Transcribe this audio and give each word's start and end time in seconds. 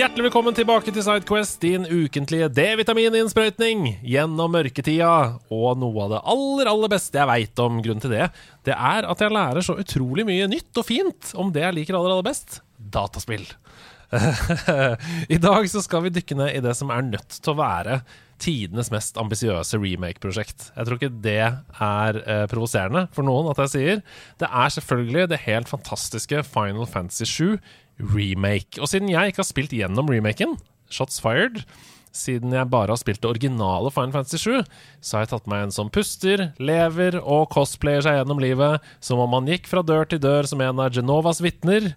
Hjertelig 0.00 0.30
velkommen 0.30 0.54
tilbake 0.56 0.92
til 0.96 1.04
Sidequest, 1.04 1.58
din 1.60 1.82
ukentlige 1.84 2.46
D-vitamininnsprøytning 2.56 3.82
gjennom 4.08 4.54
mørketida. 4.54 5.10
Og 5.52 5.74
noe 5.76 6.06
av 6.06 6.14
det 6.14 6.20
aller, 6.32 6.70
aller 6.70 6.88
beste 6.88 7.20
jeg 7.20 7.28
veit 7.28 7.60
om 7.60 7.82
grunnen 7.84 8.00
til 8.00 8.14
det, 8.14 8.30
det 8.64 8.72
er 8.72 9.04
at 9.04 9.20
jeg 9.20 9.34
lærer 9.36 9.66
så 9.66 9.76
utrolig 9.82 10.24
mye 10.24 10.46
nytt 10.48 10.80
og 10.80 10.86
fint 10.88 11.34
om 11.36 11.50
det 11.52 11.66
jeg 11.66 11.76
liker 11.76 11.98
aller, 11.98 12.14
aller 12.14 12.28
best 12.30 12.62
dataspill. 12.80 13.44
I 15.36 15.40
dag 15.42 15.68
så 15.68 15.84
skal 15.84 16.06
vi 16.06 16.14
dykke 16.16 16.38
ned 16.38 16.54
i 16.54 16.64
det 16.64 16.72
som 16.80 16.94
er 16.96 17.04
nødt 17.04 17.36
til 17.36 17.52
å 17.52 17.58
være 17.60 18.00
tidenes 18.40 18.88
mest 18.94 19.20
ambisiøse 19.20 19.76
remake-prosjekt. 19.82 20.70
Jeg 20.78 20.88
tror 20.88 20.96
ikke 20.96 21.12
det 21.28 21.36
er 21.44 22.22
eh, 22.24 22.46
provoserende 22.48 23.04
for 23.12 23.28
noen 23.28 23.52
at 23.52 23.60
jeg 23.66 23.74
sier. 23.74 24.02
Det 24.40 24.48
er 24.48 24.74
selvfølgelig 24.78 25.28
det 25.34 25.44
helt 25.44 25.68
fantastiske 25.68 26.40
Final 26.48 26.88
Fantasy 26.88 27.28
7 27.28 27.60
remake. 28.00 28.80
Og 28.80 28.90
siden 28.90 29.10
jeg 29.12 29.32
ikke 29.32 29.44
har 29.44 29.50
spilt 29.50 29.76
gjennom 29.76 30.10
remaken, 30.10 30.58
shots 30.90 31.22
fired 31.22 31.64
siden 32.16 32.54
jeg 32.54 32.70
bare 32.70 32.92
har 32.92 33.00
spilt 33.00 33.22
det 33.22 33.30
originale 33.30 33.90
Final 33.94 34.14
Fantasy 34.14 34.40
7, 34.42 34.62
så 35.00 35.16
har 35.16 35.24
jeg 35.24 35.32
tatt 35.32 35.50
meg 35.50 35.66
en 35.66 35.74
som 35.74 35.90
puster, 35.92 36.48
lever 36.58 37.18
og 37.20 37.48
cosplayer 37.54 38.04
seg 38.04 38.18
gjennom 38.18 38.42
livet 38.42 38.86
som 39.04 39.22
om 39.22 39.30
man 39.30 39.48
gikk 39.50 39.70
fra 39.70 39.84
dør 39.86 40.08
til 40.10 40.22
dør 40.22 40.48
som 40.50 40.62
en 40.64 40.82
av 40.82 40.94
Genovas 40.94 41.42
vitner, 41.44 41.92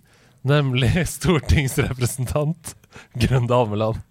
nemlig 0.46 0.92
stortingsrepresentant 1.16 2.76
Grunde 3.18 3.58
Almeland. 3.58 4.04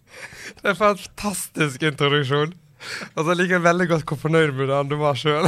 Det 0.59 0.67
er 0.67 0.75
en 0.75 0.81
fantastisk 0.81 1.87
introduksjon. 1.87 2.57
Og 3.15 3.21
så 3.23 3.35
liker 3.39 3.61
jeg 3.61 3.63
veldig 3.63 3.85
godt 3.93 4.09
hvor 4.11 4.19
fornøyd 4.25 4.57
med 4.59 4.73
den 4.73 4.89
du 4.91 4.97
var 4.99 5.15
sjøl. 5.15 5.47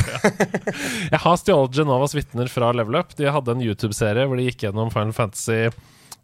Jeg 1.10 1.18
har 1.18 1.40
stjålet 1.40 1.80
Genovas 1.80 2.14
vitner 2.14 2.46
fra 2.52 2.68
Level 2.70 3.00
Up. 3.00 3.10
De 3.18 3.26
hadde 3.26 3.56
en 3.56 3.64
YouTube-serie 3.64 4.28
hvor 4.30 4.38
de 4.38 4.46
gikk 4.46 4.68
gjennom 4.68 4.92
Final 4.94 5.10
Fantasy 5.16 5.64
eh, 5.66 5.74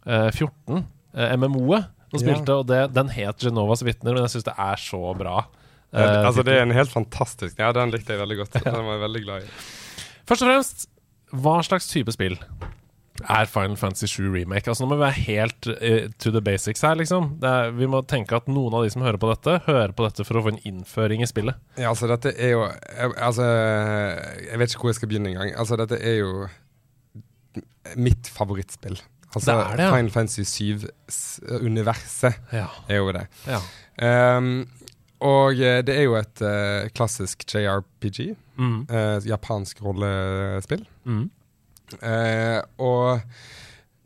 14, 0.05 0.83
eh, 1.15 1.33
MMO-et, 1.37 1.89
som 2.11 2.23
spilte. 2.23 2.55
Og 2.59 2.67
det, 2.69 2.81
den 2.95 3.11
het 3.13 3.45
Genovas 3.45 3.83
vitner, 3.87 4.15
men 4.15 4.25
jeg 4.25 4.35
syns 4.35 4.47
det 4.49 4.57
er 4.57 4.81
så 4.81 5.01
bra. 5.17 5.45
eh, 5.93 6.25
altså, 6.27 6.43
det 6.47 6.55
er 6.55 6.63
en 6.63 6.71
helt 6.75 6.91
fantastisk 6.91 7.57
Ja, 7.59 7.73
den 7.75 7.91
likte 7.91 8.15
jeg 8.15 8.21
veldig 8.21 8.37
godt. 8.43 8.59
Den 8.63 8.85
var 8.85 8.95
jeg 8.95 9.05
veldig 9.05 9.23
glad 9.25 9.47
i. 9.47 9.55
Først 10.29 10.45
og 10.45 10.47
fremst, 10.51 10.85
hva 11.31 11.57
slags 11.67 11.89
type 11.91 12.13
spill 12.15 12.37
er 13.21 13.45
Final 13.45 13.75
Fantasy 13.77 14.07
7 14.09 14.31
Remake? 14.33 14.69
Altså 14.71 14.83
Nå 14.83 14.89
må 14.91 14.97
vi 14.97 15.03
være 15.03 15.25
helt 15.27 15.67
uh, 15.67 16.07
to 16.19 16.31
the 16.33 16.41
basics 16.41 16.81
her, 16.81 16.95
liksom. 16.97 17.35
Det 17.43 17.49
er, 17.49 17.73
vi 17.75 17.89
må 17.91 18.01
tenke 18.07 18.39
at 18.39 18.47
noen 18.49 18.73
av 18.79 18.85
de 18.85 18.93
som 18.93 19.03
hører 19.05 19.19
på 19.21 19.29
dette, 19.29 19.57
hører 19.67 19.93
på 19.95 20.07
dette 20.07 20.25
for 20.27 20.39
å 20.39 20.45
få 20.47 20.53
en 20.55 20.61
innføring 20.67 21.21
i 21.21 21.29
spillet. 21.29 21.59
Ja, 21.77 21.91
altså, 21.91 22.09
dette 22.11 22.33
er 22.33 22.55
jo 22.55 22.63
jeg, 22.65 23.13
Altså, 23.27 23.45
jeg 24.47 24.61
vet 24.63 24.73
ikke 24.73 24.87
hvor 24.87 24.93
jeg 24.93 24.99
skal 25.01 25.11
begynne 25.11 25.33
engang. 25.35 25.53
Altså, 25.59 25.77
dette 25.83 25.99
er 25.99 26.17
jo 26.23 26.47
mitt 27.99 28.29
favorittspill. 28.31 28.99
Altså, 29.35 29.53
Det 29.55 29.77
det, 29.77 29.85
ja. 29.85 29.91
Final 29.95 30.11
Fantasy 30.11 30.43
7-universet 31.07 32.33
Ja. 32.53 32.67
er 32.89 32.97
jo 33.01 33.11
det. 33.15 33.27
ja. 33.47 33.61
Um, 34.37 34.67
og 35.21 35.53
eh, 35.61 35.83
det 35.85 35.93
er 35.93 36.07
jo 36.07 36.15
et 36.17 36.41
uh, 36.41 36.87
klassisk 36.97 37.43
JRPG. 37.45 38.31
Mm. 38.57 38.87
Uh, 38.89 39.19
japansk 39.27 39.77
rollespill. 39.85 40.81
Mm. 41.05 41.27
Uh, 42.01 42.61
og 42.81 43.21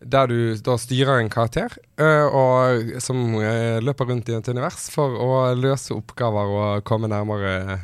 der 0.05 0.27
du 0.27 0.35
da 0.59 0.75
styrer 0.77 1.21
en 1.21 1.29
karakter 1.31 1.71
og, 1.97 2.91
som 3.01 3.37
løper 3.81 4.09
rundt 4.11 4.27
i 4.29 4.35
et 4.35 4.49
univers 4.51 4.89
for 4.91 5.15
å 5.17 5.29
løse 5.57 5.95
oppgaver 5.95 6.51
og 6.51 6.83
komme 6.85 7.07
nærmere 7.09 7.79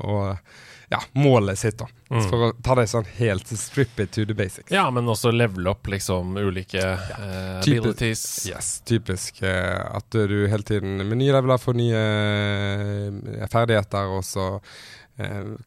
og 0.00 0.40
ja, 0.90 1.00
målet 1.12 1.58
sitt. 1.58 1.78
da 1.78 1.88
Mm. 2.10 2.24
For 2.26 2.42
å 2.42 2.46
ta 2.58 2.74
det 2.74 2.88
sånn 2.90 3.06
helt 3.20 3.46
strip 3.54 4.00
it 4.02 4.10
to 4.16 4.24
the 4.26 4.34
basics. 4.34 4.72
ja, 4.74 4.88
men 4.90 5.06
også 5.06 5.30
levele 5.30 5.70
opp 5.70 5.86
liksom 5.86 6.34
ulike 6.36 6.80
ja. 6.82 6.96
uh, 7.14 7.60
abilities. 7.60 8.24
Yes, 8.50 8.80
Typisk 8.82 9.38
uh, 9.46 9.94
at 9.94 10.10
du 10.10 10.48
hele 10.50 10.66
tiden 10.66 10.98
med 10.98 11.20
nye 11.20 11.36
leveler 11.36 11.60
får 11.62 11.78
nye 11.78 12.00
uh, 13.14 13.46
ferdigheter, 13.52 14.10
og 14.10 14.26
så 14.26 14.56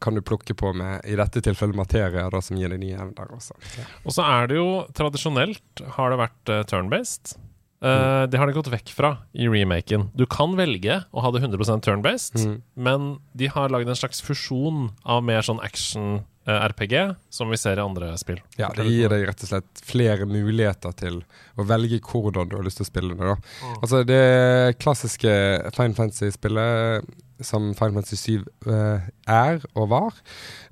kan 0.02 0.16
du 0.16 0.18
plukke 0.26 0.50
på 0.58 0.72
med, 0.74 1.04
i 1.06 1.14
dette 1.14 1.38
tilfellet 1.46 1.76
materie, 1.78 2.24
da, 2.26 2.38
som 2.42 2.58
gir 2.58 2.72
deg 2.72 2.80
nye 2.80 2.96
evner. 2.98 3.28
Også. 3.36 3.54
Ja. 3.78 3.84
Og 4.02 4.16
så 4.16 4.24
er 4.26 4.48
det 4.50 4.56
jo 4.58 4.66
tradisjonelt 4.98 5.82
har 5.94 6.10
det 6.10 6.18
vært 6.18 6.50
uh, 6.50 6.62
turn-based. 6.66 7.36
Eh, 7.84 8.26
det 8.32 8.38
har 8.40 8.48
de 8.48 8.54
gått 8.56 8.70
vekk 8.72 8.92
fra 8.96 9.10
i 9.36 9.46
remaken. 9.50 10.08
Du 10.16 10.24
kan 10.30 10.54
velge 10.56 11.02
å 11.12 11.20
ha 11.24 11.30
det 11.34 11.42
100 11.44 11.82
turn-based, 11.84 12.38
Mm. 12.40 12.62
men 12.76 13.18
de 13.36 13.46
har 13.52 13.68
lagd 13.68 13.88
en 13.88 13.94
slags 13.98 14.22
fusjon 14.24 14.90
av 15.04 15.22
mer 15.22 15.42
sånn 15.42 15.60
action-RPG, 15.60 17.16
som 17.30 17.50
vi 17.50 17.56
ser 17.56 17.76
i 17.76 17.84
andre 17.84 18.16
spill. 18.16 18.40
Ja, 18.56 18.70
det 18.74 18.86
gir 18.88 19.08
deg 19.12 19.26
rett 19.28 19.42
og 19.44 19.48
slett 19.48 19.84
flere 19.84 20.24
muligheter 20.26 20.94
til 20.96 21.22
å 21.58 21.66
velge 21.68 22.00
hvordan 22.00 22.48
du 22.48 22.56
har 22.56 22.64
lyst 22.64 22.80
til 22.80 22.86
å 22.86 22.92
spille 22.92 23.14
det. 23.14 23.36
Mm. 23.36 23.76
Altså 23.82 24.04
Det 24.06 24.78
klassiske 24.78 25.34
Fine 25.74 25.94
Fantasy-spillet, 25.94 27.04
som 27.40 27.74
Fine 27.74 27.92
Fantasy 27.98 28.38
7 28.38 28.44
uh, 28.68 29.00
er 29.26 29.60
og 29.74 29.88
var, 29.90 30.12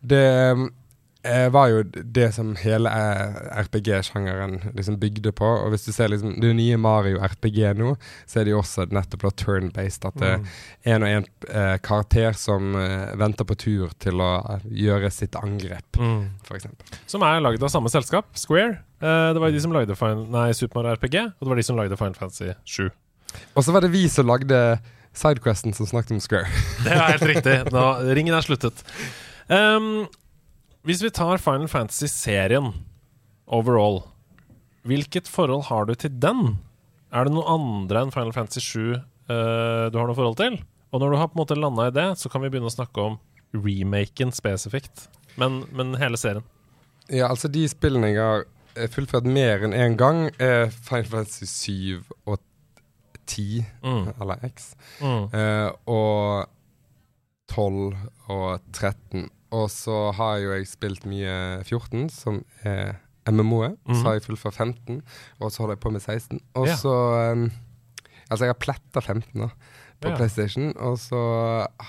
det 0.01 0.23
eh, 0.23 0.69
var 1.55 1.69
jo 1.71 1.83
det 1.87 2.29
som 2.35 2.55
hele 2.59 2.91
eh, 2.91 3.37
RPG-sjangeren 3.63 4.57
liksom 4.75 4.97
bygde 4.99 5.31
på. 5.39 5.47
Og 5.47 5.71
hvis 5.71 5.85
du 5.87 5.93
ser 5.95 6.09
liksom 6.11 6.33
det 6.43 6.51
nye 6.59 6.77
Mario 6.83 7.21
RPG 7.23 7.61
nå, 7.79 7.93
så 8.27 8.41
er 8.41 8.49
det 8.49 8.55
jo 8.55 8.59
også 8.63 8.89
nettopp 8.91 9.29
turn-based. 9.39 10.07
At 10.09 10.17
det 10.19 10.33
Mm. 10.41 10.47
er 10.85 10.95
en 10.97 11.03
og 11.03 11.09
en 11.09 11.27
eh, 11.49 11.77
karakter 11.79 12.33
som 12.35 12.75
eh, 12.75 13.13
venter 13.21 13.45
på 13.47 13.55
tur 13.55 13.93
til 14.03 14.19
å 14.19 14.31
eh, 14.57 14.65
gjøre 14.83 15.11
sitt 15.15 15.37
angrep, 15.39 15.99
Mm. 15.99 16.25
f.eks. 16.43 16.67
Som 17.07 17.23
er 17.23 17.41
lagd 17.41 17.63
av 17.63 17.69
samme 17.71 17.89
selskap, 17.93 18.27
Square. 18.35 18.81
Eh, 19.03 19.33
det 19.33 19.39
var 19.41 19.49
jo 19.51 19.55
de 19.55 19.61
som 19.63 19.73
lagde 19.73 19.95
Final, 19.97 20.27
nei, 20.31 20.49
Super 20.59 20.83
Mario 20.83 20.97
RPG, 20.97 21.17
og 21.39 21.47
det 21.47 21.49
var 21.53 21.57
de 21.57 21.63
som 21.71 21.77
lagde 21.79 21.97
Final 21.99 22.15
Fantasy 22.19 22.51
7. 22.65 22.91
Og 23.57 23.63
så 23.65 23.73
var 23.73 23.81
det 23.87 23.93
vi 23.95 24.09
som 24.09 24.27
lagde 24.27 24.81
Sidequesten 25.15 25.75
som 25.77 25.87
snakket 25.87 26.13
om 26.17 26.21
Square. 26.21 26.49
Det 26.83 26.91
er 26.93 27.13
helt 27.15 27.29
riktig. 27.31 27.57
Nå, 27.73 27.85
ringen 28.17 28.35
er 28.35 28.41
sluttet. 28.45 28.83
Um, 29.49 30.07
hvis 30.87 31.03
vi 31.05 31.11
tar 31.15 31.39
Final 31.43 31.69
Fantasy-serien 31.71 32.73
overall, 33.47 34.03
hvilket 34.89 35.29
forhold 35.31 35.69
har 35.69 35.87
du 35.87 35.95
til 35.95 36.15
den? 36.23 36.57
Er 37.13 37.29
det 37.29 37.35
noe 37.37 37.47
andre 37.53 38.03
enn 38.07 38.13
Final 38.15 38.33
Fantasy 38.35 38.63
7 38.65 38.79
uh, 38.97 39.91
du 39.93 39.99
har 40.01 40.09
noe 40.09 40.17
forhold 40.19 40.39
til? 40.41 40.57
Og 40.93 41.01
når 41.01 41.13
du 41.15 41.19
har 41.21 41.29
på 41.31 41.37
en 41.39 41.43
måte 41.45 41.57
landa 41.59 41.87
i 41.89 41.95
det, 41.95 42.09
så 42.21 42.29
kan 42.33 42.43
vi 42.45 42.51
begynne 42.53 42.69
å 42.71 42.75
snakke 42.75 43.05
om 43.05 43.19
remaken 43.53 44.33
spesifikt. 44.35 45.07
Men, 45.41 45.63
men 45.73 45.95
hele 46.01 46.19
serien. 46.21 46.45
Ja, 47.13 47.29
altså 47.31 47.49
de 47.53 47.63
spillene 47.69 48.11
jeg 48.13 48.21
har 48.21 48.45
eh, 48.77 48.89
fullført 48.93 49.25
mer 49.29 49.65
enn 49.67 49.77
én 49.77 49.97
gang, 50.01 50.27
er 50.43 50.67
Final 50.73 51.09
Fantasy 51.13 51.49
7 51.49 52.17
og 52.29 52.41
10, 53.31 53.63
Mm. 53.87 54.09
eller 54.21 54.43
X, 54.51 54.73
Mm. 55.01 55.29
uh, 55.31 55.71
og 55.87 56.49
12 57.53 57.95
og 58.33 58.61
13. 58.73 59.29
Og 59.53 59.67
så 59.71 60.11
har 60.17 60.39
jo 60.41 60.53
jeg 60.57 60.67
spilt 60.71 61.05
mye 61.07 61.33
14, 61.69 62.07
som 62.11 62.41
er 62.65 62.95
MMO-et. 63.29 63.77
Mhm. 63.87 63.95
Så 63.99 64.03
har 64.09 64.17
jeg 64.17 64.25
fullført 64.25 64.55
15, 64.57 65.03
og 65.41 65.53
så 65.53 65.63
holder 65.63 65.77
jeg 65.77 65.81
på 65.85 65.91
med 65.95 66.01
16. 66.03 66.41
Og 66.55 66.67
Ja. 66.67 66.77
så 66.77 66.95
um, 67.33 67.51
Altså, 68.33 68.47
jeg 68.47 68.55
har 68.55 68.61
pletta 68.65 69.01
15 69.05 69.41
da, 69.43 69.49
på 70.03 70.11
Ja. 70.11 70.17
PlayStation, 70.19 70.73
og 70.83 70.99
så 71.01 71.21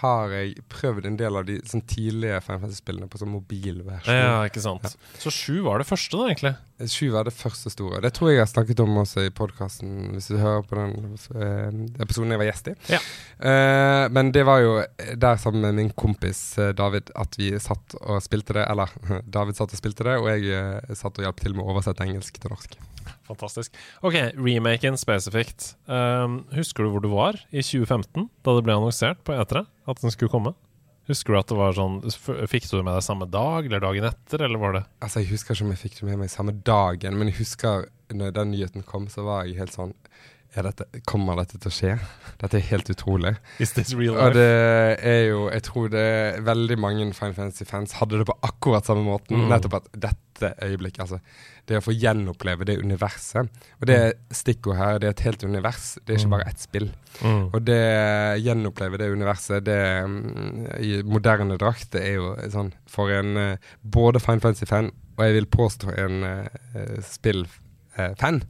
har 0.02 0.30
jeg 0.36 0.62
prøvd 0.70 1.08
en 1.10 1.18
del 1.20 1.40
av 1.40 1.48
de 1.48 1.60
sånn 1.68 1.82
tidlige 1.90 2.42
Final 2.46 2.62
Fantasy-spillene 2.62 3.10
på 3.10 3.20
sånn 3.22 3.34
mobilversjon. 3.34 4.14
Ja, 4.14 4.44
ikke 4.48 4.62
sant. 4.64 4.86
Så 5.20 5.34
sju 5.34 5.64
var 5.66 5.82
det 5.82 5.88
første, 5.90 6.18
da, 6.20 6.30
egentlig. 6.30 6.54
Sju 6.90 7.12
var 7.14 7.28
det 7.28 7.34
første 7.36 7.72
store. 7.72 8.02
Det 8.04 8.12
tror 8.16 8.30
jeg 8.30 8.38
jeg 8.40 8.44
har 8.46 8.52
snakket 8.52 8.80
om 8.84 8.98
også 9.04 9.26
i 9.28 9.34
podkasten, 9.34 10.14
hvis 10.16 10.30
du 10.32 10.38
hører 10.42 10.66
på 10.68 10.78
den 10.80 11.18
eh, 11.36 12.02
episoden 12.04 12.34
jeg 12.34 12.42
var 12.42 12.50
gjest 12.50 12.72
i. 12.72 12.76
Ja. 12.96 13.02
Uh, 13.44 14.06
men 14.14 14.32
det 14.36 14.46
var 14.48 14.62
jo 14.64 14.74
der 15.20 15.38
sammen 15.42 15.62
med 15.68 15.78
min 15.80 15.92
kompis 15.98 16.58
eh, 16.62 16.74
David 16.76 17.12
at 17.20 17.38
vi 17.40 17.52
satt 17.60 17.96
og 18.02 18.22
spilte 18.26 18.58
det. 18.58 18.66
Eller 18.70 18.92
David 19.38 19.60
satt 19.60 19.74
og 19.74 19.80
spilte 19.80 20.08
det, 20.08 20.18
og 20.20 20.30
jeg 20.32 20.98
satt 21.00 21.18
og 21.18 21.28
hjalp 21.28 21.44
til 21.44 21.56
med 21.56 21.66
å 21.66 21.74
oversette 21.76 22.04
engelsk 22.06 22.42
til 22.42 22.54
norsk. 22.54 22.78
Fantastisk. 23.28 23.76
Ok, 24.04 24.18
remaken 24.36 24.98
spesifikt. 25.00 25.74
Um, 25.88 26.42
husker 26.56 26.84
du 26.84 26.92
hvor 26.92 27.04
du 27.04 27.10
var 27.14 27.40
i 27.52 27.64
2015, 27.64 28.28
da 28.44 28.56
det 28.58 28.66
ble 28.68 28.76
annonsert 28.76 29.24
på 29.24 29.36
E3 29.38 29.64
at 29.64 30.04
den 30.04 30.14
skulle 30.14 30.34
komme? 30.34 30.54
Husker 31.10 31.36
du 31.36 31.40
at 31.40 31.50
det 31.52 31.58
var 31.60 31.74
sånn 31.76 31.98
Fikk 32.48 32.70
du 32.70 32.78
det 32.78 32.86
med 32.88 32.96
deg 32.96 33.04
samme 33.04 33.26
dag 33.28 33.66
eller 33.68 33.82
dagen 33.84 34.06
etter, 34.08 34.46
eller 34.46 34.62
var 34.62 34.78
det 34.78 34.84
Altså, 35.04 35.20
Jeg 35.20 35.34
husker 35.34 35.52
ikke 35.56 35.66
om 35.66 35.74
jeg 35.74 35.82
fikk 35.82 35.98
det 36.00 36.08
med 36.08 36.22
meg 36.22 36.32
samme 36.32 36.54
dagen, 36.64 37.18
men 37.20 37.28
jeg 37.32 37.42
husker 37.42 37.90
når 38.14 38.36
den 38.38 38.54
nyheten 38.54 38.86
kom, 38.88 39.10
så 39.12 39.26
var 39.26 39.48
jeg 39.48 39.58
helt 39.60 39.76
sånn 39.76 39.92
dette, 40.62 40.86
Kommer 41.10 41.36
dette 41.42 41.58
til 41.58 41.72
å 41.72 41.74
skje? 41.74 41.94
Dette 42.38 42.58
er 42.60 42.66
helt 42.70 42.90
utrolig. 42.94 43.32
Is 43.60 43.72
this 43.74 43.94
real 43.98 44.16
Og 44.22 44.34
det 44.34 44.44
er 45.02 45.24
jo 45.32 45.50
Jeg 45.50 45.64
tror 45.64 45.90
det 45.90 46.04
er 46.04 46.42
veldig 46.46 46.78
mange 46.78 47.08
Final 47.14 47.34
Fantasy-fans 47.34 47.94
hadde 47.98 48.20
det 48.22 48.28
på 48.30 48.36
akkurat 48.44 48.86
samme 48.86 49.02
måten. 49.08 49.40
Mm. 49.42 49.50
Nettopp 49.50 49.80
at 49.80 49.90
dette 49.96 50.54
øyeblikket, 50.62 51.00
altså 51.00 51.20
Det 51.66 51.78
å 51.78 51.82
få 51.82 51.94
gjenoppleve 51.96 52.66
det 52.66 52.78
universet. 52.84 53.50
Og 53.80 53.88
det 53.88 53.96
er 53.96 54.14
stikkord 54.36 54.76
her. 54.78 54.98
Det 55.00 55.08
er 55.08 55.16
et 55.16 55.26
helt 55.26 55.44
univers. 55.44 55.98
Det 56.06 56.14
er 56.14 56.20
ikke 56.20 56.28
Mm. 56.28 56.36
bare 56.38 56.50
ett 56.50 56.60
spill. 56.60 56.90
Mm. 57.22 57.46
Og 57.54 57.66
det 57.66 58.44
gjenoppleve 58.44 58.98
det 58.98 59.12
universet 59.14 59.64
det 59.64 60.04
mm, 60.06 60.68
i 60.84 61.02
moderne 61.04 61.58
drakt, 61.58 61.92
det 61.92 62.02
er 62.04 62.14
jo 62.20 62.36
sånn 62.52 62.74
for 62.86 63.10
en 63.10 63.38
eh, 63.38 63.58
både 63.84 64.20
Final 64.20 64.42
Fantasy-fan 64.42 64.92
og 65.18 65.24
jeg 65.26 65.34
vil 65.34 65.46
påstå 65.46 65.94
en 65.94 66.24
uh, 66.24 67.46
fan, 68.18 68.42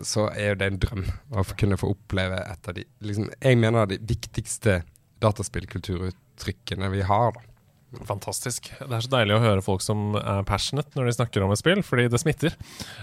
så 0.00 0.26
er 0.32 0.56
det 0.56 0.68
en 0.68 0.80
drøm 0.80 1.04
å 1.36 1.44
kunne 1.58 1.76
få 1.80 1.92
oppleve 1.92 2.38
et 2.40 2.68
av 2.68 2.76
de 2.78 2.84
liksom, 3.04 3.28
Jeg 3.42 3.58
mener 3.60 3.90
de 3.90 3.98
viktigste 4.08 4.80
dataspillkulturuttrykkene 5.22 6.88
vi 6.94 7.02
har. 7.06 7.36
da. 7.36 8.04
Fantastisk. 8.08 8.70
Det 8.78 8.88
er 8.88 9.04
så 9.04 9.12
deilig 9.12 9.36
å 9.36 9.42
høre 9.42 9.64
folk 9.64 9.84
som 9.84 10.16
er 10.16 10.46
passionate 10.48 10.96
når 10.96 11.10
de 11.10 11.16
snakker 11.18 11.44
om 11.44 11.52
et 11.52 11.60
spill, 11.60 11.82
fordi 11.84 12.08
det 12.10 12.22
smitter. 12.22 12.56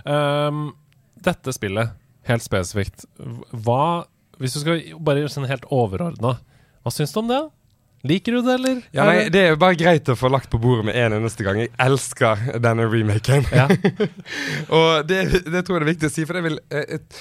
Um, 0.04 0.72
dette 1.22 1.54
spillet, 1.54 1.94
helt 2.30 2.46
spesifikt, 2.46 3.06
hva 3.52 4.08
Hvis 4.40 4.54
du 4.56 4.62
skal 4.62 4.78
bare 5.04 5.20
gjøre 5.20 5.34
sånn 5.34 5.50
helt 5.50 5.66
overordna, 5.68 6.38
hva 6.80 6.92
syns 6.96 7.12
du 7.12 7.18
om 7.20 7.28
det? 7.28 7.42
Liker 8.08 8.38
du 8.38 8.42
det, 8.42 8.54
eller? 8.54 8.82
Ja, 8.96 9.06
nei, 9.10 9.28
Det 9.34 9.42
er 9.42 9.50
jo 9.52 9.60
bare 9.60 9.76
greit 9.80 10.08
å 10.08 10.16
få 10.16 10.30
lagt 10.32 10.48
på 10.52 10.60
bordet 10.62 10.88
med 10.88 10.96
en 10.96 11.18
eneste 11.18 11.44
gang. 11.44 11.60
Jeg 11.60 11.74
elsker 11.84 12.46
denne 12.64 12.88
remaken. 12.88 13.44
Ja. 13.52 13.68
og 14.78 15.10
det, 15.10 15.26
det 15.44 15.66
tror 15.68 15.80
jeg 15.80 15.84
det 15.84 15.86
er 15.86 15.92
viktig 15.92 16.12
å 16.12 16.14
si, 16.14 16.28
for 16.30 16.40
det 16.40 16.46
vil 16.48 16.60
eh, 16.72 16.96
et, 16.96 17.20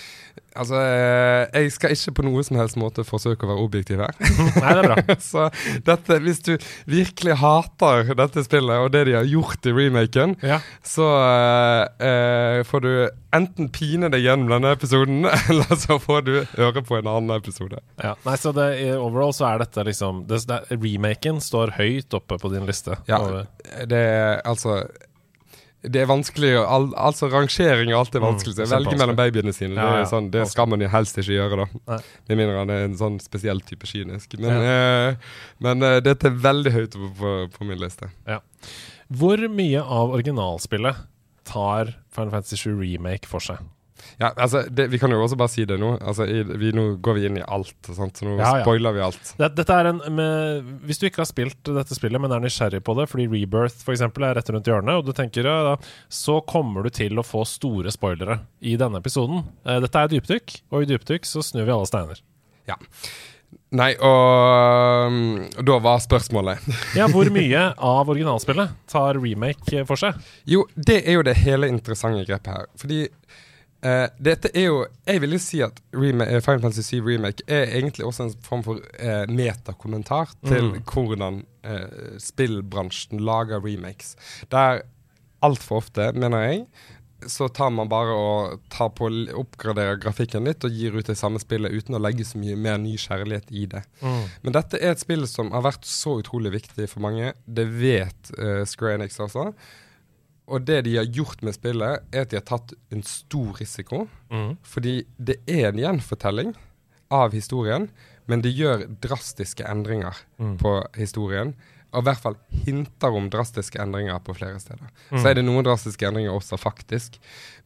Altså, 0.59 0.79
eh, 0.83 1.63
jeg 1.63 1.73
skal 1.75 1.95
ikke 1.95 2.15
på 2.19 2.25
noe 2.27 2.43
som 2.47 2.59
helst 2.61 2.79
måte 2.81 3.05
forsøke 3.07 3.47
å 3.47 3.51
være 3.53 3.65
objektiv 3.67 4.03
her. 4.03 4.15
Nei, 4.63 4.73
det 4.75 4.83
er 4.83 4.89
bra. 4.89 5.17
Så 5.31 5.47
dette, 5.87 6.19
hvis 6.25 6.41
du 6.47 6.53
virkelig 6.91 7.37
hater 7.41 8.15
dette 8.19 8.45
spillet 8.47 8.83
og 8.85 8.91
det 8.95 9.05
de 9.11 9.17
har 9.19 9.29
gjort 9.29 9.69
i 9.71 9.75
remaken, 9.77 10.37
Ja. 10.47 10.59
så 10.87 11.07
eh, 12.01 12.63
får 12.69 12.85
du 12.85 12.91
enten 13.37 13.69
pine 13.75 14.09
deg 14.13 14.23
gjennom 14.25 14.51
denne 14.55 14.73
episoden, 14.77 15.27
eller 15.51 15.75
så 15.81 15.99
får 16.01 16.25
du 16.27 16.33
høre 16.57 16.83
på 16.87 16.99
en 16.99 17.11
annen 17.11 17.35
episode. 17.37 17.81
Ja. 18.03 18.15
Nei, 18.27 18.37
så 18.41 18.53
det, 18.57 18.69
overall 18.97 19.35
så 19.37 19.49
er 19.51 19.63
dette 19.65 19.85
liksom 19.89 20.25
det, 20.31 20.43
det, 20.49 20.63
Remaken 20.79 21.43
står 21.45 21.75
høyt 21.79 22.15
oppe 22.19 22.39
på 22.41 22.53
din 22.55 22.67
liste. 22.69 22.97
Ja, 23.11 23.21
over- 23.25 23.47
det 23.89 23.99
er 24.09 24.41
altså 24.49 24.81
det 25.83 26.01
er 26.03 26.09
vanskelig 26.11 26.51
al, 26.59 26.89
Altså 26.99 27.29
Rangering 27.31 27.93
og 27.95 28.01
alt 28.01 28.17
er 28.19 28.23
vanskelig. 28.25 28.55
Så 28.57 28.65
Mm, 28.67 28.73
Velge 28.73 28.97
mellom 28.99 29.17
babyene 29.17 29.53
sine. 29.55 29.77
Ja, 29.77 29.85
det, 29.85 29.95
ja, 29.95 30.01
er 30.03 30.11
sånn, 30.11 30.31
det 30.35 30.47
skal 30.51 30.67
man 30.69 30.81
jo 30.83 30.89
helst 30.91 31.19
ikke 31.19 31.37
gjøre, 31.37 31.57
da. 31.65 31.83
Nei. 31.93 31.99
Med 32.29 32.41
mindre 32.43 32.59
han 32.59 32.71
er 32.75 32.85
en 32.89 32.97
sånn 32.99 33.21
spesiell 33.23 33.61
type 33.63 33.87
kynisk. 33.87 34.35
Men, 34.43 34.59
eh, 34.59 35.15
men 35.63 35.83
eh, 35.87 36.01
dette 36.01 36.27
er 36.33 36.41
veldig 36.43 36.73
høyt 36.75 36.97
oppe 36.99 37.13
på, 37.21 37.35
på 37.59 37.65
min 37.71 37.79
liste. 37.79 38.11
Hvor 39.09 39.39
mye 39.49 39.81
av 39.81 40.11
originalspillet 40.19 40.97
tar 41.49 41.95
Final 42.11 42.31
Fantasy 42.35 42.57
7 42.57 42.75
Remake 42.83 43.27
for 43.31 43.41
seg? 43.41 43.63
Ja, 44.19 44.33
altså, 44.35 44.65
det, 44.71 44.89
Vi 44.91 44.99
kan 44.99 45.13
jo 45.15 45.21
også 45.23 45.37
bare 45.39 45.51
si 45.53 45.63
det 45.69 45.77
nå. 45.79 45.93
Altså, 46.03 46.27
i, 46.27 46.41
vi, 46.43 46.73
Nå 46.75 46.89
går 47.05 47.19
vi 47.19 47.27
inn 47.29 47.39
i 47.39 47.45
alt, 47.47 47.77
sant? 47.87 48.19
så 48.19 48.27
nå 48.27 48.35
Ja, 48.35 48.57
ja. 48.59 48.65
spoiler 48.67 48.97
vi 48.97 49.05
alt. 49.07 49.31
Det, 49.39 49.51
dette 49.61 49.77
er 49.79 49.91
en 49.93 50.01
med, 50.17 50.73
Hvis 50.89 50.99
du 50.99 51.07
ikke 51.07 51.23
har 51.23 51.31
spilt 51.31 51.71
dette 51.77 51.95
spillet, 51.95 52.19
men 52.23 52.35
er 52.35 52.43
nysgjerrig 52.43 52.83
på 52.87 52.97
det, 52.99 53.07
fordi 53.13 53.29
Rebirth 53.31 53.79
for 53.85 53.95
eksempel, 53.95 54.27
er 54.27 54.35
rett 54.39 54.51
rundt 54.51 54.67
hjørnet, 54.67 54.99
og 54.99 55.07
du 55.07 55.15
tenker 55.17 55.47
ja, 55.47 55.77
så 56.11 56.41
kommer 56.43 56.83
du 56.87 56.91
til 56.95 57.19
å 57.19 57.27
få 57.27 57.45
store 57.47 57.93
spoilere 57.95 58.41
i 58.61 58.75
denne 58.81 58.99
episoden. 58.99 59.45
Eh, 59.65 59.79
dette 59.85 60.03
er 60.03 60.11
dypdykk, 60.13 60.59
og 60.75 60.83
i 60.83 60.91
dypdykk 60.91 61.29
så 61.29 61.45
snur 61.47 61.69
vi 61.69 61.75
alle 61.77 61.89
steiner. 61.89 62.23
Ja. 62.69 62.77
Nei, 63.79 63.93
og 64.05 65.09
um, 65.09 65.21
da 65.65 65.77
var 65.81 66.01
spørsmålet 66.05 66.65
Ja, 66.99 67.07
Hvor 67.09 67.29
mye 67.33 67.63
av 67.77 68.09
originalspillet 68.09 68.75
tar 68.89 69.17
remake 69.21 69.85
for 69.89 70.01
seg? 70.01 70.19
Jo, 70.49 70.67
det 70.75 71.03
er 71.05 71.19
jo 71.19 71.25
det 71.25 71.37
hele 71.45 71.69
interessante 71.73 72.27
grepet 72.29 72.51
her. 72.53 72.69
Fordi 72.81 73.07
eh, 73.83 74.09
dette 74.19 74.51
er 74.55 74.65
jo 74.69 74.87
Jeg 75.07 75.21
vil 75.23 75.33
jo 75.37 75.39
si 75.39 75.61
at 75.63 75.81
rema 75.95 76.25
eh, 76.27 76.41
Final 76.45 76.61
Fantasy 76.67 76.83
7 76.97 77.07
Remake 77.07 77.45
er 77.47 77.71
egentlig 77.79 78.07
også 78.07 78.27
en 78.29 78.35
form 78.43 78.63
for 78.67 78.81
uh, 78.83 79.25
metakommentar 79.31 80.35
til 80.47 80.73
Mm. 80.73 80.83
hvordan 80.85 81.43
uh, 81.65 82.19
spillbransjen 82.19 83.21
lager 83.21 83.61
remakes. 83.65 84.17
Der 84.51 84.83
altfor 85.43 85.77
ofte, 85.83 86.13
mener 86.13 86.39
jeg, 86.49 86.65
så 87.27 87.49
tar 87.49 87.71
man 87.75 87.89
bare 87.91 88.15
og 88.15 88.61
tar 88.71 88.91
på 88.95 89.09
oppgraderer 89.35 89.99
grafikken 89.99 90.45
litt 90.47 90.63
og 90.65 90.71
gir 90.71 90.95
ut 90.95 91.07
det 91.07 91.17
samme 91.19 91.41
spillet 91.43 91.73
uten 91.75 91.95
å 91.95 92.01
legge 92.03 92.25
så 92.25 92.39
mye 92.39 92.55
mer 92.57 92.79
ny 92.79 92.95
kjærlighet 92.97 93.51
i 93.51 93.65
det. 93.67 93.83
Men 94.43 94.55
dette 94.55 94.79
er 94.79 94.93
et 94.95 95.03
spill 95.03 95.27
som 95.27 95.51
har 95.51 95.63
vært 95.67 95.85
så 95.87 96.19
utrolig 96.21 96.53
viktig 96.55 96.87
for 96.91 97.03
mange. 97.03 97.33
Det 97.47 97.67
vet 97.81 98.31
uh, 98.39 98.63
Square 98.67 99.01
Enix 99.01 99.19
også. 99.19 99.49
Og 100.49 100.65
det 100.65 100.83
de 100.87 100.97
har 100.97 101.05
gjort 101.13 101.43
med 101.45 101.55
spillet, 101.57 102.05
er 102.13 102.25
at 102.25 102.31
de 102.33 102.39
har 102.41 102.47
tatt 102.49 102.73
en 102.95 103.03
stor 103.05 103.59
risiko. 103.61 104.07
Mm. 104.33 104.55
Fordi 104.65 104.95
det 105.19 105.37
er 105.47 105.69
en 105.69 105.81
gjenfortelling 105.83 106.55
av 107.13 107.33
historien, 107.37 107.89
men 108.29 108.43
det 108.45 108.55
gjør 108.57 108.87
drastiske 109.05 109.65
endringer 109.69 110.17
Mm. 110.39 110.57
på 110.61 110.73
historien. 110.97 111.55
Og 111.93 112.03
i 112.03 112.05
hvert 112.05 112.21
fall 112.21 112.37
hinter 112.67 113.15
om 113.17 113.31
drastiske 113.33 113.81
endringer 113.81 114.19
på 114.21 114.35
flere 114.37 114.61
steder. 114.61 114.89
Mm. 115.11 115.21
Så 115.23 115.27
er 115.31 115.35
det 115.39 115.45
noen 115.45 115.65
drastiske 115.65 116.05
endringer 116.07 116.33
også, 116.37 116.59
faktisk. 116.61 117.17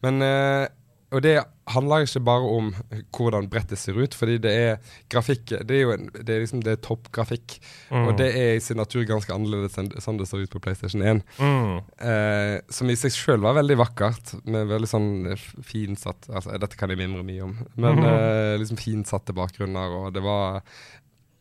Men 0.03 0.23
eh, 0.23 0.69
Og 1.13 1.23
det 1.25 1.35
handler 1.73 2.07
ikke 2.07 2.23
bare 2.25 2.49
om 2.49 2.71
hvordan 3.15 3.49
brettet 3.53 3.79
ser 3.79 3.99
ut, 4.01 4.15
fordi 4.17 4.39
det 4.43 4.53
er 4.53 4.95
grafikk 5.13 5.53
Det 5.69 5.77
er 5.77 5.83
jo 5.85 5.93
en, 5.95 6.09
det 6.13 6.35
er 6.35 6.43
liksom 6.43 6.63
det 6.65 6.75
er 6.75 6.81
toppgrafikk. 6.85 7.59
Mm. 7.91 8.07
Og 8.07 8.17
det 8.19 8.31
er 8.39 8.57
i 8.57 8.63
sin 8.65 8.81
natur 8.81 9.05
ganske 9.09 9.35
annerledes 9.35 9.79
enn 9.81 9.93
sånn 10.03 10.19
det 10.21 10.29
ser 10.31 10.43
ut 10.43 10.53
på 10.53 10.63
PlayStation 10.65 11.05
1. 11.05 11.23
Mm. 11.39 11.77
Eh, 12.09 12.57
som 12.73 12.91
i 12.91 12.99
seg 12.99 13.15
sjøl 13.15 13.45
var 13.45 13.59
veldig 13.61 13.79
vakkert, 13.83 14.35
med 14.49 14.73
veldig 14.73 14.91
sånn 14.91 15.13
finsatt 15.37 16.31
altså, 16.33 16.57
Dette 16.63 16.81
kan 16.81 16.93
jeg 16.93 17.01
mimre 17.03 17.25
mye 17.27 17.47
om, 17.47 17.55
men 17.77 18.03
mm. 18.03 18.09
eh, 18.09 18.57
liksom 18.63 18.81
finsatte 18.81 19.37
bakgrunner, 19.37 19.97
og 20.01 20.13
det 20.17 20.25
var 20.25 20.63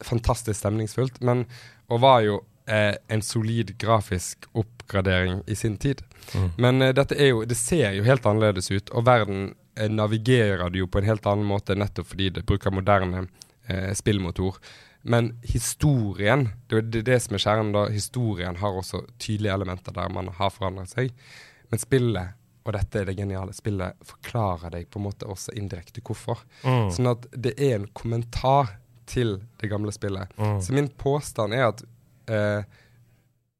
fantastisk 0.01 0.59
stemningsfullt. 0.59 1.21
Men 1.25 1.45
Og 1.91 1.99
var 2.01 2.21
jo 2.25 2.41
eh, 2.71 2.95
en 3.07 3.21
solid 3.21 3.77
grafisk 3.77 4.45
oppgradering 4.51 5.41
i 5.47 5.55
sin 5.55 5.77
tid. 5.77 6.01
Mm. 6.35 6.49
Men 6.57 6.81
eh, 6.81 6.93
dette 6.95 7.15
er 7.17 7.33
jo 7.33 7.43
Det 7.45 7.57
ser 7.57 7.91
jo 7.97 8.05
helt 8.07 8.25
annerledes 8.25 8.71
ut, 8.71 8.89
og 8.89 9.05
verden 9.05 9.53
navigerer 9.75 10.69
du 10.69 10.81
jo 10.81 10.87
på 10.87 10.99
en 10.99 11.07
helt 11.07 11.25
annen 11.25 11.47
måte 11.47 11.75
nettopp 11.75 12.11
fordi 12.11 12.29
det 12.35 12.45
bruker 12.47 12.73
moderne 12.73 13.27
eh, 13.67 13.93
spillmotor. 13.93 14.57
Men 15.01 15.31
historien, 15.43 16.49
det 16.67 16.81
er 17.01 17.07
det, 17.07 17.19
som 17.23 17.35
er 17.35 17.41
kjernen 17.41 17.71
da, 17.73 17.87
historien 17.89 18.59
har 18.61 18.77
også 18.77 19.05
tydelige 19.17 19.53
elementer 19.53 19.95
der 19.95 20.11
man 20.13 20.29
har 20.37 20.53
forandret 20.53 20.91
seg. 20.91 21.15
Men 21.71 21.81
spillet, 21.81 22.37
og 22.61 22.75
dette 22.75 23.01
er 23.01 23.09
det 23.09 23.17
geniale, 23.17 23.55
spillet 23.57 23.97
forklarer 24.05 24.75
deg 24.75 24.89
på 24.91 25.01
en 25.01 25.07
måte 25.07 25.29
også 25.29 25.55
indirekte 25.57 26.03
hvorfor. 26.05 26.43
Mm. 26.61 26.91
Sånn 26.93 27.09
at 27.15 27.25
det 27.33 27.55
er 27.57 27.79
en 27.79 27.89
kommentar 27.97 28.75
til 29.09 29.39
det 29.59 29.71
gamle 29.71 29.93
spillet. 29.95 30.29
Mm. 30.37 30.59
Så 30.61 30.75
min 30.77 30.91
påstand 31.01 31.57
er 31.57 31.71
at 31.71 31.81
eh, 32.29 32.61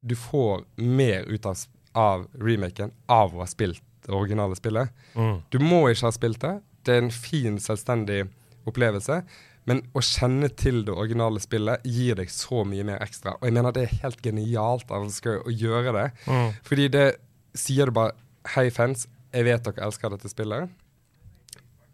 du 0.02 0.16
får 0.16 0.68
mer 0.76 1.26
ut 1.26 1.46
av, 1.46 1.64
av 1.98 2.28
remaken 2.38 2.94
av 3.10 3.34
å 3.34 3.42
ha 3.42 3.50
spilt 3.50 3.82
det 4.06 4.14
originale 4.16 4.56
spillet. 4.58 4.90
Mm. 5.16 5.38
Du 5.54 5.60
må 5.60 5.84
ikke 5.92 6.08
ha 6.10 6.12
spilt 6.16 6.42
det. 6.44 6.56
Det 6.86 6.96
er 6.96 7.04
en 7.06 7.12
fin, 7.14 7.58
selvstendig 7.62 8.24
opplevelse. 8.68 9.22
Men 9.70 9.84
å 9.94 10.02
kjenne 10.02 10.50
til 10.58 10.80
det 10.88 10.94
originale 10.98 11.40
spillet 11.44 11.84
gir 11.86 12.16
deg 12.18 12.32
så 12.34 12.64
mye 12.66 12.84
mer 12.88 12.98
ekstra. 13.06 13.36
Og 13.38 13.46
jeg 13.46 13.54
mener 13.54 13.72
det 13.76 13.84
er 13.86 14.00
helt 14.02 14.22
genialt 14.26 14.90
av 14.92 15.06
Skur 15.14 15.44
å 15.46 15.54
gjøre 15.54 15.94
det. 15.94 16.08
Mm. 16.26 16.48
Fordi 16.66 16.88
det 16.98 17.08
sier 17.54 17.86
du 17.86 17.92
bare 18.00 18.18
Hei, 18.56 18.72
fans. 18.74 19.04
Jeg 19.32 19.46
vet 19.46 19.62
dere 19.68 19.86
elsker 19.86 20.10
dette 20.10 20.32
spillet. 20.32 20.72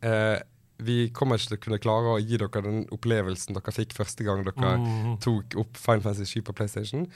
Eh, 0.01 0.37
vi 0.79 1.09
kommer 1.11 1.35
ikke 1.35 1.49
til 1.51 1.57
å 1.57 1.63
kunne 1.65 1.79
klare 1.81 2.13
å 2.15 2.21
gi 2.21 2.37
dere 2.39 2.61
den 2.63 2.83
opplevelsen 2.93 3.57
dere 3.57 3.73
fikk 3.73 3.95
første 3.97 4.23
gang 4.23 4.43
dere 4.45 4.77
Mm. 4.77 5.17
tok 5.19 5.57
opp 5.57 5.75
Final 5.75 6.01
Fantasy 6.05 6.25
7 6.39 6.41
på 6.47 6.53
PlayStation. 6.55 7.07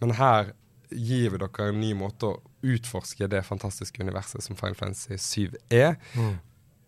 Men 0.00 0.10
her 0.18 0.52
gir 0.90 1.32
vi 1.32 1.40
dere 1.40 1.68
en 1.70 1.80
ny 1.80 1.92
måte 1.98 2.30
å 2.30 2.38
utforske 2.66 3.28
det 3.30 3.42
fantastiske 3.46 4.02
universet 4.02 4.44
som 4.44 4.58
Final 4.58 4.78
Fantasy 4.78 5.18
7 5.18 5.58
er. 5.72 5.96
Mm. 6.14 6.38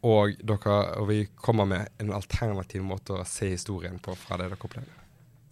Og, 0.02 0.34
dere, 0.42 0.80
og 0.98 1.06
vi 1.12 1.20
kommer 1.38 1.68
med 1.68 1.92
en 2.02 2.10
alternativ 2.16 2.82
måte 2.84 3.20
å 3.20 3.28
se 3.28 3.52
historien 3.52 4.00
på 4.02 4.16
fra 4.18 4.40
det 4.40 4.50
dere 4.50 4.58
opplever. 4.58 4.98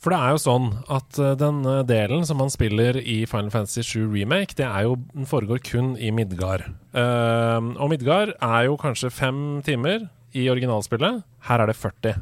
For 0.00 0.14
det 0.14 0.19
er 0.25 0.33
jo 0.33 0.40
sånn 0.40 0.69
at 0.88 1.19
uh, 1.21 1.35
den 1.37 1.61
uh, 1.69 1.83
delen 1.85 2.25
som 2.25 2.38
man 2.40 2.52
spiller 2.52 2.97
i 2.97 3.19
Final 3.28 3.52
Fantasy 3.52 3.85
7 3.85 4.07
Remake, 4.09 4.57
det 4.57 4.64
er 4.64 4.87
jo, 4.88 4.97
den 5.12 5.28
foregår 5.28 5.61
kun 5.64 5.92
i 6.00 6.09
Midgard. 6.14 6.64
Uh, 6.97 7.61
og 7.76 7.92
Midgard 7.92 8.33
er 8.40 8.71
jo 8.71 8.80
kanskje 8.80 9.12
fem 9.12 9.61
timer 9.66 10.09
i 10.33 10.47
originalspillet. 10.49 11.21
Her 11.50 11.62
er 11.62 11.69
det 11.69 11.76
40 11.76 12.16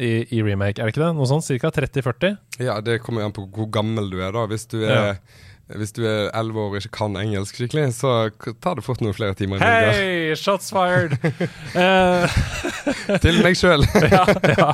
i, 0.00 0.10
i 0.32 0.42
remake, 0.42 0.80
er 0.80 0.88
det 0.88 0.94
ikke 0.94 1.04
det? 1.04 1.12
Noe 1.16 1.28
sånt? 1.28 1.46
Cirka 1.46 1.70
30-40? 1.76 2.34
Ja, 2.64 2.78
det 2.82 2.98
kommer 3.04 3.26
an 3.26 3.34
på 3.36 3.44
hvor 3.52 3.68
gammel 3.72 4.10
du 4.10 4.18
er, 4.18 4.32
da. 4.34 4.46
Hvis 4.50 4.66
du 4.70 4.80
er 4.82 5.20
Hvis 5.78 5.92
du 5.94 6.00
er 6.08 6.30
11 6.34 6.58
år 6.58 6.72
og 6.72 6.76
ikke 6.80 6.92
kan 6.96 7.16
engelsk 7.20 7.58
skikkelig, 7.60 7.84
så 7.94 8.12
tar 8.62 8.78
det 8.78 8.84
fort 8.86 9.02
noen 9.04 9.14
flere 9.16 9.36
timer. 9.38 9.62
Hei, 9.62 10.34
shots 10.38 10.72
fired! 10.74 11.16
Eh, 11.80 13.18
Til 13.22 13.36
meg 13.44 13.54
sjøl. 13.58 13.84
ja, 14.10 14.24
ja. 14.26 14.68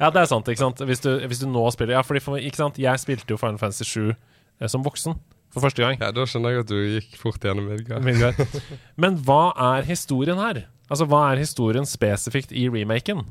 ja, 0.00 0.08
det 0.14 0.20
er 0.22 0.28
sant. 0.30 0.46
ikke 0.48 0.62
sant? 0.62 0.80
Hvis 0.88 1.02
du, 1.04 1.10
hvis 1.28 1.42
du 1.42 1.48
nå 1.50 1.64
spiller 1.74 1.98
Ja, 1.98 2.02
fordi 2.06 2.22
for, 2.24 2.38
ikke 2.40 2.56
sant? 2.56 2.78
jeg 2.80 3.00
spilte 3.02 3.34
jo 3.34 3.36
Final 3.40 3.58
Fantasy 3.60 3.84
7 3.84 4.06
eh, 4.08 4.68
som 4.70 4.84
voksen 4.86 5.18
for 5.52 5.64
første 5.64 5.82
gang. 5.84 5.98
Ja, 6.00 6.08
da 6.14 6.24
skjønner 6.28 6.54
jeg 6.56 6.64
at 6.64 6.70
du 6.72 6.78
gikk 6.94 7.18
fort 7.20 7.44
gjennom 7.44 7.68
Midgard. 7.68 8.40
Men 9.02 9.18
hva 9.26 9.50
er 9.74 9.86
historien 9.88 10.40
her? 10.40 10.62
Altså, 10.88 11.04
Hva 11.10 11.26
er 11.34 11.42
historien 11.42 11.88
spesifikt 11.88 12.54
i 12.56 12.64
remaken? 12.72 13.26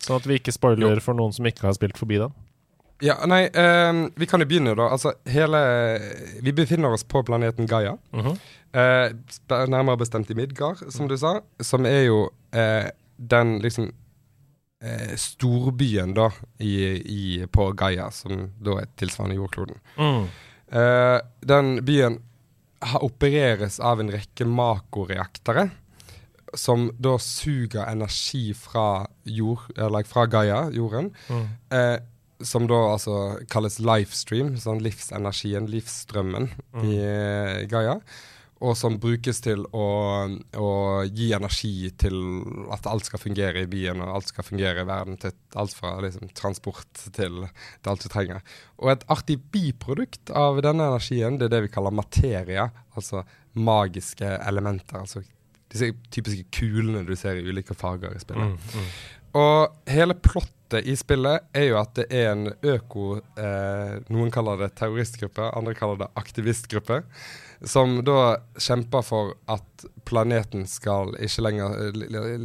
Sånn 0.00 0.20
at 0.20 0.28
vi 0.30 0.38
ikke 0.38 0.54
spoiler 0.54 1.02
for 1.04 1.18
noen 1.18 1.34
som 1.34 1.46
ikke 1.50 1.66
har 1.66 1.74
spilt 1.76 1.98
forbi 2.00 2.20
den. 2.22 2.32
Ja, 3.00 3.16
nei, 3.28 3.46
uh, 3.48 4.06
vi 4.16 4.28
kan 4.28 4.42
jo 4.42 4.48
begynne, 4.48 4.74
da. 4.76 4.90
Altså, 4.92 5.14
hele 5.28 5.60
Vi 6.44 6.52
befinner 6.52 6.92
oss 6.92 7.04
på 7.04 7.22
planeten 7.26 7.68
Gaia. 7.70 7.96
Mhm. 8.12 8.38
Eh, 8.70 9.10
uh, 9.50 9.66
nærmere 9.66 9.98
bestemt 9.98 10.30
i 10.30 10.34
Midgard, 10.34 10.84
som 10.92 11.08
du 11.08 11.16
sa. 11.18 11.40
Som 11.60 11.86
er 11.86 12.04
jo 12.06 12.28
uh, 12.54 12.88
den 13.16 13.58
liksom 13.60 13.90
eh, 14.80 15.16
storbyen 15.16 16.14
da 16.14 16.30
i, 16.58 16.74
i, 16.96 17.46
på 17.52 17.72
Gaia, 17.76 18.10
som 18.10 18.46
da 18.62 18.78
er 18.80 18.88
tilsvarende 18.96 19.36
jordkloden. 19.36 19.76
Mm. 19.98 20.24
Den 21.44 21.84
byen 21.84 22.16
opereres 22.80 23.80
av 23.80 24.00
en 24.00 24.10
rekke 24.12 24.46
makoreaktere 24.48 25.68
Som 26.54 26.90
da 26.98 27.18
suger 27.18 27.84
energi 27.90 28.54
fra, 28.54 29.06
jord, 29.22 29.68
eller 29.76 30.06
fra 30.08 30.24
Gaia, 30.26 30.70
jorden. 30.72 31.12
Mm. 31.28 31.44
Eh, 31.70 31.98
som 32.46 32.66
da 32.70 32.78
altså 32.94 33.16
kalles 33.52 33.78
livestream, 33.82 34.54
sånn 34.60 34.82
livsenergien, 34.84 35.68
livsstrømmen 35.70 36.50
i 36.84 36.98
eh, 37.04 37.64
Gaia. 37.70 37.98
Og 38.60 38.74
som 38.76 38.98
brukes 39.00 39.38
til 39.40 39.62
å, 39.72 39.86
å 40.60 40.70
gi 41.08 41.30
energi 41.32 41.88
til 41.96 42.16
at 42.74 42.84
alt 42.90 43.08
skal 43.08 43.22
fungere 43.22 43.62
i 43.64 43.70
byen, 43.70 44.02
og 44.04 44.18
alt 44.18 44.32
skal 44.34 44.44
fungere 44.44 44.84
i 44.84 44.88
verden. 44.88 45.16
Til 45.22 45.32
alt 45.56 45.72
fra 45.72 45.94
liksom, 46.04 46.28
transport 46.36 47.06
til, 47.16 47.46
til 47.80 47.92
alt 47.92 48.04
du 48.04 48.10
trenger. 48.12 48.44
Og 48.82 48.92
et 48.92 49.06
artig 49.12 49.38
biprodukt 49.54 50.34
av 50.36 50.60
denne 50.66 50.90
energien, 50.92 51.40
det 51.40 51.48
er 51.48 51.54
det 51.56 51.62
vi 51.70 51.72
kaller 51.72 51.96
materia. 51.96 52.68
Altså 53.00 53.24
magiske 53.56 54.28
elementer. 54.44 55.06
Altså 55.06 55.24
disse 55.70 55.94
typiske 56.12 56.44
kulene 56.52 57.06
du 57.08 57.14
ser 57.16 57.40
i 57.40 57.46
ulike 57.48 57.76
farger 57.78 58.12
i 58.12 58.20
spillet. 58.20 58.52
Mm. 58.52 58.76
Mm. 58.76 58.92
Og 59.40 59.90
hele 59.96 60.20
plottet 60.70 60.88
i 60.88 60.96
spillet 60.96 61.50
er 61.52 61.70
jo 61.70 61.78
at 61.80 61.94
det 61.96 62.06
er 62.10 62.32
en 62.32 62.50
øko 62.62 63.20
eh, 63.38 64.00
Noen 64.10 64.30
kaller 64.30 64.58
det 64.60 64.74
terroristgruppe, 64.78 65.50
andre 65.56 65.74
kaller 65.74 65.98
det 65.98 66.10
aktivistgruppe. 66.14 67.02
Som 67.62 68.00
da 68.04 68.40
kjemper 68.56 69.02
for 69.04 69.34
at 69.50 69.84
planeten 70.08 70.64
skal 70.66 71.12
ikke 71.20 71.42
lenger 71.44 71.74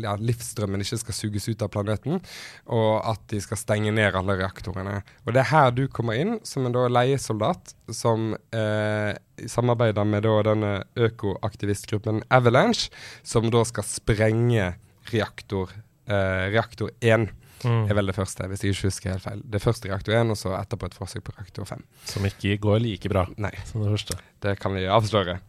ja, 0.04 0.16
Livsstrømmen 0.20 0.82
ikke 0.84 1.00
skal 1.00 1.16
suges 1.16 1.48
ut 1.48 1.62
av 1.64 1.72
planeten, 1.72 2.20
og 2.68 3.00
at 3.08 3.22
de 3.32 3.40
skal 3.40 3.58
stenge 3.58 3.94
ned 3.96 4.16
alle 4.16 4.36
reaktorene. 4.42 5.00
Og 5.24 5.32
det 5.32 5.46
er 5.46 5.52
her 5.54 5.72
du 5.72 5.86
kommer 5.88 6.20
inn 6.20 6.40
som 6.44 6.68
en 6.68 6.76
da 6.76 6.90
leiesoldat 6.92 7.76
som 7.96 8.34
eh, 8.52 9.16
samarbeider 9.48 10.04
med 10.04 10.26
da 10.28 10.36
denne 10.50 10.76
økoaktivistgruppen 11.00 12.26
Avalanche, 12.28 12.92
som 13.24 13.48
da 13.54 13.64
skal 13.64 13.88
sprenge 13.88 14.74
reaktor 15.14 15.72
eh, 16.10 16.52
reaktor 16.52 16.92
1 17.00 17.30
Mm. 17.64 17.86
er 17.90 17.98
vel 17.98 18.12
det 18.12 18.18
første, 18.18 18.48
hvis 18.52 18.64
jeg 18.64 18.76
ikke 18.76 18.90
husker 18.90 19.14
helt 19.14 19.24
feil. 19.24 19.44
Det 19.56 19.62
første 19.64 19.90
reaktor 19.90 20.18
1, 20.18 20.34
og 20.34 20.40
så 20.40 20.56
etterpå 20.58 20.90
et 20.90 20.98
forsøk 20.98 21.24
på 21.26 21.36
reaktor 21.38 21.70
5. 21.70 21.86
Som 22.12 22.28
ikke 22.28 22.58
går 22.62 22.82
like 22.84 23.12
bra 23.12 23.26
Nei, 23.42 23.54
som 23.70 23.86
det 23.86 23.94
første. 23.96 24.20
det 24.44 24.58
kan 24.62 24.76
vi 24.76 24.86
avsløre. 24.92 25.40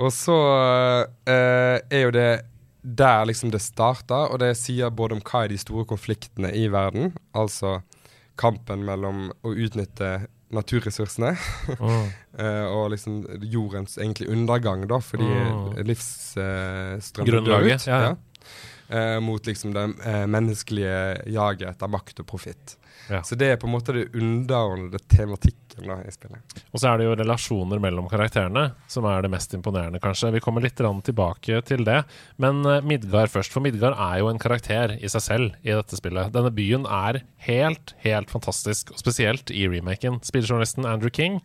Og 0.00 0.12
så 0.14 0.38
eh, 1.28 1.76
er 1.84 2.06
jo 2.06 2.14
det 2.16 2.30
der 2.80 3.26
liksom 3.28 3.52
det 3.52 3.60
starta, 3.60 4.26
og 4.32 4.40
det 4.40 4.54
sier 4.56 4.90
både 4.90 5.18
om 5.18 5.22
hva 5.24 5.44
er 5.44 5.52
de 5.52 5.60
store 5.60 5.84
konfliktene 5.88 6.52
i 6.56 6.66
verden, 6.72 7.12
altså 7.36 7.80
kampen 8.40 8.86
mellom 8.86 9.28
å 9.44 9.52
utnytte 9.52 10.22
naturressursene 10.50 11.34
oh. 11.76 12.06
eh, 12.40 12.66
og 12.66 12.90
liksom 12.94 13.20
jordens 13.52 13.98
egentlig 14.00 14.30
undergang, 14.32 14.86
da, 14.90 14.98
fordi 15.04 15.28
oh. 15.28 15.76
livsstrømmen 15.86 17.50
ut 17.52 17.86
ja, 17.86 18.00
ja. 18.08 18.16
Eh, 18.90 19.20
mot 19.20 19.46
liksom 19.46 19.74
det 19.74 19.92
eh, 20.04 20.26
menneskelige 20.26 21.22
jaget 21.30 21.68
etter 21.68 21.90
makt 21.90 22.24
og 22.24 22.26
profitt. 22.26 22.74
Ja. 23.10 23.22
Så 23.22 23.36
det 23.38 23.52
er 23.52 23.58
på 23.58 23.68
en 23.68 23.74
måte 23.76 23.94
det 23.94 24.08
underordnede 24.18 24.98
tematikken 25.10 25.86
da 25.86 26.00
i 26.02 26.10
spillet. 26.10 26.56
Og 26.70 26.82
så 26.82 26.90
er 26.90 26.98
det 26.98 27.06
jo 27.06 27.14
relasjoner 27.18 27.78
mellom 27.82 28.08
karakterene 28.10 28.72
som 28.90 29.06
er 29.06 29.22
det 29.22 29.30
mest 29.30 29.54
imponerende, 29.54 30.02
kanskje. 30.02 30.32
Vi 30.34 30.42
kommer 30.42 30.66
litt 30.66 30.74
tilbake 30.78 31.62
til 31.70 31.86
det. 31.86 32.00
Men 32.42 32.64
eh, 32.66 32.82
Midgard 32.82 33.30
først, 33.30 33.54
for 33.54 33.62
Midgard 33.62 33.94
er 33.94 34.24
jo 34.24 34.30
en 34.32 34.42
karakter 34.42 34.96
i 34.98 35.10
seg 35.12 35.22
selv 35.22 35.62
i 35.62 35.70
dette 35.70 35.98
spillet. 35.98 36.34
Denne 36.34 36.50
byen 36.50 36.88
er 36.90 37.22
helt, 37.46 37.94
helt 38.02 38.30
fantastisk, 38.30 38.90
og 38.90 38.98
spesielt 38.98 39.54
i 39.54 39.68
remaken. 39.70 40.18
Spilljournalisten 40.26 40.88
Andrew 40.88 41.14
King 41.14 41.38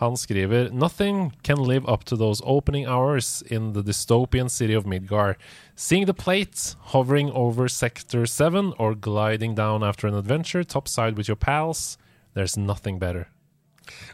han 0.00 0.16
skriver 0.16 0.70
Nothing 0.72 1.32
can 1.42 1.62
live 1.68 1.84
up 1.88 2.04
to 2.08 2.16
those 2.16 2.42
opening 2.44 2.86
hours 2.88 3.42
in 3.50 3.72
the 3.74 3.82
dystopian 3.82 4.48
city 4.48 4.74
of 4.76 4.84
Midgar. 4.86 5.34
Seeing 5.76 6.06
the 6.06 6.14
plate 6.14 6.74
hovering 6.92 7.30
over 7.32 7.68
Sector 7.68 8.26
7 8.26 8.72
or 8.78 8.94
gliding 8.94 9.54
down 9.56 9.82
after 9.84 10.08
an 10.08 10.14
adventure 10.14 10.64
topside 10.64 11.16
with 11.16 11.28
your 11.28 11.36
pals, 11.36 11.98
there's 12.34 12.56
nothing 12.58 12.98
better. 12.98 13.28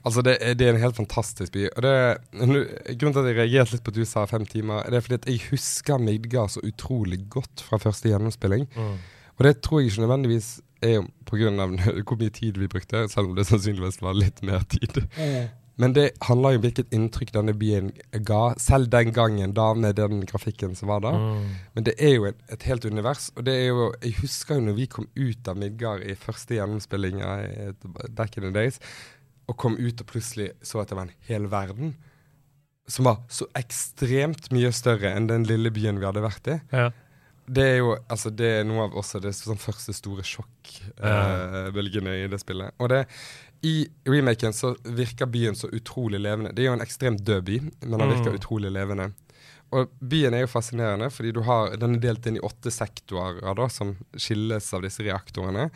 Altså, 0.04 0.22
det, 0.22 0.36
er- 0.40 0.54
det 0.54 0.66
er 0.66 0.72
en 0.74 0.80
helt 0.80 0.96
fantastisk 0.96 1.52
by. 1.52 1.66
Og 1.76 1.82
det, 1.82 1.94
grunnen 2.98 3.12
til 3.12 3.20
at 3.20 3.26
jeg 3.28 3.36
reagerte 3.36 3.74
litt 3.76 3.82
på 3.84 3.92
at 3.92 3.98
du 3.98 4.04
sa 4.08 4.24
fem 4.30 4.46
timer, 4.48 4.86
det 4.88 4.96
er 4.96 5.04
fordi 5.04 5.18
at 5.20 5.26
jeg 5.28 5.42
husker 5.50 5.98
Midgard 6.00 6.50
så 6.54 6.62
utrolig 6.64 7.18
godt 7.30 7.60
fra 7.66 7.76
første 7.82 8.08
gjennomspilling. 8.08 8.66
Og 9.36 9.44
det 9.44 9.58
tror 9.62 9.80
jeg 9.82 9.90
ikke 9.92 10.00
nødvendigvis 10.06 10.48
er 10.82 11.04
pga. 11.28 11.50
hvor 12.08 12.16
mye 12.20 12.32
tid 12.32 12.56
vi 12.58 12.68
brukte, 12.72 13.04
selv 13.12 13.28
om 13.30 13.36
det 13.36 13.46
sannsynligvis 13.50 14.00
var 14.02 14.16
litt 14.16 14.42
mer 14.42 14.64
tid. 14.72 15.02
Men 15.76 15.92
det 15.92 16.06
handler 16.25 16.54
jo 16.54 16.59
om 16.59 16.64
hvilket 16.64 16.95
inntrykk 16.97 17.35
denne 17.35 17.52
byen 17.56 17.90
ga, 18.25 18.54
selv 18.61 18.88
den 18.92 19.12
gangen, 19.16 19.52
da 19.56 19.68
med 19.76 19.99
den 19.99 20.23
grafikken 20.28 20.73
som 20.78 20.88
var 20.88 21.02
da. 21.04 21.12
Mm. 21.21 21.50
Men 21.76 21.88
det 21.88 21.95
er 22.00 22.14
jo 22.14 22.25
et, 22.30 22.40
et 22.52 22.64
helt 22.71 22.87
univers. 22.88 23.28
Og 23.37 23.45
det 23.45 23.59
er 23.61 23.66
jo 23.68 23.90
Jeg 24.00 24.16
husker 24.23 24.56
jo 24.56 24.66
når 24.71 24.78
vi 24.80 24.88
kom 24.92 25.09
ut 25.12 25.49
av 25.52 25.61
Midgard 25.61 26.04
i 26.04 26.16
første 26.16 26.56
gjennomspilling 26.56 27.21
av 27.21 27.87
back 28.16 28.38
in 28.38 28.49
the 28.49 28.54
days, 28.56 28.80
og 29.47 29.59
kom 29.61 29.76
ut 29.76 30.00
og 30.00 30.09
plutselig 30.09 30.50
så 30.64 30.80
at 30.80 30.90
det 30.90 30.97
var 30.99 31.11
en 31.11 31.18
hel 31.28 31.50
verden 31.52 31.95
som 32.88 33.04
var 33.09 33.16
så 33.28 33.47
ekstremt 33.59 34.50
mye 34.54 34.71
større 34.75 35.11
enn 35.12 35.26
den 35.30 35.47
lille 35.49 35.73
byen 35.75 35.99
vi 36.00 36.06
hadde 36.06 36.23
vært 36.23 36.49
i. 36.52 36.61
Ja. 36.73 36.90
Det 37.47 37.62
er 37.62 37.76
jo 37.78 37.92
altså 38.11 38.30
det 38.35 38.49
er 38.61 38.64
noe 38.66 38.88
av 38.88 38.97
også 38.99 39.21
det 39.23 39.30
sånn 39.38 39.61
første 39.61 39.92
store 39.95 40.25
sjokkbølgene 40.26 42.16
i 42.25 42.26
det 42.30 42.40
spillet. 42.42 42.75
Og 42.83 42.90
det 42.90 43.04
i 43.62 43.86
remaken 44.08 44.52
så 44.52 44.75
virker 44.84 45.26
byen 45.26 45.54
så 45.56 45.68
utrolig 45.72 46.20
levende. 46.20 46.52
Det 46.54 46.62
er 46.64 46.68
jo 46.70 46.76
en 46.76 46.84
ekstremt 46.84 47.22
død 47.25 47.44
by, 47.44 47.58
men 47.82 47.98
den 47.98 48.10
virker 48.12 48.30
Mm. 48.32 48.38
utrolig 48.40 48.70
levende. 48.72 49.12
Og 49.72 49.88
byen 50.00 50.34
er 50.34 50.40
jo 50.44 50.46
fascinerende, 50.46 51.10
fordi 51.10 51.32
du 51.32 51.40
har, 51.42 51.76
den 51.76 51.96
er 51.96 51.98
delt 52.00 52.26
inn 52.26 52.36
i 52.36 52.40
åtte 52.44 52.70
sektorer 52.70 53.54
da, 53.56 53.66
som 53.68 53.96
skilles 54.16 54.72
av 54.75 54.82
disse 54.82 55.02
reaktorene. 55.02 55.70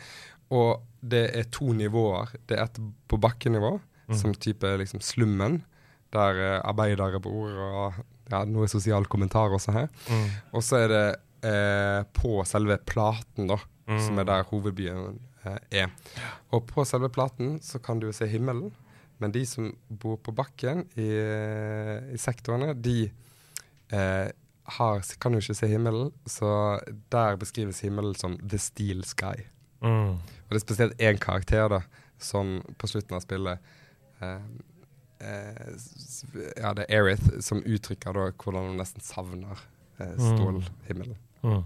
Og 0.51 0.81
det 1.03 1.35
er 1.35 1.43
to 1.51 1.73
nivåer. 1.73 2.29
Det 2.47 2.57
er 2.57 2.63
et 2.63 2.79
på 3.07 3.17
bakkenivå, 3.19 3.79
Mm. 4.09 4.15
som 4.17 4.33
type 4.33 4.63
liksom 4.77 4.99
slummen, 4.99 5.63
der 6.11 6.35
eh, 6.55 6.61
arbeidere 6.67 7.19
bor, 7.21 7.49
og 7.49 7.93
ja, 8.31 8.43
noe 8.45 8.67
sosial 8.67 9.05
kommentar 9.05 9.49
også 9.51 9.71
her. 9.73 9.87
Mm. 10.09 10.29
Og 10.53 10.61
så 10.63 10.75
er 10.83 10.87
det 10.87 11.15
eh, 11.43 12.03
på 12.13 12.45
selve 12.45 12.77
platen, 12.85 13.47
da, 13.47 13.57
Mm. 13.87 13.99
som 14.05 14.19
er 14.19 14.23
der 14.25 14.43
hovedbyen 14.43 15.19
er. 15.43 15.89
Og 16.53 16.65
på 16.69 16.85
selve 16.85 17.09
platen 17.13 17.57
så 17.63 17.81
kan 17.83 17.99
du 17.99 18.07
jo 18.09 18.15
se 18.15 18.27
himmelen, 18.29 18.71
men 19.21 19.33
de 19.33 19.43
som 19.45 19.69
bor 19.87 20.17
på 20.21 20.33
bakken 20.33 20.85
i, 20.97 21.09
i 22.13 22.19
sektorene, 22.21 22.73
de 22.73 23.11
eh, 23.93 24.29
har, 24.77 25.01
kan 25.21 25.33
jo 25.33 25.41
ikke 25.41 25.57
se 25.57 25.69
himmelen, 25.69 26.11
så 26.29 26.79
der 27.13 27.39
beskrives 27.41 27.81
himmelen 27.85 28.15
som 28.17 28.37
the 28.41 28.59
steel 28.61 29.03
sky. 29.05 29.47
Mm. 29.81 30.17
Og 30.17 30.49
det 30.49 30.59
er 30.59 30.65
spesielt 30.65 31.01
én 31.01 31.19
karakter 31.21 31.69
da, 31.71 31.81
som 32.21 32.59
på 32.77 32.89
slutten 32.89 33.17
av 33.17 33.23
spillet 33.23 33.61
eh, 34.21 34.43
eh, 35.25 35.69
Ja, 36.57 36.73
det 36.77 36.85
er 36.85 37.01
Erith 37.01 37.41
som 37.41 37.63
uttrykker 37.65 38.13
da 38.17 38.29
hvordan 38.29 38.71
hun 38.71 38.81
nesten 38.81 39.05
savner 39.05 39.57
eh, 39.97 40.17
stålhimmelen. 40.17 41.17
Mm. 41.41 41.63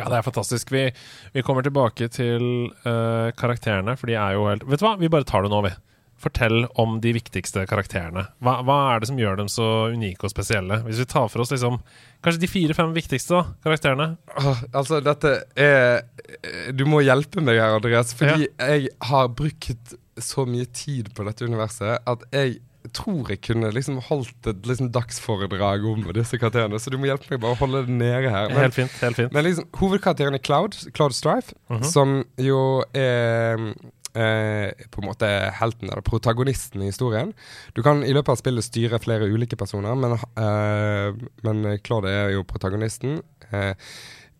Ja, 0.00 0.08
det 0.10 0.20
er 0.20 0.26
fantastisk. 0.26 0.72
Vi, 0.74 0.88
vi 1.34 1.44
kommer 1.46 1.66
tilbake 1.66 2.08
til 2.12 2.72
uh, 2.86 3.30
karakterene, 3.38 3.96
for 4.00 4.10
de 4.10 4.18
er 4.18 4.36
jo 4.38 4.48
helt 4.48 4.66
Vet 4.68 4.82
du 4.82 4.86
hva, 4.88 4.96
vi 5.00 5.12
bare 5.12 5.28
tar 5.28 5.46
det 5.46 5.52
nå, 5.52 5.62
vi. 5.68 5.72
Fortell 6.20 6.66
om 6.80 6.98
de 7.00 7.14
viktigste 7.16 7.62
karakterene. 7.68 8.26
Hva, 8.44 8.58
hva 8.68 8.78
er 8.90 9.00
det 9.00 9.08
som 9.08 9.20
gjør 9.20 9.38
dem 9.40 9.48
så 9.48 9.68
unike 9.94 10.26
og 10.28 10.32
spesielle? 10.34 10.82
Hvis 10.84 11.00
vi 11.00 11.08
tar 11.08 11.30
for 11.32 11.44
oss 11.44 11.52
liksom 11.54 11.78
kanskje 12.20 12.42
de 12.42 12.50
fire-fem 12.52 12.92
viktigste 12.96 13.38
da, 13.38 13.44
karakterene. 13.64 14.10
Åh, 14.36 14.64
altså, 14.76 15.00
dette 15.04 15.32
er 15.56 16.02
eh, 16.02 16.74
Du 16.76 16.84
må 16.88 17.00
hjelpe 17.00 17.40
meg 17.44 17.56
her, 17.56 17.78
Andreas, 17.78 18.12
fordi 18.16 18.50
jeg 18.50 18.92
har 19.08 19.32
brukt 19.32 19.96
så 20.20 20.44
mye 20.44 20.68
tid 20.76 21.08
på 21.16 21.24
dette 21.24 21.48
universet 21.48 22.04
at 22.04 22.26
jeg 22.36 22.58
tror 22.96 23.28
jeg 23.30 23.40
kunne 23.44 23.70
liksom 23.74 23.98
holdt 24.08 24.46
et 24.50 24.66
liksom 24.66 24.90
dagsforedrag 24.94 25.84
om 25.86 26.04
disse 26.16 26.38
karakterene, 26.40 26.78
så 26.80 26.90
du 26.90 26.96
må 26.98 27.06
hjelpe 27.10 27.30
meg 27.30 27.40
bare 27.42 27.54
å 27.56 27.60
holde 27.60 27.84
det 27.86 27.94
nede 28.00 28.30
her. 28.32 28.48
Men, 28.48 28.64
Helt 28.64 28.74
fint. 28.74 28.90
helt 29.02 29.16
fint 29.16 29.32
men 29.36 29.44
liksom, 29.44 29.66
hovedkarakteren 29.80 30.34
er 30.34 30.42
Cloud, 30.44 30.76
Cloud 30.96 31.12
Strife, 31.16 31.52
Mhm. 31.70 31.84
som 31.84 32.24
jo 32.38 32.82
er 32.94 33.74
eh, 34.16 34.72
på 34.90 34.98
en 35.02 35.06
måte 35.06 35.28
helten, 35.54 35.86
eller 35.88 36.02
protagonisten 36.02 36.82
i 36.82 36.88
historien. 36.90 37.32
Du 37.74 37.82
kan 37.82 38.02
i 38.02 38.10
løpet 38.12 38.28
av 38.32 38.40
spillet 38.40 38.64
styre 38.66 38.98
flere 38.98 39.28
ulike 39.30 39.56
personer, 39.56 39.94
men, 39.94 40.12
eh, 40.36 41.12
men 41.44 41.78
Claude 41.84 42.08
er 42.10 42.30
jo 42.32 42.42
protagonisten. 42.42 43.20
Eh, 43.52 43.74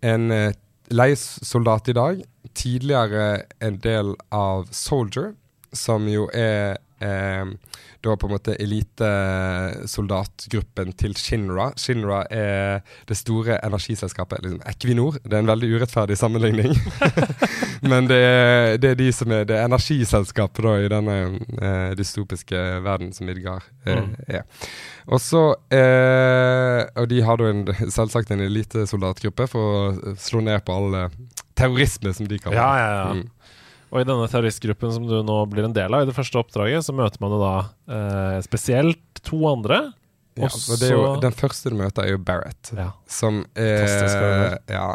en 0.03 0.31
eh, 0.33 0.53
leiesoldat 0.91 1.89
i 1.89 1.93
dag, 1.93 2.23
tidligere 2.53 3.45
en 3.61 3.77
del 3.79 4.17
av 4.33 4.67
Soldier, 4.73 5.35
som 5.73 6.09
jo 6.11 6.29
er 6.35 6.79
da 7.01 8.17
på 8.17 8.27
en 8.27 8.33
måte 8.33 8.55
elitesoldatgruppen 8.61 10.93
til 11.01 11.17
Shinra. 11.17 11.73
Shinra 11.81 12.25
er 12.33 12.81
det 13.09 13.17
store 13.19 13.59
energiselskapet, 13.65 14.39
liksom 14.45 14.63
Equinor. 14.69 15.13
Det 15.25 15.35
er 15.37 15.43
en 15.45 15.53
veldig 15.53 15.69
urettferdig 15.75 16.17
sammenligning. 16.19 16.73
Men 17.91 18.09
det 18.09 18.23
er, 18.25 18.77
det 18.81 18.91
er, 18.91 18.95
de 18.99 19.13
som 19.13 19.33
er 19.33 19.45
det 19.49 19.57
er 19.57 19.65
energiselskapet 19.69 20.65
da 20.65 20.73
i 20.81 20.89
denne 20.93 21.17
eh, 21.61 21.91
dystopiske 21.99 22.59
verden 22.85 23.13
som 23.17 23.27
Midgard 23.29 23.63
eh, 23.87 23.99
mm. 24.01 24.15
er. 24.29 24.43
Og 25.11 25.21
så 25.21 25.55
eh, 25.73 26.83
Og 27.01 27.09
de 27.11 27.23
har 27.25 27.37
da 27.41 27.45
en, 27.51 27.67
selvsagt 27.89 28.31
en 28.33 28.41
elitesoldatgruppe 28.45 29.47
for 29.51 29.61
å 29.61 29.73
slå 30.21 30.41
ned 30.45 30.61
på 30.65 30.73
all 30.77 30.91
terrorisme, 31.57 32.13
som 32.17 32.27
de 32.29 32.39
kaller 32.41 32.57
det. 32.57 32.63
Ja, 32.63 32.73
ja, 32.81 32.91
ja. 32.97 33.09
Mm. 33.15 33.29
Og 33.91 34.03
i 34.03 34.07
denne 34.07 34.29
terroristgruppen 34.31 34.93
som 34.95 35.07
du 35.09 35.17
nå 35.27 35.39
blir 35.51 35.67
en 35.67 35.75
del 35.75 35.95
av, 35.95 36.05
i 36.05 36.11
det 36.11 36.15
første 36.15 36.39
oppdraget, 36.39 36.87
så 36.87 36.95
møter 36.95 37.23
man 37.23 37.35
jo 37.35 37.41
da 37.43 37.55
eh, 37.91 38.37
spesielt 38.47 39.23
to 39.27 39.43
andre. 39.51 39.89
Ja, 40.39 40.47
Også... 40.47 40.77
det 40.79 40.93
jo, 40.93 41.03
Den 41.23 41.35
første 41.35 41.73
du 41.73 41.79
møter, 41.81 42.07
er 42.07 42.15
jo 42.15 42.21
Barrett, 42.23 42.71
ja. 42.77 42.93
som 43.11 43.43
er 43.59 44.61
ja, 44.71 44.93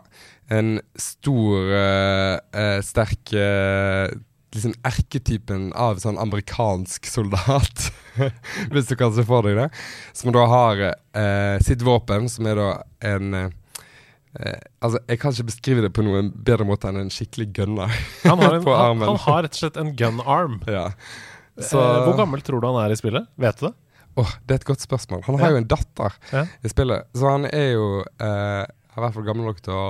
en 0.48 0.78
stor, 0.96 1.74
uh, 1.75 2.80
sterk 2.86 3.34
uh, 3.36 4.08
liksom 4.56 4.78
erketypen 4.88 5.68
av 5.75 6.00
sånn 6.00 6.20
amerikansk 6.22 7.10
soldat, 7.10 7.90
hvis 8.72 8.88
du 8.88 8.96
kan 8.96 9.12
se 9.16 9.28
for 9.28 9.44
deg 9.46 9.60
det. 9.60 9.68
Som 10.16 10.32
da 10.36 10.48
har 10.48 10.82
uh, 10.88 11.60
sitt 11.66 11.84
våpen, 11.86 12.32
som 12.32 12.48
er 12.48 12.62
da 12.62 12.72
en 13.12 13.36
Eh, 14.36 14.60
altså, 14.84 15.00
Jeg 15.08 15.20
kan 15.22 15.32
ikke 15.32 15.48
beskrive 15.51 15.86
det 15.86 15.94
på 15.96 16.04
noen 16.04 16.32
bedre 16.48 16.68
måte 16.68 16.89
enn 16.89 17.00
en 17.06 17.13
skikkelig 17.13 17.48
gunner 17.56 17.94
han 18.25 18.42
har 18.44 18.58
en, 18.58 18.65
på 18.68 18.75
armen. 18.75 19.06
Han, 19.08 19.15
han, 19.15 19.24
har 19.27 19.46
rett 19.46 19.56
og 19.56 19.63
slett 19.63 19.82
en 19.82 19.96
gun 19.96 20.22
arm. 20.25 20.60
Ja. 20.75 20.89
Så, 21.56 21.80
eh, 21.80 22.01
hvor 22.04 22.18
gammel 22.20 22.42
tror 22.44 22.60
du 22.60 22.68
han 22.68 22.82
er 22.82 22.92
i 22.92 22.98
spillet? 23.00 23.30
Vet 23.39 23.62
du 23.62 23.70
det? 23.70 23.75
Oh, 24.20 24.32
det 24.44 24.56
er 24.56 24.60
et 24.60 24.68
godt 24.68 24.84
spørsmål. 24.84 25.22
Han 25.27 25.38
har 25.39 25.51
ja. 25.51 25.56
jo 25.56 25.62
en 25.62 25.70
datter 25.72 26.18
ja. 26.32 26.42
i 26.63 26.72
spillet, 26.72 27.08
så 27.15 27.30
han 27.32 27.48
er 27.48 27.70
jo 27.75 27.86
eh, 28.04 28.63
i 28.65 29.04
hvert 29.04 29.15
fall 29.15 29.27
gammel 29.27 29.48
nok 29.48 29.62
til 29.63 29.75
å 29.75 29.86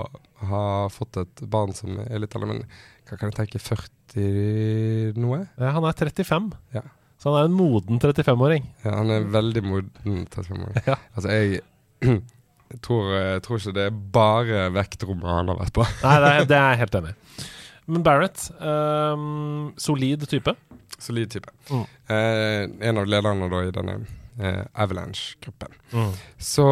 ha 0.50 0.62
fått 0.94 1.18
et 1.22 1.44
barn 1.50 1.74
som 1.78 1.98
er 2.06 2.22
litt 2.22 2.38
eldre, 2.38 2.52
men 2.52 2.62
hva 3.06 3.18
kan 3.18 3.30
jeg 3.30 3.38
tenke 3.38 3.62
40 3.62 5.18
noe? 5.22 5.44
Ja, 5.62 5.74
han 5.78 5.86
er 5.90 5.98
35. 5.98 6.52
Ja. 6.74 6.86
Så 7.22 7.32
han 7.32 7.40
er 7.40 7.50
en 7.50 7.58
moden 7.58 8.02
35-åring. 8.02 8.66
Ja, 8.84 8.96
han 9.00 9.14
er 9.14 9.28
veldig 9.34 9.66
moden 9.66 10.26
35-åring. 10.30 10.82
Ja. 10.86 10.98
Altså, 11.14 11.34
jeg 11.34 11.62
Jeg 12.74 12.82
tror, 12.86 13.12
jeg 13.14 13.44
tror, 13.46 13.62
ikke 13.62 13.76
det 13.78 13.86
er 13.88 14.00
bare 14.16 14.66
vektrommet 14.74 15.30
han 15.30 15.52
har 15.52 15.60
vært 15.60 15.76
på. 15.78 15.86
Nei, 16.02 16.16
det 16.24 16.32
er, 16.32 16.48
det 16.50 16.58
er 16.58 16.68
jeg 16.74 16.82
helt 16.84 17.00
enig 17.00 17.14
i. 17.14 17.46
Men 17.86 18.06
Barrett, 18.06 18.48
um, 18.58 19.74
solid 19.78 20.26
type? 20.30 20.56
Solid 20.98 21.30
type. 21.32 21.52
Mm. 21.70 21.84
Eh, 22.10 22.62
en 22.90 23.02
av 23.02 23.10
lederne 23.10 23.50
da 23.52 23.62
i 23.62 23.74
denne 23.76 24.00
eh, 24.42 24.64
Avalanche-gruppen. 24.74 25.76
Mm. 25.94 26.14
Så 26.42 26.70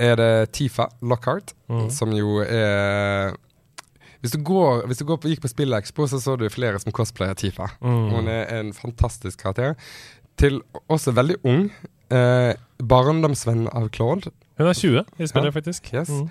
er 0.00 0.18
det 0.20 0.32
Tifa 0.56 0.90
Lockhart, 1.00 1.54
mm. 1.72 1.86
som 1.94 2.12
jo 2.16 2.40
er 2.44 3.32
hvis 4.20 4.34
du, 4.34 4.42
går, 4.44 4.84
hvis 4.88 5.00
du 5.00 5.06
går 5.08 5.16
på, 5.16 5.30
gikk 5.32 5.40
på 5.40 5.48
Spillekspo, 5.48 6.04
så 6.04 6.18
så 6.20 6.34
du 6.36 6.44
flere 6.52 6.80
som 6.82 6.92
cosplayer 6.92 7.38
Tifa. 7.40 7.70
Mm. 7.80 8.02
Hun 8.12 8.28
er 8.28 8.42
en 8.58 8.74
fantastisk 8.76 9.40
karakter. 9.40 9.78
Til 10.36 10.60
også 10.92 11.14
veldig 11.16 11.38
ung. 11.48 11.70
Eh, 12.12 12.52
barndomsvenn 12.84 13.64
av 13.72 13.88
Claude. 13.96 14.32
Hun 14.60 14.68
er 14.68 14.76
20 14.76 15.00
i 15.00 15.28
spillet, 15.30 15.48
ja. 15.48 15.56
faktisk. 15.56 15.88
Yes. 15.94 16.10
Mm. 16.12 16.28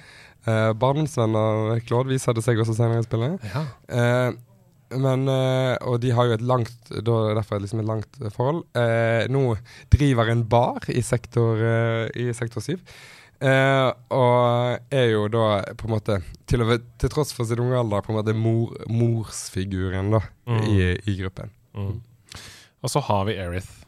Uh, 0.48 0.72
Barndomsvenner 0.78 1.82
Claude 1.88 2.14
viser 2.14 2.36
det 2.38 2.46
seg 2.46 2.62
også 2.62 2.78
senere 2.78 3.02
i 3.02 3.08
spillet. 3.08 3.42
Ja. 3.50 3.66
Uh, 3.90 4.38
men, 5.02 5.28
uh, 5.30 5.76
og 5.86 6.00
de 6.02 6.14
har 6.16 6.30
jo 6.30 6.36
et 6.38 6.46
langt 6.46 6.92
da, 6.94 7.18
derfor 7.38 7.62
liksom 7.62 7.82
et 7.84 7.90
langt 7.90 8.20
forhold. 8.34 8.64
Nå 9.30 9.44
driver 9.94 10.32
en 10.32 10.44
bar 10.50 10.88
i 10.90 11.04
sektor, 11.06 11.62
i 12.18 12.32
sektor 12.34 12.66
7. 12.66 12.74
og 14.18 14.96
er 14.98 15.06
jo 15.12 15.28
da 15.30 15.44
på 15.78 15.88
en 15.88 15.94
måte, 15.94 16.18
til, 16.50 16.66
til 16.98 17.14
tross 17.14 17.36
for 17.38 17.46
sin 17.46 17.62
unge 17.62 17.78
alder, 17.78 18.02
på 18.02 18.14
en 18.14 18.18
måte 18.18 18.34
mor, 18.34 18.74
morsfiguren 18.90 20.10
da, 20.16 20.24
mm. 20.50 20.64
i, 20.74 20.80
i, 21.06 21.20
gruppen. 21.22 21.54
Mm. 21.78 22.00
Og 22.82 22.90
så 22.90 23.06
har 23.06 23.30
vi 23.30 23.38
Erith. 23.38 23.86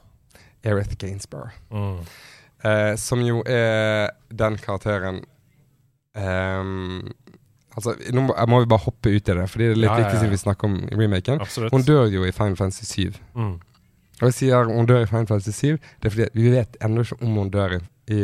Erith 0.62 0.94
Gainsborough. 1.02 1.58
Mm. 1.74 2.06
Eh, 2.62 2.94
som 3.02 3.22
jo 3.26 3.42
er 3.50 4.12
den 4.30 4.58
karakteren 4.62 5.24
um, 6.14 7.10
Altså, 7.72 7.96
Nå 8.14 8.26
må, 8.28 8.36
må, 8.52 8.60
vi 8.62 8.68
bare 8.70 8.84
hoppe 8.84 9.10
ut 9.10 9.30
i 9.32 9.34
det, 9.34 9.48
Fordi 9.50 9.70
det 9.70 9.72
er 9.72 9.80
litt 9.80 9.90
ja, 9.90 9.98
viktig 10.02 10.20
siden 10.20 10.34
vi 10.34 10.40
snakker 10.42 10.68
om 10.68 10.74
remaken. 11.00 11.42
Absolutt. 11.42 11.72
Hun 11.72 11.86
dør 11.88 12.10
jo 12.12 12.26
i 12.28 12.34
Final 12.36 12.58
Fantasy 12.60 12.84
7. 12.84 13.20
Mm. 13.34 13.54
Og 14.20 14.26
jeg 14.28 14.36
sier 14.38 14.70
hun 14.70 14.90
dør 14.90 15.06
i 15.06 15.08
Final 15.10 15.30
Fantasy 15.30 15.56
7, 15.56 15.78
det 16.02 16.10
er 16.10 16.14
fordi 16.14 16.28
vi 16.38 16.52
vet 16.54 16.76
ennå 16.84 17.06
ikke 17.06 17.18
om 17.26 17.40
hun 17.40 17.50
dør 17.54 17.78
i, 17.78 17.80
i 18.12 18.20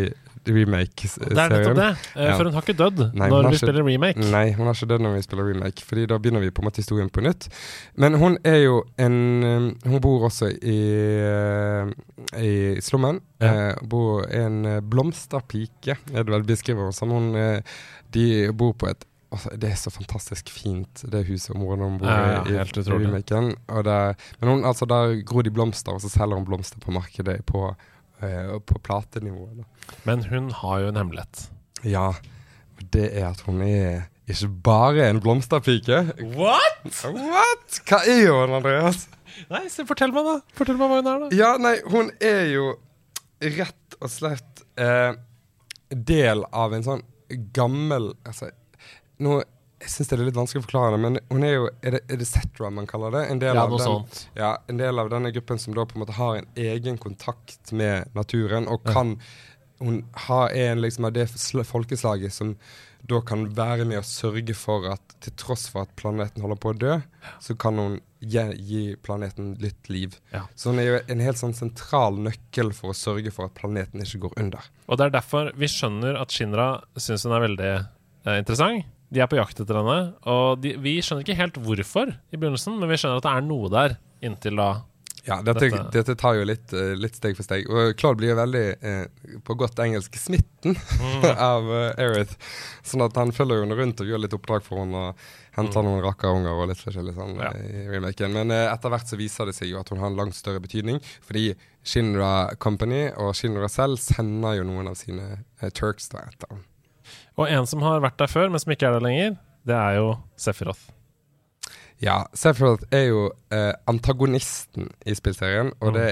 remake-serien. 0.47 1.35
Det 1.35 1.43
er 1.43 1.53
nettopp 1.53 1.77
det, 1.79 1.89
uh, 2.15 2.31
for 2.33 2.47
hun 2.47 2.55
har 2.57 2.65
ikke 2.65 2.77
dødd 2.79 3.01
nei, 3.17 3.29
når 3.31 3.49
vi 3.51 3.59
spiller 3.61 3.87
remake. 3.87 4.29
Nei, 4.33 4.45
hun 4.57 4.69
har 4.69 4.77
ikke 4.77 4.89
dødd 4.93 5.05
når 5.05 5.17
vi 5.17 5.25
spiller 5.25 5.49
remake, 5.51 5.85
Fordi 5.87 6.05
da 6.11 6.19
begynner 6.21 6.45
vi 6.45 6.51
på 6.51 6.63
en 6.63 6.69
måte 6.69 6.83
historien 6.83 7.11
på 7.13 7.23
nytt. 7.25 7.49
Men 7.95 8.17
hun 8.21 8.39
er 8.47 8.61
jo 8.63 8.79
en 9.01 9.19
um, 9.43 9.67
Hun 9.85 10.01
bor 10.03 10.29
også 10.29 10.51
i, 10.55 10.79
uh, 11.23 11.91
i 12.41 12.55
slummen. 12.83 13.21
Ja. 13.43 13.53
Uh, 13.53 13.83
bor 13.89 14.25
en 14.33 14.63
blomsterpike, 14.89 15.99
er 16.13 16.25
det 16.25 16.33
vel 16.33 16.47
beskriver 16.47 16.95
som. 16.95 17.13
Hun, 17.13 17.33
de 18.13 18.25
bor 18.55 18.73
på 18.77 18.89
et 18.91 19.05
Altså, 19.27 19.51
det 19.59 19.67
er 19.67 19.75
så 19.75 19.91
fantastisk 19.91 20.47
fint, 20.55 21.01
det 21.11 21.25
huset 21.27 21.51
området 21.51 21.83
hun 21.83 21.97
bor 21.99 22.07
ja, 22.07 22.43
ja, 22.47 22.63
i. 22.63 22.79
i 22.79 22.93
remaken. 22.93 23.55
men 23.67 24.49
hun, 24.49 24.63
altså, 24.65 24.85
der 24.85 25.21
gror 25.27 25.43
de 25.43 25.51
blomster, 25.51 25.91
og 25.91 26.01
så 26.01 26.09
selger 26.09 26.35
hun 26.35 26.45
blomster 26.45 26.79
på 26.79 26.91
markedet 26.91 27.41
på 27.45 27.73
på 28.19 28.79
platenivå. 28.83 29.47
Da. 29.59 29.95
Men 30.07 30.23
hun 30.31 30.49
har 30.61 30.83
jo 30.83 30.91
en 30.91 30.99
hemmelighet. 31.01 31.47
Ja, 31.85 32.11
det 32.93 33.11
er 33.11 33.29
at 33.31 33.43
hun 33.45 33.61
er 33.65 34.07
ikke 34.27 34.49
bare 34.65 35.05
en 35.09 35.21
blomsterpike. 35.23 36.01
What?! 36.35 36.89
What? 37.13 37.79
Hva 37.87 38.01
er 38.09 38.25
hun, 38.33 38.57
Andreas? 38.57 39.05
Nei, 39.51 39.67
så 39.71 39.85
Fortell 39.87 40.11
meg, 40.15 40.25
da. 40.27 40.39
Fortell 40.57 40.79
meg 40.79 40.89
hva 40.89 40.99
hun 40.99 41.11
er, 41.11 41.23
da. 41.23 41.29
Ja, 41.37 41.53
nei, 41.61 41.77
hun 41.87 42.11
er 42.23 42.47
jo 42.51 42.71
rett 43.39 43.97
og 44.01 44.11
slett 44.11 44.63
eh, 44.81 45.13
del 45.93 46.43
av 46.51 46.73
en 46.73 46.85
sånn 46.85 47.03
gammel 47.53 48.13
Altså, 48.27 48.49
nå 49.23 49.41
jeg 49.77 49.91
syns 49.93 50.09
det 50.09 50.15
er 50.17 50.23
litt 50.25 50.37
vanskelig 50.37 50.63
å 50.63 50.65
forklare 50.65 50.95
det, 50.95 51.01
men 51.03 51.19
hun 51.29 51.43
er 51.45 51.51
jo 51.53 51.67
Er 51.85 51.97
det, 51.97 51.99
er 52.09 52.17
det 52.17 52.25
Zetra 52.25 52.71
man 52.73 52.87
kaller 52.89 53.13
det? 53.13 53.25
En 53.29 53.41
del, 53.43 53.53
ja, 53.55 53.65
av 53.67 53.75
den, 53.75 53.83
sånt. 53.85 54.23
ja, 54.37 54.55
en 54.67 54.79
del 54.81 55.03
av 55.03 55.11
denne 55.13 55.29
gruppen 55.35 55.61
som 55.61 55.75
da 55.77 55.85
på 55.85 55.97
en 55.97 56.05
måte 56.05 56.17
har 56.17 56.39
en 56.39 56.49
egen 56.57 56.97
kontakt 56.97 57.71
med 57.71 58.09
naturen, 58.17 58.67
og 58.67 58.83
kan 58.87 59.17
ja. 59.17 59.29
Hun 59.79 59.99
har 60.25 60.49
en 60.57 60.79
liksom 60.81 61.05
av 61.05 61.11
det 61.13 61.27
folkeslaget 61.69 62.33
som 62.33 62.55
da 63.05 63.19
kan 63.21 63.43
være 63.55 63.85
med 63.85 63.99
å 64.01 64.05
sørge 64.05 64.55
for 64.57 64.87
at 64.89 65.13
til 65.21 65.35
tross 65.37 65.67
for 65.69 65.85
at 65.85 65.93
planeten 65.99 66.41
holder 66.41 66.57
på 66.57 66.71
å 66.73 66.77
dø, 66.81 66.95
så 67.39 67.55
kan 67.61 67.77
hun 67.77 67.99
gi, 68.19 68.41
gi 68.57 68.81
planeten 69.05 69.53
litt 69.61 69.85
liv. 69.93 70.17
Ja. 70.33 70.47
Så 70.57 70.73
hun 70.73 70.81
er 70.81 70.89
jo 70.89 70.97
en 71.05 71.21
helt 71.21 71.37
sånn 71.37 71.53
sentral 71.53 72.17
nøkkel 72.25 72.73
for 72.73 72.89
å 72.89 72.97
sørge 72.97 73.29
for 73.35 73.51
at 73.51 73.55
planeten 73.59 74.01
ikke 74.01 74.23
går 74.25 74.37
under. 74.41 74.65
Og 74.87 74.97
det 74.97 75.07
er 75.07 75.15
derfor 75.19 75.53
vi 75.53 75.69
skjønner 75.71 76.17
at 76.23 76.33
Shinra 76.33 76.69
syns 76.97 77.27
hun 77.27 77.37
er 77.37 77.45
veldig 77.45 77.71
eh, 77.77 78.33
interessant. 78.33 78.89
De 79.13 79.23
er 79.23 79.29
på 79.31 79.39
jakt 79.39 79.61
etter 79.63 79.79
henne, 79.79 79.97
og 80.27 80.59
de, 80.59 80.73
vi 80.83 80.97
skjønner 80.99 81.23
ikke 81.23 81.39
helt 81.39 81.57
hvorfor 81.63 82.11
i 82.11 82.37
begynnelsen, 82.37 82.75
men 82.75 82.91
vi 82.91 82.99
skjønner 82.99 83.21
at 83.21 83.27
det 83.27 83.35
er 83.37 83.45
noe 83.47 83.71
der 83.71 83.97
inntil 84.27 84.59
da. 84.59 84.71
Ja, 85.27 85.41
dette, 85.43 85.67
dette. 85.67 85.89
dette 85.91 86.15
tar 86.15 86.37
jo 86.37 86.43
litt, 86.47 86.71
uh, 86.71 86.93
litt, 86.95 87.17
steg 87.19 87.35
for 87.35 87.43
steg. 87.43 87.67
Og 87.67 87.97
Claude 87.99 88.21
blir 88.21 88.31
jo 88.31 88.37
veldig, 88.39 88.63
eh, 88.79 89.39
på 89.43 89.57
godt 89.59 89.79
engelsk, 89.83 90.15
smitten 90.19 90.77
mm. 90.77 91.25
av 91.51 91.67
uh, 91.67 91.99
Erith. 91.99 92.37
Sånn 92.87 93.03
at 93.03 93.19
han 93.19 93.33
følger 93.35 93.65
henne 93.65 93.75
rundt 93.75 93.99
og 94.03 94.07
gjør 94.07 94.23
litt 94.23 94.37
oppdrag 94.37 94.63
for 94.63 94.85
henne. 94.85 95.01
Og 95.09 95.57
henter 95.57 95.83
mm. 95.83 95.89
noen 95.89 96.05
rakkerunger 96.05 96.61
og 96.61 96.71
litt 96.71 96.79
forskjellig 96.79 97.17
sånn 97.17 97.35
ja. 97.43 97.51
i 97.59 97.83
remaken. 97.91 98.39
Men 98.39 98.55
etter 98.55 98.93
hvert 98.93 99.11
så 99.11 99.19
viser 99.19 99.51
det 99.51 99.57
seg 99.57 99.73
jo 99.73 99.81
at 99.81 99.91
hun 99.91 99.99
har 99.99 100.13
en 100.13 100.19
langt 100.21 100.37
større 100.37 100.63
betydning. 100.63 101.01
Fordi 101.27 101.49
Shinra 101.83 102.31
Company 102.63 103.09
og 103.19 103.35
Shinra 103.35 103.67
selv 103.71 103.99
sender 104.03 104.61
jo 104.61 104.67
noen 104.69 104.93
av 104.93 104.99
sine 104.99 105.41
Turks 105.75 106.07
da 106.13 106.23
etter 106.29 106.55
henne. 106.55 106.67
Og 107.37 107.51
en 107.53 107.67
som 107.69 107.83
har 107.85 108.01
vært 108.01 108.17
der 108.19 108.31
før, 108.31 108.49
men 108.49 108.61
som 108.61 108.73
ikke 108.73 108.89
er 108.89 108.97
der 108.97 109.05
lenger, 109.05 109.35
det 109.67 109.75
er 109.77 109.99
jo 109.99 110.13
Sephiroth. 110.39 110.89
Ja, 112.01 112.23
Sephiroth 112.37 112.85
er 112.93 113.07
jo 113.09 113.27
eh, 113.53 113.73
antagonisten 113.89 114.89
i 115.05 115.15
spillserien, 115.17 115.71
og 115.81 115.93
mm. 115.93 115.97
det 115.97 116.09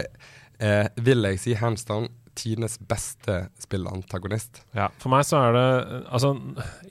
eh, 0.59 0.87
vil 1.05 1.25
jeg 1.29 1.41
si 1.41 1.57
hands 1.57 1.85
down 1.85 2.09
tidenes 2.35 2.75
beste 2.83 3.45
spillantagonist. 3.63 4.63
Ja, 4.75 4.89
for 4.99 5.13
meg 5.13 5.23
så 5.27 5.39
er 5.39 5.55
det 5.55 5.67
Altså, 6.03 6.33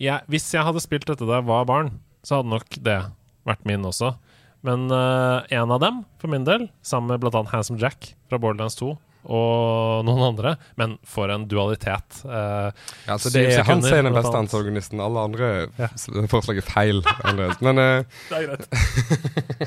jeg, 0.01 0.25
hvis 0.33 0.49
jeg 0.55 0.65
hadde 0.65 0.83
spilt 0.83 1.07
dette 1.11 1.27
da 1.29 1.41
jeg 1.41 1.49
var 1.51 1.69
barn, 1.69 1.93
så 2.25 2.41
hadde 2.41 2.55
nok 2.55 2.79
det 2.87 3.01
vært 3.45 3.67
min 3.69 3.85
også. 3.85 4.15
Men 4.65 4.89
uh, 4.89 5.45
en 5.53 5.75
av 5.75 5.83
dem, 5.83 6.01
for 6.17 6.33
min 6.33 6.47
del, 6.49 6.71
sammen 6.81 7.13
med 7.13 7.21
bl.a. 7.21 7.43
Handsome 7.51 7.77
Jack 7.83 8.15
fra 8.31 8.41
Borderlands 8.41 8.79
2, 8.81 8.95
og 9.25 10.05
noen 10.07 10.23
andre, 10.31 10.55
men 10.81 10.97
for 11.09 11.33
en 11.33 11.47
dualitet. 11.49 12.21
Eh, 12.25 12.71
Ja, 13.07 13.15
altså 13.17 13.33
det 13.33 13.47
er 13.55 13.63
han 13.65 13.83
sier 13.83 13.91
som 13.91 13.99
er 13.99 14.09
den 14.11 14.17
beste 14.19 14.37
antagonisten. 14.39 15.01
Alle 15.01 15.25
andre 15.31 15.51
Ja. 15.79 15.89
forslag 16.31 16.59
er 16.61 16.67
feil. 16.69 17.03
Men 17.61 17.79
eh, 17.79 18.05
det 18.31 18.37
er 18.37 18.47
greit. 18.51 18.69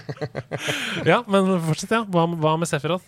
ja, 1.12 1.22
men 1.28 1.54
fortsett, 1.68 1.92
ja. 1.92 2.04
Hva, 2.06 2.28
hva 2.38 2.58
med 2.62 2.70
Sephiroth? 2.70 3.06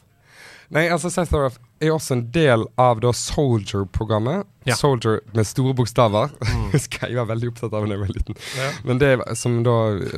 Nei, 0.70 0.86
altså 0.94 1.10
Sethoroth 1.10 1.58
er 1.82 1.94
også 1.96 2.14
en 2.14 2.24
del 2.34 2.66
av 2.78 3.00
da 3.02 3.10
Soldier-programmet. 3.16 4.46
Ja. 4.68 4.76
Soldier 4.78 5.20
med 5.34 5.48
store 5.50 5.74
bokstaver. 5.78 6.30
Mm. 6.46 6.68
Husker 6.76 7.08
jeg 7.10 7.18
var 7.18 7.30
veldig 7.32 7.50
opptatt 7.50 7.74
av 7.74 7.88
da 7.88 7.96
jeg 7.96 8.04
var 8.04 8.14
liten. 8.14 8.40
Ja. 8.60 8.70
Men 8.86 9.02
det 9.02 9.12
som 9.40 9.60
da 9.66 9.76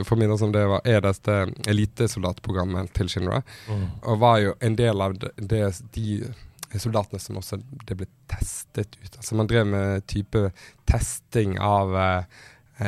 formidler 0.07 0.39
som 0.41 0.51
det 0.55 0.65
var, 0.73 0.83
er 0.83 1.03
dette 1.05 1.37
elitesoldatprogrammet 1.71 2.91
til 2.97 3.11
Shinra. 3.13 3.41
Mm. 3.69 3.85
Og 4.01 4.23
var 4.23 4.41
jo 4.43 4.55
en 4.59 4.79
del 4.79 5.05
av 5.07 5.15
det, 5.21 5.31
det, 5.39 5.63
de 5.95 6.79
soldatene 6.79 7.19
som 7.19 7.39
også 7.39 7.61
det 7.87 7.99
ble 8.01 8.07
testet 8.31 8.95
ut. 8.99 9.15
Altså 9.17 9.39
man 9.39 9.49
drev 9.51 9.67
med 9.71 10.07
type 10.11 10.49
testing 10.89 11.57
av 11.63 11.95
eh, 11.95 12.17
eh, 12.17 12.25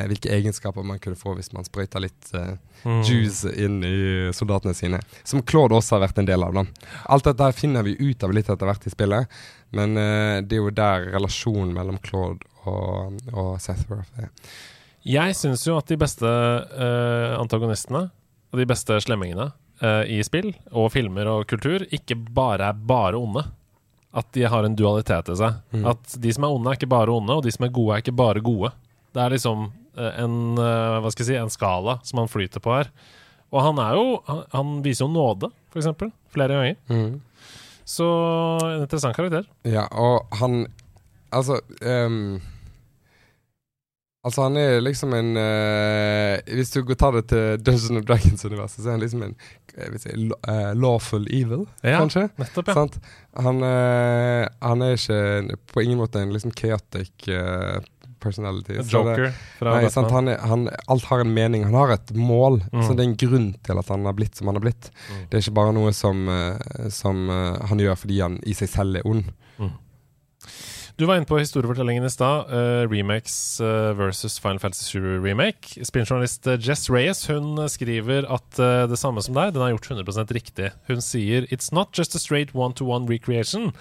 hvilke 0.09 0.31
egenskaper 0.33 0.85
man 0.85 0.99
kunne 1.03 1.19
få 1.19 1.35
hvis 1.37 1.51
man 1.55 1.65
sprøyta 1.67 2.01
litt 2.03 2.31
uh, 2.37 2.55
Mm. 2.83 2.97
juice 3.07 3.47
inn 3.63 3.77
i 3.87 4.29
soldatene 4.35 4.73
sine. 4.75 4.97
Som 5.23 5.39
Claude 5.47 5.77
også 5.77 5.95
har 5.95 6.01
vært 6.03 6.17
en 6.19 6.25
del 6.27 6.43
av. 6.43 6.51
da. 6.57 6.63
Alt 7.07 7.23
dette 7.29 7.45
her 7.47 7.55
finner 7.55 7.85
vi 7.87 7.93
ut 7.95 8.23
av 8.27 8.33
litt 8.35 8.49
etter 8.51 8.67
hvert 8.67 8.87
i 8.89 8.91
spillet, 8.91 9.37
men 9.71 9.95
uh, 9.95 10.41
det 10.43 10.57
er 10.57 10.59
jo 10.65 10.73
der 10.75 11.05
relasjonen 11.13 11.71
mellom 11.77 12.01
Claude 12.03 12.43
og, 12.67 13.21
og 13.31 13.53
Sethroth 13.63 14.19
er. 14.19 14.27
Jeg 15.07 15.35
syns 15.39 15.63
jo 15.67 15.77
at 15.79 15.87
de 15.87 15.95
beste 15.99 16.27
uh, 16.27 17.39
antagonistene 17.39 18.09
og 18.51 18.59
de 18.59 18.65
beste 18.69 18.99
slemmingene 19.01 19.47
eh, 19.81 20.03
i 20.13 20.19
spill 20.23 20.51
og 20.71 20.91
filmer 20.93 21.25
og 21.31 21.47
kultur 21.49 21.83
ikke 21.89 22.15
bare 22.35 22.67
er 22.69 22.73
bare 22.91 23.17
onde. 23.17 23.41
At 24.13 24.27
de 24.35 24.43
har 24.45 24.63
en 24.67 24.75
dualitet 24.77 25.31
i 25.33 25.37
seg. 25.39 25.55
Mm. 25.73 25.87
At 25.89 26.13
de 26.21 26.33
som 26.35 26.45
er 26.45 26.53
onde, 26.53 26.69
er 26.69 26.77
ikke 26.77 26.91
bare 26.91 27.15
onde, 27.15 27.33
og 27.33 27.47
de 27.47 27.51
som 27.55 27.65
er 27.65 27.71
gode, 27.73 27.95
er 27.95 28.03
ikke 28.03 28.13
bare 28.19 28.43
gode. 28.45 28.69
Det 29.15 29.23
er 29.23 29.33
liksom 29.33 29.65
eh, 29.71 29.82
en, 29.95 30.37
eh, 30.57 30.99
hva 31.03 31.11
skal 31.13 31.25
jeg 31.25 31.31
si, 31.31 31.39
en 31.41 31.53
skala 31.53 31.99
som 32.03 32.23
han 32.23 32.31
flyter 32.31 32.63
på 32.63 32.73
her. 32.73 32.89
Og 33.53 33.61
han 33.61 33.77
er 33.83 33.99
jo 33.99 34.05
Han, 34.25 34.39
han 34.53 34.71
viser 34.85 35.05
jo 35.05 35.13
nåde, 35.13 35.51
eksempel, 35.75 36.09
flere 36.33 36.57
ganger. 36.57 37.19
Så 37.85 38.07
en 38.63 38.85
interessant 38.85 39.15
karakter. 39.15 39.45
Ja, 39.67 39.85
og 39.91 40.25
han 40.39 40.65
Altså 41.33 41.59
um, 41.81 42.41
Altså, 44.23 44.45
han 44.45 44.55
er 44.55 44.79
liksom 44.79 45.11
en 45.17 45.35
uh, 45.35 46.39
Hvis 46.55 46.71
du 46.71 46.79
går 46.87 46.95
tar 46.95 47.17
det 47.17 47.25
til 47.27 47.57
Dungeons 47.59 47.89
and 47.91 48.05
Dragons-universet, 48.07 48.79
så 48.79 48.87
er 48.87 48.95
han 48.95 49.03
liksom 49.03 49.25
en 49.25 49.35
si, 49.99 50.13
eh, 50.13 50.71
lawful 50.77 51.25
evil, 51.33 51.65
Ja, 51.81 51.97
kanskje. 51.97 52.27
Nettopp, 52.37 52.69
ja. 52.69 52.85
Han, 53.41 53.59
uh, 53.65 54.45
han 54.61 54.85
er 54.85 54.95
ikke 54.95 55.57
på 55.73 55.83
ingen 55.83 55.97
måte 55.99 56.21
en 56.21 56.31
liksom 56.31 56.53
chaotic 56.55 57.27
eh, 57.27 57.81
personality. 58.23 58.79
Joker 58.79 59.27
det- 59.27 59.33
fra 59.59 59.75
Nei, 59.75 59.89
sant? 59.93 60.11
Han 60.15 60.31
er, 60.31 60.39
han, 60.41 60.67
alt 60.87 61.07
har 61.11 61.23
en 61.23 61.33
mening. 61.35 61.65
Han 61.67 61.77
har 61.77 61.93
et 61.97 62.13
mål. 62.15 62.61
Mm. 62.71 62.83
Så 62.87 62.95
det 62.95 63.03
er 63.05 63.09
en 63.11 63.17
grunn 63.25 63.49
til 63.63 63.79
at 63.83 63.93
han 63.93 64.05
har 64.09 64.15
blitt 64.17 64.39
som 64.39 64.47
han 64.49 64.57
har 64.59 64.65
blitt. 64.65 64.89
Mm. 65.11 65.23
Det 65.29 65.37
er 65.37 65.45
ikke 65.45 65.57
bare 65.59 65.75
noe 65.75 65.93
som, 65.93 66.23
eh, 66.29 66.89
som 66.89 67.25
eh, 67.29 67.65
han 67.69 67.83
gjør 67.83 67.99
fordi 68.05 68.21
han 68.23 68.39
i 68.47 68.55
seg 68.57 68.71
selv 68.71 69.01
er 69.01 69.09
ond. 69.09 69.33
Du 70.95 71.07
var 71.09 71.17
inne 71.17 71.25
på 71.25 71.39
historiefortellingen 71.39 72.05
i 72.05 72.09
stad. 72.13 72.51
Uh, 72.53 72.85
remakes 72.89 73.61
uh, 73.61 73.93
versus 73.97 74.37
Final 74.39 74.59
Fantasy 74.59 74.91
7 74.91 75.23
remake. 75.23 75.81
Spilljournalist 75.81 76.45
eh, 76.47 76.59
Jess 76.61 76.85
Reyes 76.89 77.25
hun 77.25 77.57
skriver 77.69 78.27
at 78.29 78.59
uh, 78.61 78.85
det 78.85 78.99
samme 79.01 79.23
som 79.25 79.33
deg, 79.33 79.55
den 79.55 79.63
har 79.63 79.71
gjort 79.73 79.89
100% 79.89 80.33
riktig. 80.37 80.69
Hun 80.85 81.01
sier 81.01 81.47
It's 81.49 81.73
not 81.73 81.97
just 81.97 82.13
a 82.13 82.21
straight 82.21 82.53
one-to-one 82.53 83.09
recreation. 83.09 83.71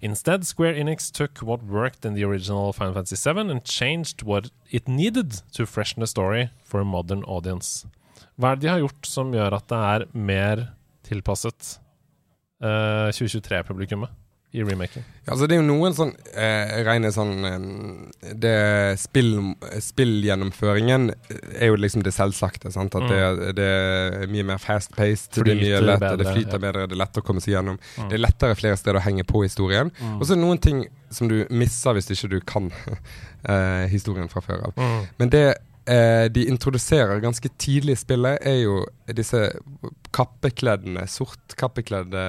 Instead, 0.00 0.46
Square 0.48 0.80
Enix 0.80 1.12
took 1.12 1.44
what 1.44 1.60
worked 1.68 2.06
in 2.08 2.16
the 2.16 2.24
original 2.24 2.72
Final 2.72 2.94
Fantasy 2.94 3.20
7 3.20 3.50
and 3.50 3.64
changed 3.64 4.24
what 4.24 4.48
it 4.70 4.88
needed 4.88 5.42
to 5.52 5.66
freshen 5.66 6.00
the 6.00 6.06
story 6.06 6.48
for 6.64 6.80
a 6.80 6.88
modern 6.88 7.22
audience. 7.24 7.84
Hva 8.40 8.54
er 8.54 8.56
det 8.56 8.64
de 8.64 8.72
har 8.72 8.80
gjort 8.80 9.12
som 9.12 9.36
gjør 9.36 9.60
at 9.60 9.68
det 9.68 9.84
er 9.92 10.08
mer 10.16 10.66
tilpasset 11.04 11.76
eh, 12.64 13.12
2023-publikummet 13.12 14.21
i 14.52 14.62
remaken? 14.62 15.04
Altså 15.26 15.46
Det 15.46 15.56
er 15.56 15.62
jo 15.62 15.64
noen 15.64 15.94
sånn 15.96 16.10
eh, 16.36 16.72
rene 16.84 17.08
sånn 17.14 17.46
eh, 17.48 18.32
Det 18.36 18.56
spill, 19.00 19.30
spillgjennomføringen 19.80 21.08
er 21.56 21.70
jo 21.70 21.78
liksom 21.80 22.04
det 22.04 22.12
selvsagte. 22.12 22.72
Sant? 22.74 22.96
At 22.98 23.08
det, 23.08 23.52
det 23.56 23.68
er 23.68 24.28
mye 24.32 24.46
mer 24.52 24.60
fast-paced, 24.60 25.40
det 25.40 25.56
det 25.56 26.28
flyter 26.28 26.58
ja. 26.58 26.62
bedre, 26.66 26.84
det 26.84 26.96
er 26.96 27.00
lettere 27.00 27.24
å 27.24 27.26
komme 27.26 27.40
seg 27.44 27.56
gjennom. 27.56 27.80
Mm. 27.96 28.10
Det 28.10 28.18
er 28.18 28.24
lettere 28.26 28.58
flere 28.58 28.80
steder 28.80 29.00
å 29.00 29.04
henge 29.06 29.24
på 29.28 29.44
historien. 29.46 29.92
Mm. 30.02 30.18
Og 30.18 30.28
så 30.28 30.36
noen 30.36 30.60
ting 30.60 30.84
som 31.12 31.32
du 31.32 31.42
misser 31.52 31.96
hvis 31.96 32.12
ikke 32.12 32.32
du 32.34 32.38
kan 32.44 32.68
eh, 33.48 33.88
historien 33.92 34.28
fra 34.32 34.44
før 34.44 34.68
av. 34.68 34.76
Mm. 34.76 35.12
Men 35.22 35.32
det 35.32 35.46
eh, 35.86 36.24
de 36.32 36.46
introduserer 36.48 37.20
ganske 37.20 37.48
tidlig 37.58 37.96
i 37.96 38.00
spillet, 38.02 38.38
er 38.46 38.58
jo 38.62 38.78
disse 39.16 39.40
kappekledde, 40.14 41.06
sortkappekledde 41.08 42.22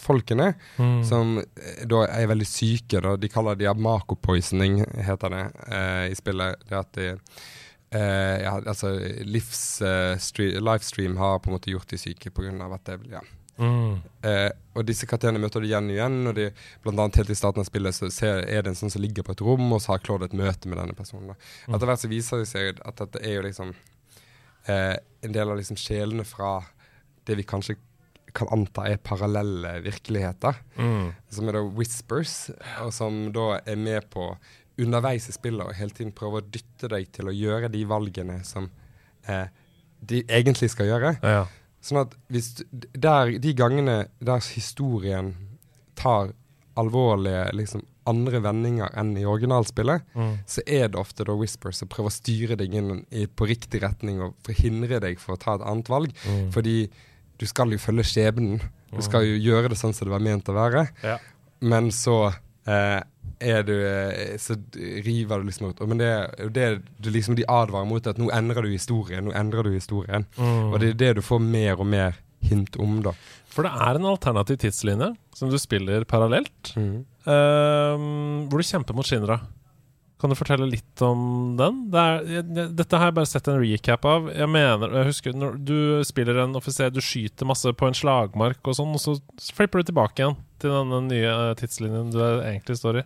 folkene. 0.00 0.52
Mm. 0.78 0.98
Som 1.06 1.38
eh, 1.40 1.84
da 1.88 2.04
er 2.08 2.30
veldig 2.32 2.48
syke. 2.48 3.02
Da. 3.04 3.16
De 3.20 3.30
kaller 3.32 3.58
det 3.58 3.74
Mako 3.76 4.18
poisoning, 4.22 4.82
heter 5.06 5.34
det 5.34 5.46
eh, 5.68 6.04
i 6.12 6.18
spillet. 6.18 6.66
Det 6.68 6.80
at 6.80 6.92
de 6.98 7.08
eh, 7.10 8.36
ja, 8.44 8.56
altså 8.60 8.94
livs, 9.24 9.82
eh, 9.82 10.14
stream, 10.22 10.60
livestream 10.64 11.16
har 11.20 11.40
på 11.40 11.50
en 11.50 11.58
måte 11.58 11.72
gjort 11.74 11.90
de 11.92 12.00
syke 12.00 12.30
pga. 12.30 12.54
at 12.74 12.84
det 12.84 13.00
ja. 13.12 13.24
Mm. 13.58 14.02
Eh, 14.28 14.50
og 14.76 14.84
disse 14.84 15.06
karakterene 15.08 15.40
møter 15.40 15.62
du 15.64 15.66
igjen 15.68 15.86
og 15.88 15.94
igjen. 15.96 16.16
Og 16.28 16.34
de, 16.36 16.50
blant 16.84 16.98
annet 17.00 17.16
helt 17.22 17.30
i 17.32 17.38
starten 17.38 17.62
av 17.62 17.68
spillet 17.68 17.96
så 17.96 18.10
ser, 18.12 18.42
er 18.44 18.62
det 18.66 18.72
en 18.74 18.78
sånn 18.82 18.92
som 18.92 19.02
ligger 19.02 19.24
på 19.26 19.32
et 19.32 19.40
rom, 19.46 19.66
og 19.72 19.80
så 19.80 19.94
har 19.94 20.02
Claude 20.04 20.28
et 20.28 20.36
møte 20.36 20.68
med 20.68 20.78
denne 20.82 20.96
personen. 20.98 21.32
Mm. 21.66 21.74
Etter 21.78 21.86
hvert 21.90 22.02
så 22.04 22.10
viser 22.12 22.42
det 22.42 22.48
seg 22.50 22.80
at 22.84 23.00
dette 23.04 23.22
er 23.24 23.38
jo 23.38 23.46
liksom 23.48 23.72
eh, 24.68 24.96
en 25.26 25.32
del 25.36 25.50
av 25.52 25.56
liksom 25.60 25.78
sjelene 25.80 26.24
fra 26.28 26.58
det 27.26 27.38
vi 27.40 27.46
kanskje 27.48 27.78
kan 28.36 28.50
anta 28.52 28.84
er 28.90 28.98
parallelle 29.00 29.78
virkeligheter 29.86 30.58
Mm. 30.76 31.14
som 31.32 31.48
er 31.48 31.56
da 31.56 31.62
Whispers, 31.64 32.50
og 32.84 32.92
som 32.92 33.32
da 33.32 33.60
er 33.64 33.76
med 33.80 34.10
på 34.12 34.26
underveis 34.78 35.30
i 35.30 35.32
spillet 35.32 35.64
og 35.64 35.72
hele 35.78 35.90
tiden 35.96 36.12
prøver 36.12 36.42
å 36.42 36.50
dytte 36.52 36.90
deg 36.92 37.06
til 37.16 37.30
å 37.30 37.32
gjøre 37.32 37.70
de 37.72 37.80
valgene 37.88 38.42
som 38.44 38.68
eh, 39.26 39.46
de 40.04 40.20
egentlig 40.28 40.68
skal 40.74 40.90
gjøre. 40.90 41.14
Ja, 41.22 41.30
Ja. 41.38 41.46
Sånn 41.84 42.00
at 42.02 42.14
hvis 42.32 42.62
der, 42.96 43.36
de 43.38 43.52
gangene 43.54 44.06
der 44.20 44.40
historien 44.54 45.34
tar 45.96 46.32
alvorlige 46.76 47.50
liksom 47.56 47.84
andre 48.06 48.38
vendinger 48.44 48.92
enn 49.00 49.14
i 49.18 49.24
originalspillet, 49.26 50.02
Mm. 50.14 50.38
så 50.46 50.62
er 50.66 50.88
det 50.88 50.98
ofte 51.00 51.24
da 51.24 51.34
Whisper 51.34 51.72
som 51.72 51.88
prøver 51.88 52.10
å 52.10 52.14
styre 52.14 52.56
deg 52.56 52.74
inn 52.74 53.04
i, 53.10 53.26
på 53.26 53.48
riktig 53.48 53.80
retning 53.82 54.20
og 54.22 54.34
forhindre 54.46 55.00
deg 55.00 55.18
for 55.18 55.34
å 55.34 55.38
ta 55.40 55.54
et 55.56 55.62
annet 55.66 55.88
valg. 55.88 56.12
Mm. 56.26 56.52
Fordi 56.52 56.88
du 57.38 57.46
skal 57.46 57.70
jo 57.74 57.78
følge 57.78 58.04
skjebnen. 58.04 58.60
Du 58.94 59.02
skal 59.02 59.24
jo 59.26 59.34
gjøre 59.40 59.68
det 59.70 59.78
sånn 59.78 59.92
som 59.94 60.06
det 60.06 60.12
var 60.14 60.20
ment 60.22 60.48
å 60.48 60.54
være. 60.54 60.86
Ja. 61.02 61.18
Men 61.60 61.90
så 61.90 62.32
eh, 62.66 63.00
er 63.40 63.62
du 63.66 63.72
eh, 63.74 64.36
Så 64.40 64.56
river 65.04 65.40
du 65.42 65.48
liksom 65.50 65.70
ut. 65.70 65.80
Men 65.88 65.98
det 65.98 66.12
det 66.54 66.68
du 67.02 67.10
liksom 67.10 67.36
de 67.36 67.44
advarer 67.48 67.86
mot, 67.88 68.06
at 68.06 68.16
nå 68.18 68.30
endrer 68.32 68.62
du 68.62 68.70
historien. 68.72 69.24
Nå 69.28 69.32
endrer 69.36 69.62
du 69.68 69.72
historien. 69.74 70.24
Mm. 70.38 70.72
Og 70.72 70.78
det 70.80 70.88
er 70.94 71.00
det 71.02 71.14
du 71.16 71.22
får 71.22 71.40
mer 71.42 71.80
og 71.80 71.86
mer 71.86 72.16
hint 72.46 72.76
om, 72.78 73.00
da. 73.02 73.12
For 73.50 73.64
det 73.64 73.72
er 73.72 73.96
en 73.98 74.04
alternativ 74.10 74.58
tidslinje 74.60 75.14
som 75.34 75.50
du 75.50 75.56
spiller 75.58 76.04
parallelt, 76.04 76.74
Mm. 76.76 77.04
uh, 77.26 77.96
hvor 78.48 78.60
du 78.60 78.66
kjemper 78.68 78.94
mot 78.96 79.06
Shinra. 79.08 79.40
Kan 80.20 80.32
du 80.32 80.36
fortelle 80.38 80.64
litt 80.70 81.02
om 81.04 81.56
den? 81.58 81.90
Det 81.92 82.00
er, 82.00 82.22
jeg, 82.38 82.44
jeg- 82.56 82.70
dette 82.78 82.96
har 82.96 83.10
jeg 83.10 83.14
bare 83.18 83.28
sett 83.28 83.48
en 83.52 83.58
recap 83.60 84.04
av. 84.08 84.30
Jeg 84.32 84.48
mener, 84.48 84.88
jeg 84.96 85.08
husker 85.10 85.34
når 85.36 85.58
Du 85.64 85.74
spiller 86.08 86.38
en 86.44 86.54
offiser, 86.56 86.88
du 86.90 87.00
skyter 87.04 87.44
masse 87.44 87.68
på 87.76 87.86
en 87.90 87.92
slagmark 87.96 88.62
og 88.64 88.74
sånn, 88.78 88.94
og 88.96 89.00
så 89.02 89.18
flipper 89.52 89.82
du 89.84 89.90
tilbake 89.92 90.22
igjen 90.24 90.36
til 90.58 90.70
denne 90.72 91.02
nye 91.10 91.34
eh, 91.50 91.54
tidslinjen 91.60 92.10
du 92.14 92.20
egentlig 92.22 92.78
står 92.80 93.02
i. 93.02 93.04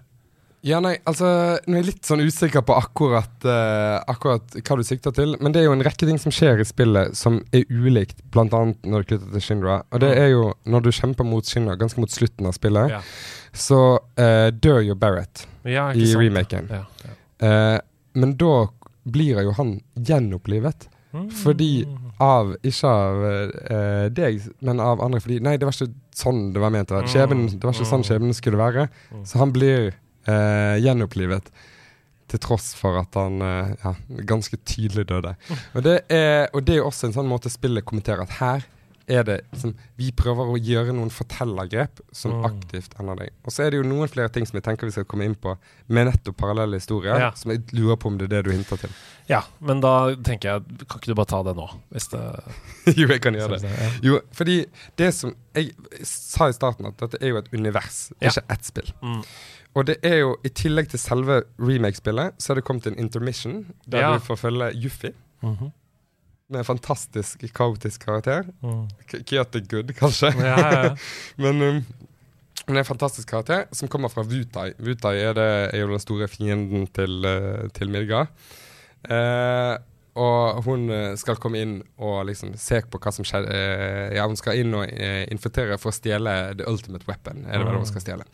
Ja, 0.62 0.76
nei, 0.84 0.98
altså 1.08 1.24
Nå 1.64 1.72
er 1.72 1.80
jeg 1.80 1.86
litt 1.86 2.04
sånn 2.04 2.20
usikker 2.20 2.60
på 2.68 2.74
akkurat, 2.76 3.30
uh, 3.48 4.02
akkurat 4.12 4.58
hva 4.60 4.76
du 4.76 4.82
sikter 4.84 5.14
til. 5.16 5.32
Men 5.40 5.54
det 5.54 5.62
er 5.62 5.68
jo 5.70 5.72
en 5.72 5.84
rekke 5.86 6.04
ting 6.04 6.18
som 6.20 6.32
skjer 6.34 6.60
i 6.60 6.66
spillet 6.68 7.16
som 7.16 7.38
er 7.56 7.64
ulikt, 7.72 8.20
bl.a. 8.34 8.44
når 8.50 9.04
det 9.04 9.08
knytter 9.08 9.30
til 9.38 9.40
Shinra. 9.46 9.78
Og 9.90 10.00
det 10.04 10.10
Mm. 10.12 10.18
er 10.20 10.28
jo 10.34 10.42
når 10.66 10.82
du 10.84 10.90
kjemper 10.92 11.24
mot 11.24 11.44
Shinra, 11.48 11.78
ganske 11.80 11.98
mot 12.02 12.10
slutten 12.12 12.46
av 12.46 12.52
spillet, 12.52 12.90
Ja. 12.92 13.00
så 13.56 13.80
uh, 14.20 14.50
dør 14.52 14.84
jo 14.84 14.94
Barrett 15.00 15.46
Ja, 15.64 15.90
i 15.96 16.04
remaken. 16.14 16.68
Ja. 16.68 16.84
Eh, 17.40 17.78
men 18.14 18.36
da 18.36 18.66
blir 19.08 19.40
jo 19.42 19.52
han 19.56 19.80
gjenopplivet. 19.96 20.88
Mm. 21.12 21.30
Fordi 21.40 21.86
av 22.20 22.52
Ikke 22.62 22.84
av 22.86 23.24
eh, 23.24 24.08
deg, 24.12 24.42
men 24.60 24.78
av 24.80 25.00
andre. 25.02 25.20
Fordi 25.20 25.40
Nei, 25.40 25.56
det 25.56 25.64
var 25.66 25.72
ikke 25.72 25.88
sånn 26.14 26.52
det 26.52 26.60
var 26.60 26.70
ment 26.70 26.92
å 26.92 26.98
være. 27.00 27.08
Skjebnen, 27.08 27.48
det 27.58 27.64
var 27.64 27.72
ikke 27.72 27.88
sånn 27.88 28.04
skjebnen 28.04 28.36
skulle 28.36 28.60
være. 28.60 28.88
Mm. 29.10 29.24
Så 29.26 29.38
han 29.40 29.52
blir 29.56 29.92
eh, 30.30 30.78
gjenopplivet. 30.84 31.50
Til 32.30 32.38
tross 32.38 32.72
for 32.78 32.94
at 33.00 33.16
han 33.18 33.40
eh, 33.42 33.72
ja, 33.82 33.94
ganske 34.30 34.56
tydelig 34.62 35.08
døde. 35.10 35.32
Og 35.74 35.82
det, 35.82 35.96
er, 36.14 36.44
og 36.54 36.62
det 36.68 36.76
er 36.78 36.84
også 36.86 37.08
en 37.10 37.16
sånn 37.16 37.26
måte 37.30 37.50
spillet 37.50 37.82
kommenterer 37.88 38.22
at 38.22 38.36
her 38.38 38.68
er 39.10 39.24
det 39.26 39.40
liksom, 39.50 39.72
Vi 39.98 40.12
prøver 40.14 40.52
å 40.52 40.58
gjøre 40.62 40.92
noen 40.94 41.08
fortellergrep 41.10 41.98
som 42.14 42.30
Mm. 42.36 42.44
aktivt 42.46 42.92
ender 43.02 43.16
deg. 43.18 43.30
Og 43.42 43.50
så 43.50 43.64
er 43.64 43.72
det 43.74 43.80
jo 43.80 43.88
noen 43.90 44.06
flere 44.12 44.30
ting 44.30 44.46
som 44.46 44.54
jeg 44.60 44.62
tenker 44.68 44.86
vi 44.86 44.92
skal 44.94 45.04
komme 45.10 45.24
inn 45.26 45.34
på 45.34 45.56
med 45.90 46.06
nettopp 46.06 46.36
parallelle 46.38 46.78
historier, 46.78 47.18
Ja. 47.18 47.32
som 47.34 47.50
jeg 47.50 47.64
lurer 47.74 47.96
på 47.98 48.06
om 48.06 48.18
det 48.20 48.28
er 48.30 48.36
det 48.36 48.44
du 48.46 48.50
hinter 48.54 48.78
til. 48.84 48.90
Ja, 49.26 49.40
men 49.58 49.80
da 49.82 50.14
tenker 50.14 50.52
jeg 50.52 50.86
Kan 50.86 51.00
ikke 51.02 51.10
du 51.10 51.14
bare 51.18 51.26
ta 51.32 51.42
det 51.42 51.56
nå? 51.58 51.66
Hvis 51.90 52.06
det 52.14 52.22
jo, 53.00 53.08
jeg 53.10 53.20
kan 53.26 53.34
gjøre 53.34 53.58
det. 53.58 53.72
Ja. 53.74 53.90
Jo, 54.06 54.20
fordi 54.30 54.60
det 54.96 55.10
som 55.18 55.34
Jeg 55.58 55.72
sa 56.06 56.46
i 56.46 56.54
starten 56.54 56.86
at 56.86 56.96
dette 57.02 57.18
er 57.20 57.32
jo 57.34 57.38
et 57.42 57.50
univers, 57.52 58.12
ikke 58.22 58.44
ett 58.48 58.64
spill. 58.70 58.92
Mm. 59.02 59.24
Og 59.74 59.86
det 59.86 59.96
er 60.02 60.16
jo, 60.18 60.36
i 60.44 60.48
tillegg 60.48 60.88
til 60.90 60.98
selve 60.98 61.42
remake-spillet, 61.58 62.32
så 62.42 62.52
er 62.52 62.58
det 62.58 62.64
kommet 62.66 62.86
en 62.90 62.98
intermission 62.98 63.66
der 63.86 64.00
Ja. 64.00 64.12
du 64.14 64.18
får 64.24 64.36
følge 64.36 64.70
Juffi 64.74 65.12
Mhm. 65.42 65.70
med 66.50 66.58
en 66.58 66.64
fantastisk 66.64 67.44
kaotisk 67.54 68.00
karakter. 68.06 68.42
Mm. 68.62 68.88
K- 69.06 69.22
good, 69.70 69.92
kanskje. 69.94 70.32
Ja, 70.34 70.58
ja, 70.58 70.82
ja. 70.82 70.94
Men 71.38 71.62
um, 71.62 71.84
hun 72.66 72.76
er 72.76 72.80
en 72.80 72.84
fantastisk 72.84 73.28
karakter 73.28 73.64
som 73.72 73.88
kommer 73.88 74.08
fra 74.10 74.22
Wutai. 74.22 74.72
Wutai 74.80 75.16
er, 75.22 75.32
det, 75.34 75.74
er 75.74 75.78
jo 75.80 75.86
den 75.92 75.98
store 76.02 76.26
fienden 76.28 76.86
til, 76.92 77.24
uh, 77.24 77.68
til 77.72 77.88
Midgard. 77.90 78.26
Uh, 79.08 79.78
og 80.20 80.64
hun 80.66 80.90
eh, 80.90 81.14
skal 81.16 81.36
komme 81.38 81.60
inn 81.62 81.76
og 82.02 82.26
liksom 82.26 82.50
se 82.58 82.80
på 82.90 82.98
hva 82.98 83.12
som 83.14 83.24
skjer. 83.24 83.46
eh, 83.48 84.16
ja, 84.16 84.24
hun 84.26 84.36
skal 84.36 84.58
inn 84.58 84.74
og 84.74 84.90
eh, 84.90 85.22
infiltrere 85.30 85.78
for 85.78 85.92
å 85.92 85.94
stjele 85.94 86.54
the 86.58 86.66
ultimate 86.68 87.06
weapon. 87.08 87.46
Er 87.46 87.58
det 87.62 87.66
vel 87.68 87.76
hun 87.78 87.86
skal 87.86 88.02
stjele. 88.02 88.26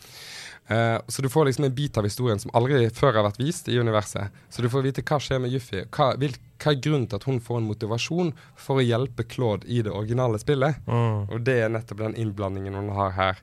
Eh, 0.69 0.99
så 1.09 1.23
du 1.23 1.29
får 1.31 1.45
liksom 1.47 1.65
en 1.65 1.75
bit 1.75 1.99
av 1.99 2.05
historien 2.09 2.41
som 2.43 2.51
aldri 2.59 2.89
før 2.91 3.15
har 3.21 3.27
vært 3.29 3.39
vist 3.39 3.69
i 3.71 3.79
universet. 3.79 4.35
Så 4.51 4.63
du 4.65 4.69
får 4.73 4.83
vite 4.89 5.05
hva 5.07 5.21
skjer 5.23 5.39
med 5.45 5.53
Juffi. 5.55 5.85
Hva, 5.95 6.09
vil, 6.19 6.35
hva 6.59 6.73
er 6.75 6.81
grunnen 6.83 7.07
til 7.07 7.21
at 7.21 7.27
hun 7.29 7.41
får 7.41 7.61
en 7.63 7.69
motivasjon 7.71 8.33
for 8.59 8.83
å 8.83 8.87
hjelpe 8.87 9.29
Claude 9.31 9.67
i 9.71 9.83
det 9.87 9.95
originale 9.95 10.41
spillet? 10.43 10.83
Mm. 10.91 11.29
Og 11.31 11.41
det 11.47 11.59
er 11.63 11.71
nettopp 11.71 12.03
den 12.03 12.17
innblandingen 12.19 12.75
hun 12.81 12.91
har 12.97 13.15
her. 13.15 13.43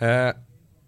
Uh, 0.00 0.32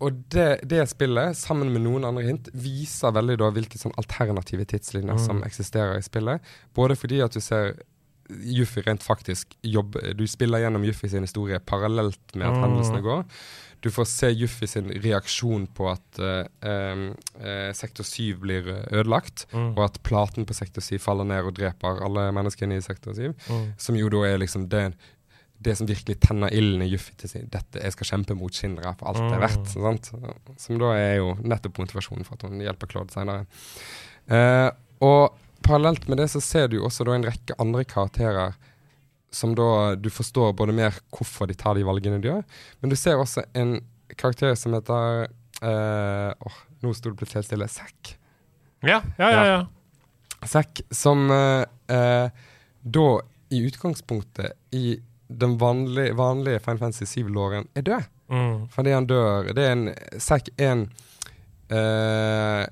og 0.03 0.17
det, 0.35 0.65
det 0.67 0.83
spillet, 0.91 1.37
sammen 1.39 1.71
med 1.71 1.85
noen 1.85 2.03
andre 2.09 2.25
hint, 2.27 2.49
viser 2.59 3.15
veldig 3.15 3.37
da 3.39 3.53
hvilke 3.55 3.79
sånn 3.79 3.95
alternative 4.01 4.65
tidslinjer 4.73 5.15
Mm. 5.15 5.25
som 5.29 5.43
eksisterer 5.47 6.01
i 6.01 6.03
spillet. 6.03 6.43
Både 6.75 6.97
fordi 6.99 7.21
at 7.23 7.31
du 7.31 7.41
ser 7.41 7.77
Juffi 8.41 8.83
rent 8.87 9.03
faktisk 9.03 9.57
jobber 9.63 10.15
Du 10.15 10.25
spiller 10.27 10.59
gjennom 10.65 10.85
Juffi 10.85 11.09
sin 11.09 11.23
historie 11.27 11.59
parallelt 11.61 12.35
med 12.35 12.47
at 12.49 12.55
Mm. 12.57 12.63
hendelsene 12.65 13.03
går. 13.03 13.25
Du 13.83 13.91
får 13.91 14.05
se 14.07 14.29
Juffi 14.31 14.67
sin 14.67 14.89
reaksjon 15.03 15.67
på 15.75 15.89
at 15.91 16.19
uh, 16.23 16.45
eh, 16.63 17.73
sektor 17.75 18.05
7 18.05 18.37
blir 18.41 18.69
ødelagt, 18.93 19.47
Mm. 19.53 19.73
og 19.77 19.85
at 19.85 19.99
platen 20.03 20.47
på 20.47 20.55
sektor 20.55 20.81
7 20.81 20.99
faller 21.01 21.25
ned 21.25 21.45
og 21.45 21.55
dreper 21.55 22.05
alle 22.05 22.29
menneskene 22.33 22.77
i 22.77 22.81
sektor 22.81 23.13
7. 23.13 23.35
Mm. 23.49 23.73
Som 23.79 23.97
jo 23.97 24.09
da 24.09 24.23
er 24.29 24.39
liksom 24.39 24.69
det, 24.69 24.95
det 25.61 25.77
som 25.79 25.87
virkelig 25.87 26.21
tenner 26.21 26.49
ilden 26.53 26.83
i 26.83 26.89
Juffi 26.93 27.15
til 27.19 27.29
sin 27.29 27.49
Dette, 27.51 27.83
jeg 27.83 27.93
skal 27.93 28.07
kjempe 28.07 28.35
mot 28.39 28.53
Shinra 28.55 28.95
for 28.99 29.09
alt 29.09 29.19
det 29.19 29.33
er 29.37 29.47
verdt. 29.49 29.69
Sant? 29.75 30.13
Som 30.59 30.79
da 30.79 30.93
er 30.95 31.17
jo 31.17 31.35
nettopp 31.43 31.79
motivasjonen 31.79 32.25
for 32.25 32.35
at 32.35 32.43
hun 32.49 32.61
hjelper 32.61 32.87
Claude 32.91 33.11
senere. 33.15 33.47
Eh, 34.31 34.71
og 35.03 35.35
parallelt 35.65 36.09
med 36.09 36.21
det 36.21 36.29
så 36.33 36.43
ser 36.45 36.69
du 36.73 36.81
også 36.83 37.07
da 37.09 37.17
en 37.17 37.27
rekke 37.27 37.57
andre 37.63 37.85
karakterer 37.89 38.57
som 39.33 39.55
da 39.57 39.95
du 39.97 40.11
forstår 40.13 40.53
både 40.57 40.75
mer 40.77 40.97
hvorfor 41.15 41.49
de 41.49 41.57
tar 41.57 41.79
de 41.79 41.87
valgene 41.89 42.21
de 42.21 42.29
gjør, 42.29 42.43
men 42.81 42.93
du 42.93 42.97
ser 42.99 43.21
også 43.21 43.47
en 43.57 43.79
karakter 44.21 44.55
som 44.59 44.75
heter 44.77 45.29
eh, 45.65 46.33
oh, 46.45 46.59
Nå 46.83 46.91
sto 46.99 47.13
det 47.13 47.21
plutselig 47.21 47.39
helt 47.39 47.47
stille. 47.47 47.69
Zack. 47.71 48.17
Ja, 48.83 48.99
ja, 49.15 49.29
ja. 49.31 49.43
ja. 49.47 50.47
Zack, 50.51 50.81
som 50.91 51.31
eh, 51.31 51.63
eh, 51.95 52.41
da 52.83 53.07
i 53.55 53.61
utgangspunktet 53.69 54.59
i 54.75 54.97
den 55.31 55.55
vanlige, 55.59 56.17
vanlige 56.19 56.59
Final 56.61 56.79
Fantasy 56.79 57.07
7-låren 57.07 57.69
er 57.79 57.87
død. 57.87 58.09
Mm. 58.33 58.69
Fordi 58.73 58.91
han 58.91 59.07
dør 59.07 59.53
Det 59.53 59.63
er 59.63 59.73
en 59.77 59.89
Zack 60.21 60.49
er 60.57 60.71
en 60.73 60.85
eh, 61.71 62.67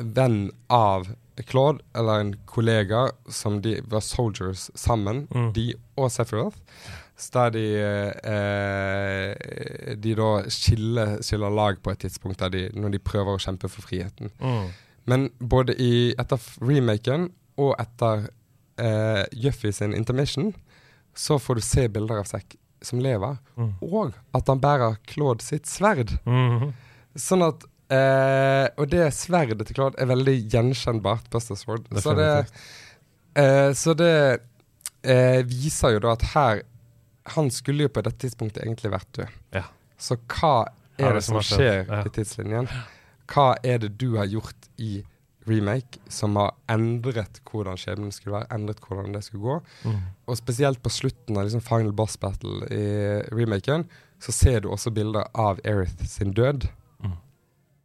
venn 0.00 0.48
av 0.72 1.06
Claude, 1.42 1.82
eller 1.94 2.20
en 2.20 2.34
kollega, 2.46 3.08
som 3.28 3.60
de 3.62 3.80
var 3.90 4.00
soldiers 4.00 4.70
sammen, 4.74 5.26
Mm. 5.34 5.52
de 5.52 5.74
og 5.96 6.10
Sephiroth. 6.10 6.56
Så 7.16 7.30
der 7.32 7.50
de 7.50 7.64
eh, 8.64 9.94
De 9.96 10.14
da 10.18 10.30
skiller, 10.50 11.18
skiller 11.22 11.50
lag 11.54 11.80
på 11.82 11.90
et 11.92 11.98
tidspunkt 12.04 12.42
de, 12.52 12.68
når 12.74 12.90
de 12.96 12.98
prøver 12.98 13.34
å 13.36 13.42
kjempe 13.42 13.68
for 13.70 13.82
friheten. 13.86 14.30
Mm. 14.40 14.68
Men 15.06 15.28
både 15.40 15.74
i, 15.80 16.14
etter 16.18 16.40
remaken 16.64 17.28
og 17.60 17.74
etter 17.78 18.28
eh, 18.80 19.24
Juffy 19.32 19.70
sin 19.72 19.94
intermission, 19.94 20.52
så 21.14 21.38
får 21.38 21.54
du 21.54 21.60
se 21.62 21.88
bilder 21.88 22.18
av 22.24 22.24
Zack 22.30 22.56
som 22.84 22.98
lever, 23.00 23.38
Mm. 23.56 23.74
og 23.82 24.12
at 24.34 24.46
han 24.50 24.60
bærer 24.60 24.96
Claude 25.06 25.42
sitt 25.42 25.66
sverd. 25.66 26.18
-hmm. 26.26 26.72
Sånn 27.16 27.42
at 27.46 27.64
eh, 27.94 28.66
Og 28.80 28.88
det 28.90 29.06
sverdet 29.16 29.66
til 29.68 29.76
Claude 29.78 30.00
er 30.02 30.10
veldig 30.10 30.34
gjenkjennbart. 30.52 31.30
Buster 31.32 31.58
Sword. 31.58 31.86
Så 32.02 32.14
det, 32.18 32.30
eh, 33.40 33.70
så 33.78 33.94
det 33.98 34.12
eh, 35.04 35.40
viser 35.48 35.96
jo 35.96 36.04
da 36.04 36.14
at 36.16 36.26
her 36.34 36.62
Han 37.36 37.50
skulle 37.54 37.86
jo 37.86 37.92
på 37.94 38.02
dette 38.04 38.20
tidspunktet 38.26 38.64
egentlig 38.66 38.90
vært 38.92 39.10
død. 39.16 39.38
Ja. 39.56 39.64
Så 39.96 40.18
hva 40.28 40.66
er, 40.98 41.06
er 41.06 41.08
det 41.14 41.22
det 41.22 41.24
som 41.24 41.40
som 41.40 41.56
skjer 41.56 41.86
Ja. 41.88 42.02
i 42.04 42.12
tidslinjen? 42.12 42.68
Hva 43.32 43.54
er 43.64 43.78
det 43.80 43.94
du 43.98 44.16
har 44.18 44.28
gjort 44.28 44.68
i 44.76 44.98
remake 45.48 46.00
som 46.12 46.36
har 46.36 46.52
endret 46.72 47.40
hvordan 47.48 47.76
skjebnen 47.80 48.12
skulle 48.12 48.36
være, 48.38 48.48
endret 48.52 48.80
hvordan 48.84 49.12
det 49.16 49.22
skulle 49.24 49.42
gå? 49.44 49.56
Mm. 49.88 50.02
Og 50.28 50.36
spesielt 50.36 50.82
på 50.84 50.92
slutten 50.92 51.36
av 51.40 51.46
liksom 51.48 51.64
final 51.64 51.92
boss 51.96 52.16
battle 52.20 52.68
i 52.68 52.84
remaken, 53.32 53.86
så 54.20 54.32
ser 54.32 54.60
du 54.64 54.70
også 54.72 54.92
bilder 54.94 55.24
av 55.34 55.60
Erith 55.64 56.04
sin 56.08 56.32
død. 56.36 56.68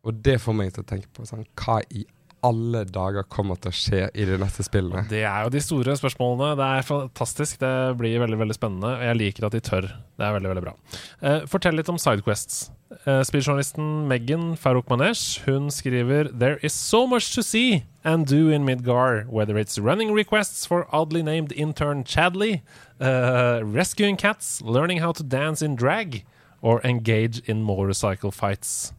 Og 0.07 0.23
det 0.23 0.39
får 0.41 0.55
meg 0.55 0.71
til 0.75 0.85
å 0.85 0.89
tenke 0.89 1.12
på 1.15 1.27
sånn, 1.27 1.45
hva 1.59 1.81
i 1.91 2.05
alle 2.45 2.85
dager 2.88 3.25
kommer 3.27 3.59
til 3.59 3.71
å 3.71 3.75
skje 3.75 4.01
i 4.15 4.25
de 4.27 4.38
neste 4.39 4.63
spillene? 4.63 5.03
Det 5.12 5.23
er 5.27 5.43
jo 5.43 5.51
de 5.53 5.62
store 5.63 5.95
spørsmålene. 5.99 6.53
Det 6.59 6.67
er 6.77 6.88
fantastisk. 6.88 7.59
Det 7.59 7.71
blir 7.99 8.21
veldig 8.21 8.39
veldig 8.39 8.55
spennende. 8.55 8.93
Og 8.95 9.07
jeg 9.09 9.19
liker 9.19 9.47
at 9.47 9.55
de 9.55 9.63
tør. 9.63 9.88
Det 9.89 10.27
er 10.27 10.35
veldig 10.38 10.51
veldig 10.53 10.63
bra. 10.63 10.75
Eh, 11.19 11.41
fortell 11.51 11.75
litt 11.79 11.91
om 11.91 11.99
Sidequests. 11.99 12.69
Uh, 13.05 13.21
Spilljournalisten 13.21 14.07
Megan 14.09 14.55
Farouk 14.57 14.88
Manesh 14.89 15.43
hun 15.45 15.69
skriver 15.69 16.31
There 16.33 16.57
is 16.63 16.73
so 16.73 17.05
much 17.05 17.35
to 17.35 17.43
see 17.43 17.83
and 18.03 18.25
do 18.25 18.49
in 18.49 18.65
Midgar, 18.65 19.27
whether 19.27 19.59
it's 19.59 19.77
running 19.77 20.12
requests 20.12 20.65
for 20.65 20.88
oddly 20.91 21.21
named 21.21 21.51
intern 21.51 22.03
Chadley, 22.03 22.63
uh, 22.99 23.62
rescuing 23.63 24.17
cats, 24.17 24.59
learning 24.63 25.01
how 25.01 25.12
to 25.12 25.23
dance 25.23 25.62
in 25.62 25.75
drag, 25.75 26.25
or 26.63 26.81
engage 26.81 27.39
in 27.47 27.62
motorcycle 27.62 28.31
fights. 28.31 28.91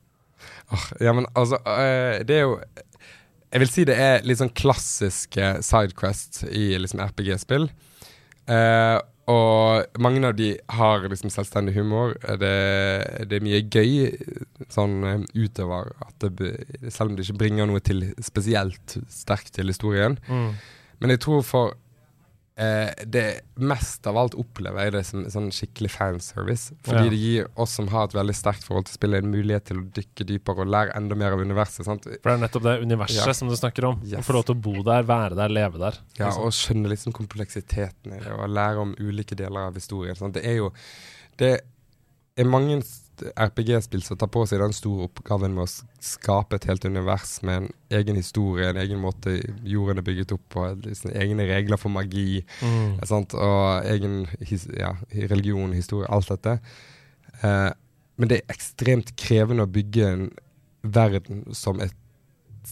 Ja, 1.03 1.15
men 1.17 1.27
altså, 1.35 1.59
eh, 1.67 2.23
det 2.27 2.37
er 2.37 2.47
jo 2.47 2.61
Jeg 3.51 3.61
vil 3.65 3.71
si 3.73 3.85
det 3.89 3.97
er 3.99 4.21
litt 4.23 4.39
sånn 4.39 4.53
klassiske 4.55 5.57
sidequests 5.67 6.45
i 6.47 6.77
liksom 6.79 7.01
RPG-spill. 7.03 7.65
Eh, 8.47 8.99
og 9.31 9.99
mange 10.03 10.23
av 10.27 10.37
de 10.39 10.53
har 10.71 11.03
liksom 11.11 11.33
selvstendig 11.35 11.75
humor. 11.75 12.15
Det, 12.39 12.53
det 13.27 13.39
er 13.39 13.45
mye 13.45 13.63
gøy 13.67 14.15
sånn 14.71 14.97
eh, 15.07 15.27
utover 15.35 15.91
at 16.07 16.29
det, 16.39 16.53
Selv 16.89 17.11
om 17.11 17.19
det 17.19 17.27
ikke 17.27 17.41
bringer 17.43 17.67
noe 17.71 17.83
til 17.83 18.07
spesielt 18.23 18.97
sterkt 19.11 19.57
til 19.59 19.71
historien. 19.75 20.19
Men 21.03 21.15
jeg 21.15 21.25
tror 21.27 21.43
for 21.47 21.75
eh, 22.61 22.91
det 23.09 23.25
mest 23.57 24.05
av 24.11 24.19
alt 24.21 24.35
opplever 24.39 24.85
jeg 24.85 24.93
det 24.93 25.03
som 25.09 25.23
sånn 25.33 25.49
skikkelig 25.55 25.91
fanservice. 25.95 26.75
Fordi 26.85 27.07
Ja. 27.07 27.11
det 27.15 27.19
gir 27.21 27.47
oss 27.57 27.73
som 27.79 27.89
har 27.89 28.05
et 28.11 28.17
veldig 28.19 28.35
sterkt 28.37 28.67
forhold 28.67 28.87
til 28.91 28.99
spillet, 28.99 29.25
en 29.25 29.33
mulighet 29.33 29.65
til 29.71 29.81
å 29.81 29.87
dykke 29.97 30.27
dypere 30.29 30.61
og 30.67 30.69
lære 30.75 30.95
enda 30.99 31.17
mer 31.17 31.33
av 31.33 31.41
universet. 31.41 31.87
Sant? 31.89 32.05
For 32.05 32.29
det 32.29 32.37
er 32.37 32.43
nettopp 32.45 32.63
det 32.69 32.77
universet 32.85 33.27
Ja. 33.27 33.33
som 33.33 33.49
du 33.49 33.57
snakker 33.57 33.89
om. 33.89 34.01
Yes. 34.05 34.21
Å 34.21 34.29
få 34.29 34.35
lov 34.37 34.45
til 34.51 34.55
å 34.57 34.61
bo 34.61 34.83
der, 34.83 35.03
være 35.09 35.35
der, 35.41 35.49
leve 35.49 35.79
der. 35.79 35.99
Ja, 36.19 36.29
og 36.37 36.53
skjønne 36.53 36.89
liksom 36.93 37.13
kompleksiteten 37.17 38.13
i 38.13 38.21
det, 38.21 38.33
og 38.33 38.49
lære 38.51 38.79
om 38.79 38.95
ulike 39.01 39.35
deler 39.35 39.69
av 39.69 39.75
historien. 39.75 40.15
Sant? 40.17 40.35
Det 40.35 40.45
er 40.45 40.57
jo 40.57 40.73
Det 41.39 41.63
er 42.37 42.45
mange 42.45 42.83
RPG-spill 43.35 44.03
som 44.05 44.19
tar 44.21 44.31
på 44.33 44.43
seg 44.49 44.63
den 44.63 44.75
store 44.77 45.09
oppgaven 45.09 45.55
med 45.57 45.67
å 45.67 46.05
skape 46.05 46.59
et 46.59 46.67
helt 46.71 46.85
univers 46.85 47.39
med 47.47 47.63
en 47.63 47.69
egen 48.01 48.19
historie, 48.19 48.69
en 48.71 48.81
egen 48.81 49.01
måte 49.03 49.37
jorden 49.67 50.01
er 50.01 50.07
bygget 50.07 50.35
opp 50.37 50.45
på, 50.55 50.67
liksom, 50.87 51.13
egne 51.15 51.47
regler 51.51 51.81
for 51.81 51.93
magi. 51.95 52.43
Mm. 52.65 52.99
Sant? 53.09 53.37
Og 53.37 53.89
egen 53.91 54.25
his 54.41 54.67
ja, 54.77 54.95
religion, 55.31 55.75
historie, 55.77 56.09
alt 56.11 56.33
dette. 56.33 56.59
Eh, 57.41 57.71
men 58.21 58.31
det 58.31 58.41
er 58.41 58.55
ekstremt 58.55 59.15
krevende 59.21 59.65
å 59.65 59.73
bygge 59.73 60.09
en 60.11 60.29
verden 60.83 61.47
som 61.57 61.81
er 61.81 61.93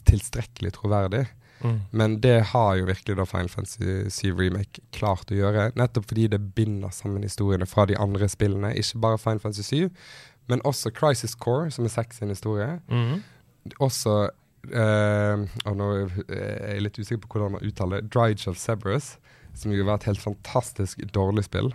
tilstrekkelig 0.08 0.74
troverdig. 0.76 1.26
Mm. 1.60 1.80
Men 1.90 2.20
det 2.20 2.40
har 2.52 2.76
jo 2.78 2.86
virkelig 2.86 3.16
da 3.18 3.26
Final 3.26 3.48
Fantasy 3.48 4.10
7 4.10 4.36
Remake 4.38 4.82
klart 4.94 5.30
å 5.32 5.38
gjøre. 5.38 5.70
Nettopp 5.78 6.08
fordi 6.10 6.28
det 6.30 6.40
binder 6.54 6.92
sammen 6.94 7.26
historiene 7.26 7.66
fra 7.66 7.86
de 7.88 7.98
andre 7.98 8.28
spillene. 8.30 8.74
Ikke 8.78 9.02
bare 9.02 9.20
Final 9.22 9.42
Fantasy 9.42 9.88
7, 9.88 9.88
men 10.48 10.60
også 10.64 10.90
Crisis 10.96 11.34
Core, 11.36 11.70
som 11.70 11.84
er 11.84 11.92
seks 11.94 12.18
sin 12.22 12.28
historie. 12.34 12.80
Mhm. 12.88 13.22
Også 13.80 14.28
Uh, 14.68 15.46
og 15.70 15.76
Nå 15.78 15.84
er 16.28 16.72
jeg 16.74 16.82
litt 16.82 16.96
usikker 16.98 17.20
på 17.22 17.28
hvordan 17.38 17.52
man 17.54 17.62
uttaler 17.64 18.02
det. 18.02 18.10
Dryge 18.12 18.50
of 18.50 18.58
Sebrus, 18.58 19.14
som 19.56 19.72
jo 19.72 19.84
var 19.86 20.00
et 20.00 20.08
helt 20.10 20.20
fantastisk 20.20 20.98
dårlig 21.14 21.44
spill. 21.46 21.70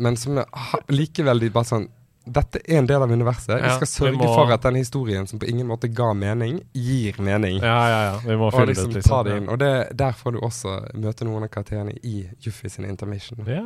Men 0.00 0.16
som 0.16 0.40
likevel 0.88 1.38
de 1.44 1.50
bare 1.54 1.68
sånn 1.68 1.86
Dette 2.28 2.60
er 2.64 2.80
en 2.82 2.88
del 2.88 3.00
av 3.04 3.12
universet. 3.12 3.54
Vi 3.62 3.68
skal 3.76 3.86
skal 3.86 4.08
vi 4.10 4.16
sørge 4.16 4.18
må- 4.24 4.34
for 4.34 4.52
at 4.52 4.64
den 4.66 4.74
historien 4.80 5.26
som 5.26 5.38
på 5.38 5.46
ingen 5.48 5.66
måte 5.68 5.88
ga 5.88 6.10
mening, 6.12 6.58
gir 6.74 7.14
mening. 7.24 7.60
Ja, 7.62 7.78
ja, 7.88 8.00
ja. 8.10 8.18
Vi 8.24 8.36
må 8.36 8.50
Og 8.52 8.66
liksom 8.68 8.92
det, 8.92 9.04
ta 9.06 9.22
det 9.22 9.36
inn. 9.38 9.48
Og 9.48 9.58
det, 9.58 9.96
der 9.96 10.12
får 10.12 10.32
du 10.32 10.38
også 10.40 10.74
møte 10.94 11.24
noen 11.24 11.44
av 11.44 11.48
karakterene 11.48 11.94
i 12.02 12.28
Juffi 12.44 12.68
sin 12.68 12.84
intermission. 12.84 13.44
Ja, 13.46 13.62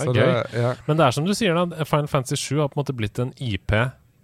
det 0.00 0.10
er 0.10 0.20
gøy. 0.20 0.34
det, 0.52 0.62
ja. 0.64 0.74
Men 0.86 1.00
det 1.00 1.06
er 1.06 1.16
som 1.16 1.26
du 1.28 1.34
sier, 1.36 1.56
da. 1.56 1.84
Final 1.88 2.10
Fantasy 2.10 2.38
7 2.40 2.60
har 2.62 2.70
på 2.72 2.78
en 2.78 2.82
måte 2.84 2.96
blitt 2.96 3.20
en 3.22 3.34
IP 3.36 3.76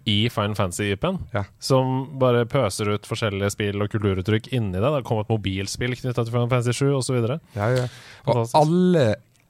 i 0.07 0.29
Final 0.31 0.55
Fantasy-IP-en. 0.55 1.17
Ja. 1.33 1.43
Som 1.59 2.19
bare 2.19 2.45
pøser 2.47 2.93
ut 2.95 3.07
forskjellige 3.09 3.51
spill 3.57 3.83
og 3.83 3.91
kulturuttrykk 3.91 4.47
inni 4.55 4.77
det. 4.77 4.83
Det 4.85 4.91
har 5.01 5.07
kommet 5.07 5.27
mobilspill 5.31 5.97
knytta 5.99 6.23
til 6.23 6.31
Final 6.31 6.51
Fantasy 6.53 6.77
7 6.79 6.93
osv. 6.95 7.17
Ja, 7.57 7.67
ja. 7.75 7.87
Og 8.31 8.45
alle, 8.55 9.03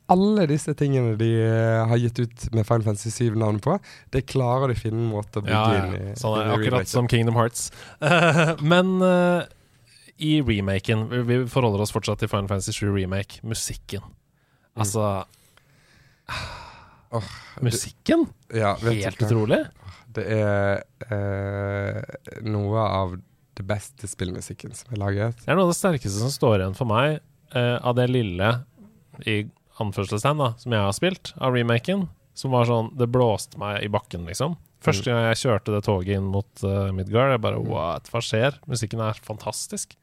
alle 0.10 0.48
disse 0.50 0.74
tingene 0.80 1.13
de 1.20 1.30
eh, 1.46 1.84
har 1.92 2.02
gitt 2.02 2.24
ut 2.24 2.48
med 2.58 2.66
Final 2.66 2.88
Fantasy 2.88 3.13
7-navn 3.13 3.62
på, 3.62 3.78
det 4.16 4.26
klarer 4.34 4.74
de 4.74 4.80
å 4.80 4.82
finne 4.82 5.04
en 5.04 5.13
måte 5.13 5.44
å 5.44 5.46
bygge 5.46 5.62
Ja, 5.62 5.86
inn 5.86 5.94
i. 6.00 6.18
Sånn 6.18 6.40
er 6.42 6.50
i 6.50 6.58
akkurat 6.58 6.90
som 6.90 7.12
Kingdom 7.12 7.38
Hearts. 7.38 7.70
Men 8.74 8.98
uh, 9.06 9.46
i 10.18 10.40
remaken 10.42 11.06
vi, 11.30 11.44
forholder 11.54 11.86
oss 11.86 11.94
fortsatt 11.94 12.26
til 12.26 12.34
Final 12.34 12.50
Fantasy 12.50 12.74
7 12.74 12.90
Remake. 12.98 13.44
Musikken. 13.46 14.10
Altså 14.74 15.06
Åh, 17.18 17.32
Musikken? 17.63 18.26
Ja, 18.54 18.76
vet 18.82 19.06
Helt 19.06 19.22
utrolig. 19.22 19.62
Det 20.18 20.26
er 20.34 20.84
eh, 21.13 22.42
noe 22.48 22.84
av 22.84 23.16
det 23.58 23.66
beste 23.66 24.10
spillmusikken 24.10 24.74
som 24.78 24.94
er 24.94 25.02
laget. 25.02 25.42
Det 25.44 25.52
er 25.52 25.58
noe 25.58 25.68
av 25.68 25.74
det 25.74 25.80
sterkeste 25.80 26.20
som 26.20 26.34
står 26.34 26.62
igjen 26.62 26.78
for 26.78 26.90
meg 26.90 27.20
eh, 27.56 27.78
av 27.78 27.96
det 27.98 28.10
lille 28.12 28.52
i 29.26 29.40
anførselstegn 29.82 30.42
da, 30.42 30.52
som 30.62 30.74
jeg 30.74 30.86
har 30.86 30.96
spilt 30.96 31.34
av 31.38 31.56
remaken. 31.56 32.08
Som 32.38 32.54
var 32.54 32.68
sånn 32.70 32.92
Det 32.94 33.08
blåste 33.10 33.58
meg 33.58 33.82
i 33.82 33.90
bakken, 33.90 34.28
liksom. 34.30 34.60
Første 34.86 35.10
gang 35.10 35.24
jeg 35.32 35.40
kjørte 35.42 35.74
det 35.74 35.82
toget 35.88 36.20
inn 36.20 36.28
mot 36.30 36.62
uh, 36.62 36.92
Midgard, 36.94 37.34
jeg 37.34 37.42
bare 37.42 37.62
What? 37.66 38.12
Hva 38.13 38.22
skjer? 38.22 38.60
Musikken 38.70 39.02
er 39.02 39.18
fantastisk. 39.26 39.96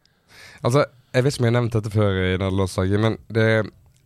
Altså, 0.67 0.83
jeg 1.15 1.23
vet 1.23 1.37
ikke 1.37 1.45
om 1.45 1.47
jeg 1.47 1.53
har 1.53 1.57
nevnt 1.61 1.77
dette 1.77 1.93
før 1.95 2.19
i 2.19 2.33
nederlandslaget, 2.33 3.03
men 3.05 3.19
det, 3.31 3.47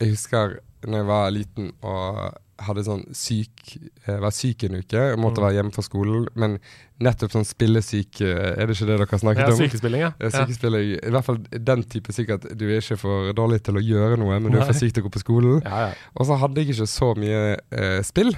jeg 0.00 0.10
husker 0.14 0.58
når 0.86 1.00
jeg 1.02 1.06
var 1.08 1.30
liten 1.34 1.72
og 1.82 2.36
hadde 2.58 2.82
sånn 2.86 3.04
syk 3.14 3.76
Jeg 4.06 4.18
var 4.22 4.32
syk 4.34 4.64
en 4.66 4.76
uke, 4.80 4.98
jeg 4.98 5.18
måtte 5.18 5.38
Mm. 5.38 5.44
være 5.46 5.54
hjemme 5.56 5.72
fra 5.74 5.82
skolen, 5.86 6.24
men 6.34 6.56
nettopp 7.00 7.30
sånn 7.30 7.46
spillesyk 7.46 8.20
eh, 8.26 8.54
Er 8.58 8.66
det 8.66 8.74
ikke 8.74 8.86
det 8.88 8.96
dere 8.98 9.06
har 9.10 9.18
snakket 9.22 9.42
Ja, 9.44 9.52
om? 9.52 9.58
Sykespilling, 9.60 10.00
ja. 10.02 10.10
sykespilling, 10.18 10.34
ja. 10.34 10.46
Sykespilling, 10.46 10.88
I 11.06 11.12
hvert 11.14 11.24
fall 11.28 11.38
den 11.70 11.82
type 11.84 12.12
syk 12.16 12.30
at 12.34 12.46
du 12.58 12.64
er 12.68 12.80
ikke 12.82 12.98
for 12.98 13.32
dårlig 13.38 13.60
til 13.66 13.78
å 13.78 13.82
gjøre 13.82 14.18
noe, 14.18 14.38
men 14.40 14.50
du 14.52 14.58
er 14.58 14.66
for 14.66 14.74
syk 14.78 14.94
til 14.94 15.02
å 15.04 15.06
gå 15.06 15.12
på 15.18 15.22
skolen. 15.22 15.62
Ja, 15.66 15.84
ja. 15.88 15.92
Og 16.18 16.26
så 16.26 16.38
hadde 16.42 16.58
jeg 16.62 16.70
ikke 16.74 16.86
så 16.90 17.12
mye 17.18 17.42
eh, 17.70 18.02
spill. 18.02 18.34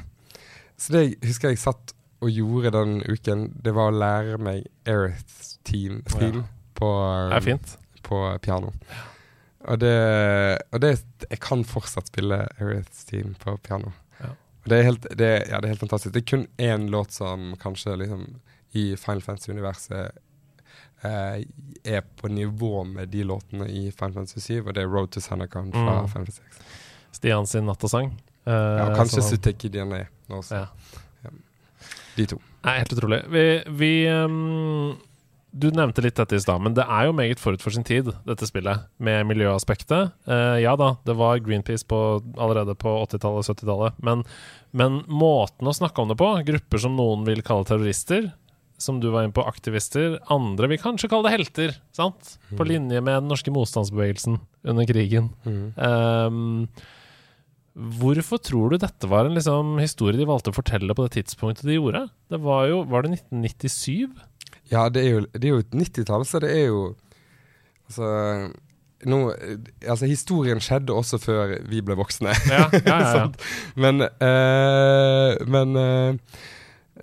Så 0.81 0.93
det 0.97 1.05
jeg 1.07 1.17
husker 1.31 1.49
jeg 1.55 1.59
satt 1.65 1.95
og 2.21 2.29
gjorde 2.29 2.73
den 2.77 2.99
uken, 3.09 3.47
det 3.65 3.73
var 3.77 3.89
å 3.93 3.97
lære 3.97 4.37
meg 4.41 4.67
Aerith 4.89 5.57
Team 5.65 6.03
theme 6.09 6.45
på, 6.77 6.89
fint. 7.45 7.77
på 8.05 8.21
piano. 8.45 8.73
Og 9.69 9.79
det, 9.79 9.91
og 10.73 10.81
det 10.81 10.95
Jeg 11.31 11.41
kan 11.41 11.65
fortsatt 11.69 12.07
spille 12.09 12.39
Aerith 12.59 13.05
Team 13.11 13.35
på 13.43 13.57
piano. 13.63 13.91
Ja. 14.21 14.31
Og 14.65 14.69
det 14.73 14.79
er, 14.79 14.83
helt, 14.87 15.07
det, 15.19 15.29
ja, 15.51 15.61
det 15.61 15.65
er 15.69 15.75
helt 15.75 15.81
fantastisk. 15.85 16.15
Det 16.15 16.23
er 16.23 16.31
kun 16.31 16.47
én 16.59 16.89
låt 16.91 17.13
som 17.13 17.55
kanskje 17.61 17.97
liksom 18.01 18.25
i 18.73 18.97
Final 18.97 19.21
Fantasy-universet 19.23 20.13
eh, 21.03 21.43
er 21.85 22.01
på 22.21 22.29
nivå 22.29 22.85
med 22.85 23.09
de 23.13 23.25
låtene 23.25 23.67
i 23.69 23.91
Final 23.91 24.13
Fantasy 24.15 24.41
7, 24.41 24.67
og 24.67 24.75
det 24.75 24.83
er 24.85 24.89
Road 24.93 25.11
to 25.13 25.21
Sanacon 25.21 25.73
fra 25.73 25.81
Mm. 25.81 26.09
Final 26.09 26.09
Fantasy 26.09 26.41
6. 26.41 26.61
Stian 27.13 27.47
sin 27.47 27.67
nattasang. 27.67 28.13
Eh, 28.47 28.53
Ja, 28.53 28.95
kanskje 28.97 29.23
Suteki 29.23 29.69
DNA 29.69 30.05
også. 30.29 30.55
Ja. 30.55 30.67
De 32.17 32.27
to. 32.27 32.41
Nei, 32.65 32.79
helt 32.79 32.93
utrolig. 32.93 33.23
Vi, 33.31 33.43
vi 33.81 33.91
ehm, 34.07 34.97
Du 35.51 35.67
nevnte 35.75 36.03
litt 36.05 36.19
dette 36.19 36.37
i 36.39 36.43
stad, 36.43 36.63
men 36.63 36.77
det 36.77 36.85
er 36.87 37.09
jo 37.09 37.15
meget 37.17 37.41
forut 37.43 37.63
for 37.63 37.75
sin 37.75 37.87
tid, 37.87 38.13
dette 38.27 38.47
spillet, 38.47 38.85
med 39.03 39.27
miljøaspektet. 39.27 40.13
Eh, 40.31 40.59
ja 40.63 40.77
da, 40.79 40.93
det 41.07 41.17
var 41.19 41.43
Greenpeace 41.43 41.87
på, 41.91 41.99
allerede 42.39 42.77
på 42.79 42.93
80-tallet 43.03 43.43
og 43.43 43.49
70-tallet, 43.49 43.99
men, 44.07 44.23
men 44.71 45.01
måten 45.11 45.67
å 45.67 45.75
snakke 45.75 46.03
om 46.03 46.13
det 46.13 46.19
på, 46.21 46.31
grupper 46.47 46.85
som 46.85 46.95
noen 46.99 47.27
vil 47.27 47.43
kalle 47.47 47.67
terrorister, 47.67 48.31
som 48.81 49.03
du 49.03 49.11
var 49.11 49.27
inne 49.27 49.35
på, 49.37 49.45
aktivister, 49.45 50.21
andre 50.33 50.71
vil 50.71 50.81
kanskje 50.81 51.11
kalle 51.11 51.29
det 51.29 51.35
helter, 51.35 51.75
sant? 51.97 52.37
På 52.57 52.65
linje 52.65 53.03
med 53.03 53.19
den 53.19 53.29
norske 53.33 53.53
motstandsbevegelsen 53.53 54.39
under 54.71 54.89
krigen. 54.89 55.33
Mm. 55.45 55.67
Eh, 55.75 56.97
hvorfor 58.01 58.41
tror 58.43 58.73
du 58.73 58.81
dette 58.87 59.11
var 59.11 59.27
en 59.27 59.37
liksom, 59.37 59.77
historie 59.83 60.19
de 60.19 60.31
valgte 60.31 60.55
å 60.55 60.57
fortelle 60.57 60.95
på 60.95 61.07
det 61.07 61.19
tidspunktet 61.19 61.67
de 61.67 61.77
gjorde? 61.81 62.07
Det 62.31 62.41
var 62.43 62.71
jo 62.71 62.85
Var 62.87 63.05
det 63.05 63.19
1997? 63.19 64.30
Ja, 64.71 64.89
det 64.89 65.05
er 65.05 65.15
jo, 65.17 65.23
det 65.35 65.47
er 65.47 65.55
jo 65.55 65.63
et 65.65 65.75
90-tall, 65.75 66.27
så 66.29 66.43
det 66.43 66.53
er 66.57 66.67
jo 66.71 66.83
Altså 67.91 68.07
no, 69.11 69.33
altså 69.83 70.07
Historien 70.07 70.61
skjedde 70.63 70.95
også 70.95 71.19
før 71.19 71.57
vi 71.67 71.81
ble 71.83 71.97
voksne. 71.99 72.35
Ja, 72.47 72.69
ja, 72.71 72.81
ja. 72.87 73.13
ja. 73.19 73.29
Men 73.75 74.05
eh, 74.07 75.47
Men 75.51 75.81
eh, 75.81 76.41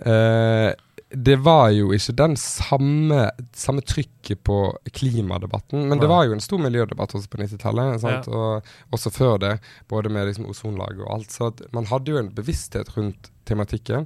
eh, 0.08 0.70
det 1.08 1.38
var 1.40 1.70
jo 1.72 1.88
ikke 1.96 2.12
den 2.18 2.34
samme, 2.36 3.30
samme 3.56 3.80
trykket 3.80 4.42
på 4.44 4.58
klimadebatten. 4.92 5.86
Men 5.88 6.02
det 6.02 6.08
var 6.10 6.26
jo 6.28 6.34
en 6.36 6.44
stor 6.44 6.60
miljødebatt 6.60 7.14
også 7.16 7.30
på 7.32 7.40
90-tallet. 7.40 8.02
ja. 8.04 8.18
Og 8.28 8.92
også 8.92 9.12
før 9.14 9.38
det, 9.40 9.54
både 9.88 10.12
med 10.12 10.28
liksom 10.28 10.50
ozonlaget 10.52 11.00
og 11.06 11.14
alt. 11.14 11.32
Så 11.32 11.48
man 11.72 11.88
hadde 11.88 12.12
jo 12.12 12.20
en 12.20 12.28
bevissthet 12.36 12.92
rundt 12.96 13.30
tematikken. 13.48 14.04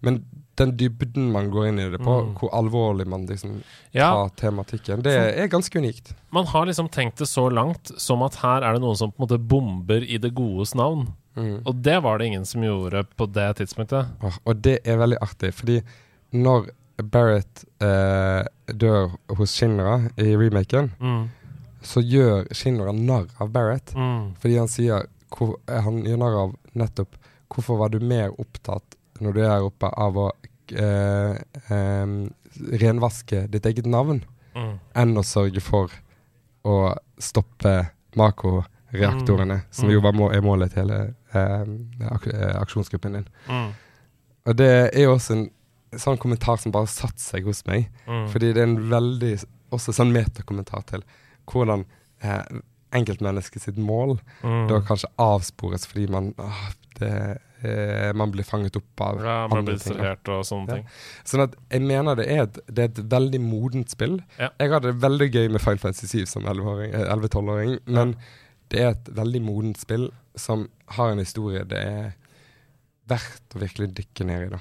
Men 0.00 0.22
den 0.58 0.72
dybden 0.76 1.30
man 1.32 1.50
går 1.54 1.68
inn 1.70 1.78
i 1.80 1.88
det 1.92 1.98
på, 2.02 2.14
Mm. 2.24 2.34
hvor 2.38 2.50
alvorlig 2.58 3.06
man 3.06 3.26
liksom 3.26 3.60
ja, 3.94 4.08
tar 4.10 4.28
tematikken, 4.42 5.02
det 5.06 5.14
er 5.38 5.48
ganske 5.48 5.78
unikt. 5.78 6.14
man 6.30 6.46
har 6.46 6.66
liksom 6.66 6.88
tenkt 6.90 7.18
det 7.22 7.28
så 7.30 7.48
langt 7.50 7.92
som 8.00 8.22
at 8.26 8.34
her 8.42 8.62
er 8.66 8.72
det 8.76 8.82
noen 8.82 8.96
som 8.98 9.12
på 9.12 9.22
en 9.22 9.26
måte 9.28 9.38
bomber 9.48 10.02
i 10.04 10.18
det 10.18 10.34
godes 10.34 10.74
navn. 10.74 11.08
Mm. 11.38 11.62
Og 11.66 11.82
det 11.82 12.00
var 12.02 12.18
det 12.18 12.26
ingen 12.26 12.44
som 12.46 12.62
gjorde 12.66 13.04
på 13.16 13.26
det 13.32 13.56
tidspunktet. 13.60 14.08
Åh, 14.22 14.38
og 14.44 14.60
det 14.62 14.80
er 14.84 14.96
veldig 14.98 15.18
artig, 15.22 15.52
fordi 15.54 15.80
når 16.34 16.70
Barrett 16.98 17.64
eh, 17.80 18.42
dør 18.74 19.12
hos 19.38 19.52
Shinra 19.54 20.10
i 20.18 20.32
remaken, 20.36 20.90
Mm, 20.98 21.28
så 21.80 22.02
gjør 22.02 22.48
Shinra 22.52 22.90
narr 22.92 23.28
av 23.38 23.52
Barrett. 23.54 23.94
mm, 23.94 24.34
Fordi 24.42 24.56
han 24.58 24.66
sier 24.68 25.06
hvor, 25.30 25.54
Han 25.68 26.02
gjør 26.02 26.18
narr 26.18 26.36
av 26.42 26.56
nettopp 26.74 27.14
Hvorfor 27.48 27.78
var 27.78 27.88
du 27.94 28.00
mer 28.00 28.30
opptatt 28.40 28.96
når 29.24 29.34
du 29.36 29.40
er 29.42 29.50
her 29.50 29.66
oppe 29.66 29.90
av 29.96 30.16
å 30.18 30.28
eh, 30.72 31.36
eh, 31.70 32.14
renvaske 32.82 33.46
ditt 33.52 33.66
eget 33.66 33.86
navn, 33.86 34.22
mm. 34.54 34.72
enn 34.94 35.16
å 35.18 35.24
sørge 35.26 35.62
for 35.64 35.92
å 36.68 36.94
stoppe 37.18 37.88
Mako-reaktorene, 38.18 39.60
Mm. 39.60 39.66
som 39.70 39.90
jo 39.90 40.00
var 40.00 40.12
må 40.16 40.30
er 40.32 40.40
målet 40.42 40.72
til 40.72 40.88
hele 40.88 41.12
ak 42.10 42.26
eh, 42.26 42.56
aksjonsgruppen 42.60 43.12
din. 43.18 43.28
Mm, 43.48 43.70
Og 44.48 44.56
det 44.56 44.70
er 44.94 45.02
jo 45.04 45.14
også 45.14 45.34
en 45.36 45.50
sånn 45.98 46.18
kommentar 46.18 46.56
som 46.56 46.72
bare 46.72 46.88
satt 46.88 47.18
seg 47.20 47.44
hos 47.44 47.64
meg. 47.66 47.90
mm. 48.06 48.28
Fordi 48.32 48.52
det 48.52 48.62
er 48.62 48.68
en 48.68 48.90
veldig 48.90 49.34
også 49.70 49.92
sånn 49.92 50.12
metakommentar 50.12 50.82
til 50.88 51.02
hvordan 51.52 51.84
eh, 52.22 52.60
enkeltmennesket 52.96 53.62
sitt 53.62 53.76
mål 53.78 54.18
mm. 54.42 54.68
da 54.70 54.80
kanskje 54.80 55.10
avspores 55.20 55.84
fordi 55.86 56.06
man 56.08 56.32
ah, 56.40 56.70
det, 56.98 57.38
eh, 57.62 58.12
Man 58.14 58.30
blir 58.34 58.44
fanget 58.44 58.76
opp 58.76 59.00
av 59.00 59.18
Ja, 59.22 59.36
man 59.48 59.58
andre 59.58 59.74
blir 59.74 59.78
distrahert 59.78 60.28
og 60.28 60.44
sånne 60.44 60.68
Ja. 60.68 60.74
ting. 60.74 60.86
Sånn 61.24 61.42
at 61.46 61.54
jeg 61.70 61.82
mener 61.82 62.14
det 62.16 62.28
er 62.30 62.42
et, 62.42 62.58
det 62.66 62.78
er 62.78 62.92
et 62.92 63.02
veldig 63.10 63.40
modent 63.40 63.90
spill. 63.90 64.20
Ja. 64.38 64.50
Jeg 64.60 64.70
hadde 64.70 64.92
det 64.92 65.00
veldig 65.02 65.30
gøy 65.32 65.48
med 65.50 65.60
Final 65.60 65.78
Fantasy 65.78 66.06
7 66.06 66.26
som 66.26 66.44
11-åring, 66.44 66.94
eh, 66.94 67.12
11-12-åring, 67.14 67.78
men 67.86 68.16
det 68.70 68.80
er 68.80 68.90
et 68.90 69.04
veldig 69.16 69.42
modent 69.42 69.78
spill 69.78 70.10
som 70.36 70.68
har 70.96 71.10
en 71.12 71.18
historie 71.18 71.64
det 71.64 71.78
er 71.78 72.14
verdt 73.08 73.54
å 73.56 73.62
virkelig 73.62 73.94
dykke 73.96 74.26
ned 74.28 74.46
i. 74.46 74.50
da. 74.56 74.58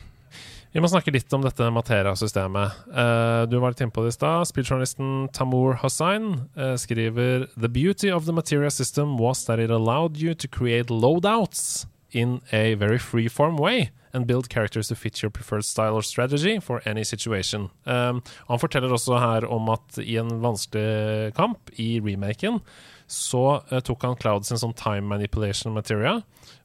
Vi 0.74 0.82
må 0.84 0.90
snakke 0.92 1.12
litt 1.12 1.32
om 1.34 1.42
dette 1.42 1.68
Materia-systemet. 1.74 2.72
Uh, 2.92 3.46
du 3.50 3.58
var 3.60 3.72
litt 3.72 3.82
inne 3.82 3.92
på 3.96 4.04
det 4.04 4.12
i 4.14 4.18
stad. 4.18 4.46
Spilljournalisten 4.50 5.30
Tamour 5.34 5.78
Hossain 5.82 6.48
uh, 6.58 6.76
skriver 6.78 7.48
The 7.58 7.70
beauty 7.72 8.12
of 8.12 8.26
the 8.28 8.34
Materia 8.36 8.70
system 8.70 9.18
was 9.18 9.46
that 9.46 9.60
it 9.60 9.72
allowed 9.72 10.18
you 10.18 10.36
to 10.36 10.48
create 10.48 10.92
loadouts 10.94 11.88
in 12.18 12.42
a 12.52 12.74
very 12.76 12.98
free-form 12.98 13.58
way 13.58 13.92
and 14.14 14.26
build 14.26 14.50
characters 14.50 14.88
to 14.88 14.96
fit 14.96 15.22
your 15.22 15.30
preferred 15.30 15.66
style 15.66 15.94
or 15.94 16.02
strategy 16.02 16.60
for 16.60 16.82
any 16.86 17.04
situation. 17.04 17.70
Um, 17.86 18.24
han 18.48 18.60
forteller 18.60 18.92
også 18.94 19.20
her 19.22 19.46
om 19.46 19.70
at 19.70 20.00
i 20.02 20.18
en 20.18 20.40
vanskelig 20.42 21.36
kamp 21.38 21.72
i 21.78 22.00
remaken 22.02 22.62
så 23.08 23.62
uh, 23.72 23.80
tok 23.80 24.04
han 24.04 24.18
Cloud 24.20 24.48
sin 24.48 24.60
sånn 24.60 24.76
time 24.78 25.08
manipulation 25.08 25.76
materia 25.76 26.18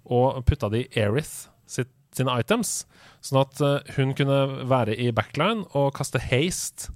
og 0.05 0.43
putta 0.49 0.71
det 0.73 0.87
i 0.87 1.05
Aerith 1.05 1.51
sine 1.67 2.33
items. 2.41 2.83
Sånn 3.25 3.43
at 3.45 3.61
uh, 3.63 3.79
hun 3.97 4.17
kunne 4.17 4.67
være 4.69 4.97
i 4.97 5.13
backline 5.15 5.67
og 5.79 5.95
kaste 5.97 6.21
haste 6.23 6.93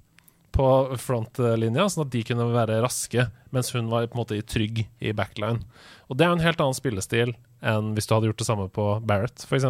på 0.57 0.67
frontlinja, 0.97 1.85
sånn 1.85 2.07
at 2.07 2.13
de 2.15 2.23
kunne 2.25 2.47
være 2.49 2.79
raske, 2.81 3.27
mens 3.53 3.69
hun 3.75 3.91
var 3.91 4.07
på 4.09 4.17
en 4.17 4.21
måte 4.23 4.37
i 4.39 4.45
trygg 4.45 4.87
i 4.97 5.13
backline. 5.13 5.61
Og 6.09 6.17
det 6.17 6.25
er 6.25 6.33
en 6.33 6.41
helt 6.41 6.63
annen 6.63 6.77
spillestil 6.77 7.35
enn 7.61 7.93
hvis 7.97 8.07
du 8.07 8.13
hadde 8.15 8.29
gjort 8.31 8.41
det 8.43 8.47
samme 8.49 8.67
på 8.73 8.87
Barrett, 9.07 9.45
f.eks. 9.47 9.65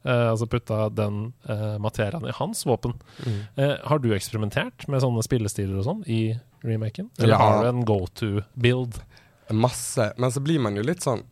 Uh, 0.00 0.30
altså 0.30 0.46
putta 0.48 0.86
den 0.96 1.32
uh, 1.44 1.76
materiaen 1.78 2.24
i 2.24 2.32
hans 2.38 2.62
våpen. 2.64 2.94
Mm. 3.26 3.40
Uh, 3.58 3.74
har 3.84 3.98
du 4.00 4.10
eksperimentert 4.16 4.86
med 4.88 5.02
sånne 5.04 5.20
spillestiler 5.26 5.76
og 5.76 5.84
sånn 5.84 6.00
i 6.08 6.22
remaken? 6.64 7.10
Eller 7.18 7.34
Ja. 7.36 7.38
har 7.42 7.62
du 7.62 7.68
en 7.68 7.84
go 7.84 8.06
to-build? 8.16 9.02
Masse. 9.50 10.12
Men 10.16 10.32
så 10.32 10.40
blir 10.40 10.60
man 10.62 10.76
jo 10.78 10.82
litt 10.86 11.02
sånn 11.04 11.24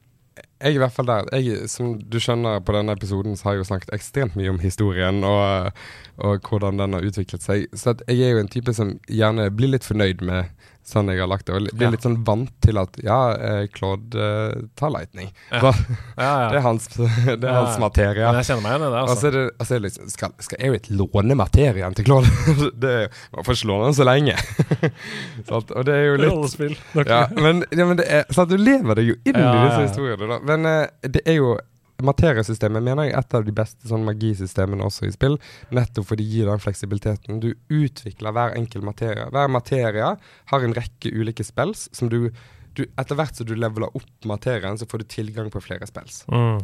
Jeg 0.60 0.72
er 0.72 0.76
i 0.76 0.78
hvert 0.82 0.92
fall 0.94 1.06
der. 1.06 1.24
Jeg, 1.38 1.68
som 1.70 1.96
du 1.98 2.18
skjønner 2.22 2.60
på 2.62 2.74
denne 2.74 2.92
episoden, 2.94 3.34
så 3.38 3.44
har 3.48 3.52
jeg 3.56 3.62
jo 3.64 3.68
snakket 3.72 3.92
ekstremt 3.94 4.36
mye 4.38 4.50
om 4.52 4.58
historien 4.62 5.22
og, 5.26 5.72
og 6.18 6.40
hvordan 6.46 6.78
den 6.78 6.94
har 6.94 7.06
utviklet 7.06 7.42
seg. 7.42 7.66
Så 7.74 7.94
jeg 8.06 8.20
er 8.22 8.32
jo 8.36 8.42
en 8.44 8.50
type 8.50 8.74
som 8.74 8.92
gjerne 9.10 9.48
blir 9.54 9.72
litt 9.72 9.86
fornøyd 9.86 10.22
med 10.22 10.50
sånn 10.88 11.10
jeg 11.12 11.20
har 11.20 11.28
lagt 11.30 11.46
det, 11.48 11.54
og 11.56 11.68
blir 11.76 11.86
Ja. 11.86 11.90
litt 11.94 12.04
sånn 12.04 12.16
vant 12.26 12.50
til 12.64 12.78
at 12.80 12.96
ja, 13.04 13.18
eh, 13.36 13.66
Claude 13.74 14.16
uh, 14.16 14.62
tar 14.78 14.90
lightning. 14.94 15.30
Ja. 15.52 15.72
Ja. 16.16 16.32
Det 16.52 16.58
er 16.58 16.64
hans, 16.64 16.88
det 16.96 17.44
er 17.44 17.54
hans 17.58 17.78
materie. 17.82 18.24
Men 18.24 18.40
jeg 18.40 18.48
kjenner 18.50 18.64
meg 18.64 18.72
igjen 18.74 18.86
i 18.88 18.90
det. 18.94 19.02
Altså. 19.04 19.30
det, 19.34 19.44
og 19.58 19.66
så 19.68 19.74
det 19.78 19.82
liksom, 19.86 20.10
skal, 20.14 20.34
skal 20.48 20.64
Eric 20.70 20.88
låne 20.90 21.36
materien 21.38 21.94
til 21.98 22.08
Claude? 22.08 22.32
det 22.84 22.94
Man 23.36 23.44
får 23.46 23.58
ikke 23.60 23.70
låne 23.72 23.90
den 23.90 23.98
så 24.00 24.06
lenge. 24.08 24.36
sånn, 25.48 25.68
og 25.74 25.84
det 25.88 25.94
er 25.96 26.04
jo 26.08 26.18
litt 26.22 26.32
Rollespill. 26.32 26.76
ja, 27.04 27.22
men, 27.36 27.64
ja, 27.72 27.86
men 27.88 28.00
det 28.00 28.06
er, 28.08 28.28
sånn, 28.34 28.48
du 28.50 28.56
lever 28.58 28.98
deg 29.00 29.12
jo 29.12 29.18
inn 29.24 29.38
i 29.38 29.48
disse 29.68 29.82
historiene. 29.90 30.28
Da. 30.34 30.40
Men 30.52 30.68
uh, 30.68 31.08
det 31.08 31.24
er 31.28 31.38
jo 31.40 31.56
Materiesystemet 31.98 32.84
mener 32.86 33.08
jeg 33.08 33.14
er 33.16 33.24
et 33.24 33.34
av 33.34 33.46
de 33.46 33.52
beste 33.54 33.88
sånn 33.90 34.04
magisystemene 34.06 34.86
også 34.86 35.08
i 35.08 35.14
spill. 35.14 35.34
Nettopp 35.74 36.06
fordi 36.12 36.22
det 36.22 36.34
gir 36.36 36.50
den 36.50 36.62
fleksibiliteten. 36.62 37.40
Du 37.42 37.50
utvikler 37.74 38.36
hver 38.36 38.54
enkel 38.58 38.84
materie. 38.86 39.24
Hver 39.34 39.50
materie 39.50 40.12
har 40.52 40.66
en 40.66 40.76
rekke 40.76 41.10
ulike 41.10 41.46
spells 41.46 41.88
som 41.96 42.12
du, 42.12 42.30
du 42.78 42.84
Etter 42.86 43.18
hvert 43.18 43.34
som 43.34 43.48
du 43.48 43.56
leveler 43.58 43.90
opp 43.98 44.30
materien, 44.30 44.78
så 44.78 44.86
får 44.86 45.02
du 45.02 45.08
tilgang 45.10 45.50
på 45.50 45.64
flere 45.64 45.90
spells. 45.90 46.22
Mm. 46.30 46.62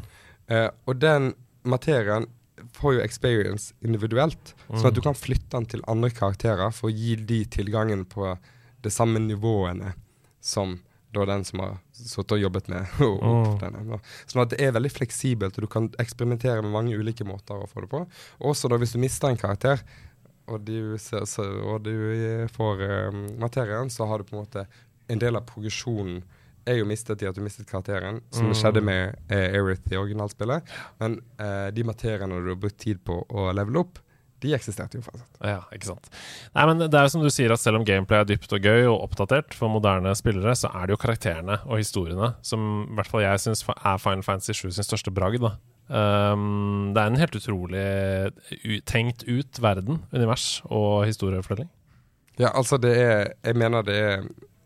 Uh, 0.53 0.71
og 0.87 1.03
den 1.03 1.33
materien 1.67 2.29
får 2.77 2.95
jo 2.95 3.03
experience 3.03 3.75
individuelt, 3.83 4.55
sånn 4.69 4.93
at 4.93 4.97
du 4.97 5.03
kan 5.03 5.19
flytte 5.19 5.57
den 5.57 5.67
til 5.73 5.83
andre 5.91 6.13
karakterer 6.15 6.71
for 6.75 6.91
å 6.91 6.95
gi 6.95 7.17
de 7.19 7.43
tilgangen 7.51 8.05
på 8.07 8.37
det 8.85 8.93
samme 8.95 9.19
nivåene 9.25 9.97
som 10.45 10.79
da 11.15 11.25
den 11.31 11.45
som 11.49 11.63
har 11.65 11.77
sittet 11.97 12.35
og 12.37 12.43
jobbet 12.43 12.69
med 12.73 12.87
opp 13.07 13.61
denne. 13.63 14.01
Sånn 14.27 14.43
at 14.45 14.53
det 14.55 14.61
er 14.67 14.75
veldig 14.77 14.93
fleksibelt, 14.93 15.57
og 15.59 15.67
du 15.67 15.71
kan 15.71 15.89
eksperimentere 16.03 16.63
med 16.65 16.75
mange 16.75 16.97
ulike 16.99 17.27
måter 17.29 17.63
å 17.65 17.69
få 17.71 17.85
det 17.87 17.91
på. 17.95 18.03
Også 18.51 18.69
da 18.73 18.79
hvis 18.83 18.93
du 18.97 19.01
mister 19.03 19.31
en 19.33 19.41
karakter, 19.41 19.83
og 20.47 20.61
du, 20.67 20.97
og 21.65 21.79
du 21.87 21.95
får 22.53 22.83
um, 23.09 23.23
materien, 23.41 23.89
så 23.91 24.05
har 24.11 24.21
du 24.21 24.27
på 24.29 24.37
en 24.37 24.43
måte 24.43 24.67
en 25.09 25.21
del 25.23 25.37
av 25.39 25.47
progresjonen 25.49 26.23
er 26.69 26.79
jo 26.79 26.87
mistet 26.89 27.21
i 27.21 27.27
at 27.29 27.37
du 27.37 27.43
mistet 27.45 27.69
karakteren, 27.69 28.23
som 28.33 28.47
Mm. 28.49 28.55
skjedde 28.57 28.81
med 28.85 29.17
eh, 29.29 29.51
Aerith 29.57 29.93
i 29.93 29.97
originalspillet. 30.01 30.65
Men 31.01 31.19
eh, 31.41 31.67
de 31.77 31.85
materiene 31.85 32.39
du 32.41 32.49
har 32.55 32.61
brukt 32.61 32.79
tid 32.81 33.03
på 33.05 33.19
å 33.29 33.51
levele 33.53 33.83
opp, 33.85 33.99
de 34.45 34.53
eksisterte 34.57 34.99
jo 35.01 35.05
fortsatt. 35.07 35.41
Ja, 35.43 35.63
ikke 35.75 35.89
sant. 35.91 36.07
Nei, 36.55 36.65
men 36.71 36.85
det 36.85 36.95
er 37.01 37.09
som 37.13 37.25
du 37.25 37.31
sier, 37.33 37.53
at 37.55 37.61
selv 37.63 37.81
om 37.81 37.87
gameplay 37.89 38.21
er 38.23 38.29
dypt 38.29 38.53
og 38.55 38.61
gøy 38.65 38.87
og 38.93 39.03
oppdatert 39.09 39.57
for 39.57 39.73
moderne 39.73 40.13
spillere, 40.19 40.55
så 40.61 40.69
er 40.77 40.87
det 40.87 40.95
jo 40.95 41.01
karakterene 41.03 41.59
og 41.65 41.81
historiene 41.81 42.35
som 42.45 42.85
i 42.91 42.95
hvert 42.99 43.11
fall 43.11 43.25
jeg 43.25 43.43
syns 43.47 43.65
er 43.75 43.99
Final 44.03 44.23
Fantasy 44.27 44.53
7 44.61 44.71
sin 44.77 44.87
største 44.87 45.11
bragd. 45.15 45.41
da. 45.43 45.55
Um, 45.85 46.93
det 46.97 47.03
er 47.03 47.11
en 47.13 47.19
helt 47.21 47.35
utrolig 47.37 47.83
tenkt 48.89 49.27
ut 49.29 49.59
verden, 49.61 49.99
univers 50.17 50.63
og 50.73 51.05
historiefortelling. 51.11 51.69
Ja, 52.41 52.49
altså 52.57 52.79
det 52.81 52.95
er 52.99 53.29
Jeg 53.45 53.57
mener 53.61 53.83
det 53.87 53.95
er 54.01 54.25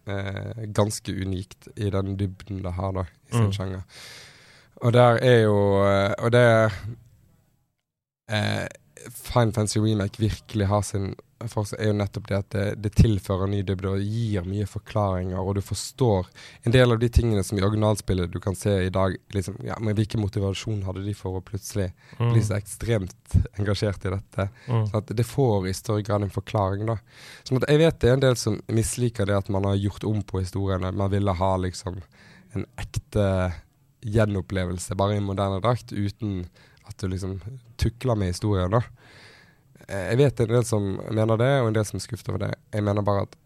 eh, 0.09 0.63
ganske 0.73 1.13
unikt 1.13 1.67
i 1.77 1.91
den 1.91 2.15
dybden 2.17 2.63
det 2.65 2.73
har, 2.79 2.93
da, 2.97 3.03
i 3.29 3.35
sin 3.35 3.47
Mm. 3.51 3.53
sjanger. 3.53 3.83
Og 4.81 4.93
der 4.95 5.19
er 5.21 5.43
jo 5.43 5.57
eh, 5.85 6.15
Og 6.23 6.33
det 6.33 6.41
er 6.41 6.71
eh, 8.31 8.67
Fine 9.15 9.53
Fancy 9.53 9.81
Remake 9.81 10.21
virkelig 10.21 10.67
har 10.67 10.83
sin 10.83 11.15
for 11.47 11.69
er 11.79 11.93
jo 11.93 11.95
nettopp 11.95 12.27
det 12.27 12.37
at 12.37 12.49
det, 12.51 12.63
det 12.83 12.91
tilfører 12.99 13.47
ny 13.51 13.61
dybde 13.63 13.93
og 13.93 14.03
gir 14.03 14.47
mye 14.49 14.67
forklaringer, 14.67 15.39
og 15.39 15.55
du 15.55 15.61
forstår 15.63 16.27
en 16.67 16.75
del 16.75 16.91
av 16.91 16.99
de 16.99 17.11
tingene 17.15 17.45
som 17.47 17.61
i 17.61 17.63
originalspillet 17.63 18.33
du 18.33 18.41
kan 18.43 18.57
se 18.59 18.73
i 18.87 18.91
dag. 18.91 19.15
liksom, 19.35 19.61
ja, 19.63 19.77
men 19.79 19.95
Hvilken 19.95 20.21
motivasjon 20.21 20.83
hadde 20.87 21.05
de 21.07 21.15
for 21.15 21.39
å 21.39 21.45
plutselig 21.45 21.93
Mm. 22.19 22.33
bli 22.33 22.43
så 22.43 22.57
ekstremt 22.59 23.37
engasjert 23.59 24.05
i 24.07 24.11
dette? 24.17 24.49
Mm. 24.67 24.89
Så 24.91 24.97
at 24.99 25.07
det 25.15 25.27
får 25.27 25.69
i 25.69 25.73
større 25.75 26.03
grad 26.03 26.23
en 26.23 26.31
forklaring, 26.35 26.87
da. 26.87 26.99
Sånn 27.45 27.63
jeg 27.69 27.79
vet 27.79 28.01
det 28.01 28.11
er 28.11 28.15
en 28.15 28.27
del 28.27 28.37
som 28.37 28.61
misliker 28.67 29.27
det 29.27 29.37
at 29.37 29.49
man 29.49 29.65
har 29.65 29.77
gjort 29.77 30.05
om 30.05 30.23
på 30.23 30.41
historiene. 30.41 30.91
Man 30.93 31.11
ville 31.11 31.33
ha 31.33 31.57
liksom 31.57 32.03
en 32.55 32.67
ekte 32.77 33.53
gjenopplevelse 34.03 34.97
bare 34.97 35.17
i 35.17 35.21
moderne 35.21 35.61
drakt, 35.61 35.93
uten 35.93 36.49
at 36.89 36.97
du 36.99 37.09
liksom 37.09 37.41
tukler 37.77 38.17
med 38.17 38.33
historien, 38.33 38.71
da. 38.71 38.83
Eh, 39.89 40.09
Jeg 40.13 40.19
vet 40.21 40.41
en 40.45 40.55
del 40.55 40.65
som 40.69 40.89
mener 41.11 41.41
det, 41.41 41.53
og 41.63 41.71
en 41.71 41.77
del 41.79 41.87
som 41.89 41.99
er 41.99 42.05
skuffet 42.07 42.29
over 42.33 42.45
det. 42.47 42.55
Jeg 42.75 42.85
mener 42.87 43.07
bare 43.07 43.27
at 43.29 43.37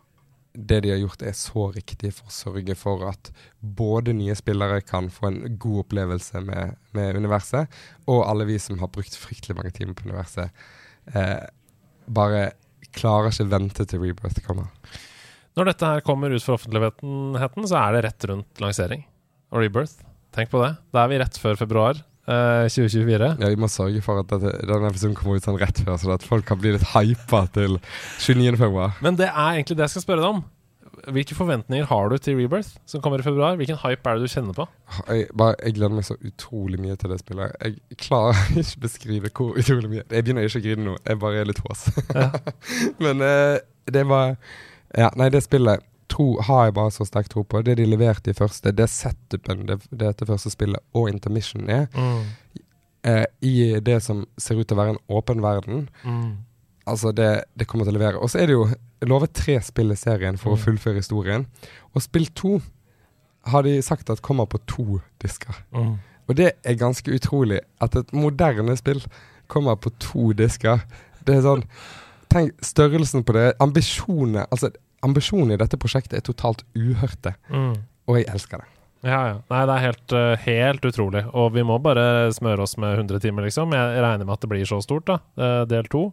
det 0.52 0.82
de 0.84 0.90
har 0.92 1.00
gjort, 1.00 1.22
er 1.24 1.32
så 1.32 1.70
riktig 1.72 2.10
for 2.12 2.28
å 2.28 2.34
sørge 2.34 2.74
for 2.76 3.06
at 3.08 3.30
både 3.62 4.12
nye 4.12 4.34
spillere 4.36 4.82
kan 4.84 5.08
få 5.08 5.30
en 5.30 5.38
god 5.56 5.86
opplevelse 5.86 6.42
med, 6.44 6.74
med 6.92 7.16
universet, 7.16 7.72
og 8.04 8.26
alle 8.28 8.44
vi 8.50 8.58
som 8.60 8.76
har 8.82 8.90
brukt 8.92 9.16
fryktelig 9.16 9.56
mange 9.56 9.72
timer 9.72 9.96
på 9.96 10.04
universet, 10.10 10.52
eh, 11.14 11.46
bare 12.12 12.50
klarer 12.92 13.32
ikke 13.32 13.48
vente 13.48 13.86
til 13.88 14.02
Rebirth 14.02 14.42
kommer. 14.44 14.68
Når 15.56 15.70
dette 15.70 15.88
her 15.88 16.04
kommer 16.04 16.32
ut 16.32 16.44
for 16.44 16.58
offentligheten, 16.58 17.64
så 17.68 17.78
er 17.80 17.96
det 17.96 18.04
rett 18.06 18.28
rundt 18.28 18.60
lansering 18.60 19.06
og 19.52 19.60
rebirth. 19.64 19.98
Tenk 20.32 20.48
på 20.52 20.60
det. 20.62 20.74
Da 20.92 21.02
er 21.04 21.10
vi 21.12 21.18
rett 21.20 21.36
før 21.40 21.56
februar 21.60 21.98
eh, 22.28 22.64
2024. 22.70 23.30
Ja, 23.40 23.50
Vi 23.52 23.60
må 23.60 23.68
sørge 23.72 24.02
for 24.04 24.22
at 24.22 24.30
dette, 24.32 24.54
denne 24.68 24.90
episoden 24.90 25.14
kommer 25.18 25.38
ut 25.38 25.46
sånn 25.46 25.60
rett 25.60 25.82
før, 25.82 25.98
så 26.00 26.14
at 26.16 26.26
folk 26.26 26.46
kan 26.48 26.60
bli 26.62 26.74
litt 26.76 26.88
hypa 26.94 27.46
til 27.54 27.78
29. 28.22 28.56
februar. 28.60 28.98
Men 29.04 29.18
det 29.20 29.30
er 29.30 29.58
egentlig 29.58 29.78
det 29.78 29.88
jeg 29.88 29.96
skal 29.96 30.06
spørre 30.08 30.24
deg 30.24 30.34
om. 30.38 30.42
Hvilke 31.12 31.34
forventninger 31.34 31.86
har 31.88 32.10
du 32.12 32.16
til 32.20 32.36
Rebirth, 32.38 32.76
som 32.86 33.00
kommer 33.02 33.18
i 33.18 33.24
februar? 33.26 33.56
Hvilken 33.58 33.78
hype 33.80 34.06
er 34.06 34.18
det 34.20 34.28
du 34.28 34.30
kjenner 34.30 34.54
på? 34.54 34.66
Jeg, 35.08 35.26
bare, 35.34 35.56
jeg 35.64 35.74
gleder 35.78 35.96
meg 35.96 36.06
så 36.06 36.14
utrolig 36.20 36.78
mye 36.78 36.94
til 37.00 37.10
det 37.10 37.18
spillet. 37.22 37.56
Jeg 37.64 37.98
klarer 38.04 38.38
ikke 38.60 38.78
å 38.78 38.82
beskrive 38.84 39.32
hvor 39.34 39.56
utrolig 39.58 39.90
mye. 39.90 40.04
Jeg 40.04 40.26
begynner 40.26 40.46
ikke 40.46 40.60
å 40.60 40.66
grine 40.68 40.86
nå, 40.86 40.98
jeg 41.08 41.22
bare 41.24 41.40
er 41.42 41.48
litt 41.50 41.62
hås. 41.64 41.86
Ja. 42.14 42.28
Men 43.04 43.24
uh, 43.24 43.56
det 43.90 44.04
var 44.10 44.36
Ja, 44.92 45.08
nei, 45.16 45.30
det 45.32 45.40
spillet 45.42 45.82
tro, 46.12 46.26
har 46.44 46.66
jeg 46.68 46.74
bare 46.76 46.92
så 46.94 47.06
sterk 47.08 47.28
tro 47.32 47.42
på. 47.48 47.62
Det 47.64 47.78
de 47.80 47.86
leverte 47.88 48.30
i 48.32 48.36
første, 48.36 48.72
det 48.76 48.86
setupen 48.92 49.66
det, 49.68 49.78
det 49.90 49.98
dette 50.04 50.28
første 50.28 50.52
spillet 50.52 50.80
og 50.98 51.08
intermission 51.12 51.68
er, 51.72 51.86
eh, 53.04 53.24
i 53.42 53.80
det 53.80 53.98
som 54.04 54.24
ser 54.38 54.60
ut 54.60 54.68
til 54.68 54.76
å 54.76 54.82
være 54.82 54.96
en 54.96 55.04
åpen 55.18 55.42
verden, 55.44 55.88
Mm. 56.04 56.32
Altså, 56.84 57.12
det, 57.14 57.44
det 57.56 57.68
kommer 57.70 57.86
til 57.86 57.94
å 57.94 57.98
levere. 58.00 58.18
Og 58.18 58.26
så 58.32 58.40
er 58.42 58.46
det 58.50 58.54
jo 58.56 58.64
lovet 59.06 59.30
tre 59.38 59.54
spill 59.62 59.92
i 59.92 59.94
serien 59.94 60.34
for 60.36 60.50
å 60.50 60.56
Mm. 60.58 60.62
fullføre 60.64 60.96
historien. 60.98 61.44
Og 61.94 62.02
spill 62.02 62.26
to 62.34 62.56
har 63.46 63.62
de 63.62 63.76
sagt 63.82 64.10
at 64.10 64.20
kommer 64.22 64.46
på 64.46 64.58
to 64.66 65.00
disker. 65.22 65.54
Mm. 65.72 65.98
Og 66.28 66.34
det 66.36 66.52
er 66.64 66.74
ganske 66.74 67.06
utrolig 67.14 67.60
at 67.80 67.94
et 67.96 68.10
moderne 68.12 68.74
spill 68.76 69.00
kommer 69.46 69.76
på 69.76 69.90
to 70.00 70.32
disker. 70.32 70.82
Det 71.24 71.36
er 71.36 71.42
sånn 71.42 71.64
Tenk 72.32 72.52
størrelsen 72.64 73.22
på 73.28 73.32
det. 73.36 73.54
Ambisjonene 73.60 74.46
Altså, 74.50 74.70
ambisjonene 75.06 75.56
i 75.56 75.60
dette 75.60 75.78
prosjektet 75.80 76.18
er 76.20 76.24
totalt 76.26 76.62
uhørte. 76.78 77.34
Mm. 77.50 77.74
Og 78.10 78.18
jeg 78.20 78.28
elsker 78.32 78.62
det. 78.62 78.68
Ja, 79.02 79.18
ja. 79.26 79.36
Nei, 79.50 79.60
det 79.66 79.74
er 79.74 79.82
helt, 79.88 80.12
eh, 80.14 80.42
helt 80.46 80.84
utrolig. 80.86 81.24
Og 81.34 81.52
vi 81.56 81.64
må 81.66 81.80
bare 81.82 82.30
smøre 82.34 82.62
oss 82.62 82.76
med 82.78 82.94
100 83.00 83.18
timer, 83.24 83.42
liksom. 83.48 83.72
Jeg 83.74 84.02
regner 84.04 84.24
med 84.28 84.36
at 84.36 84.44
det 84.44 84.50
blir 84.52 84.66
så 84.68 84.78
stort, 84.84 85.06
da. 85.10 85.18
eh, 85.38 85.64
del 85.66 85.88
to. 85.90 86.12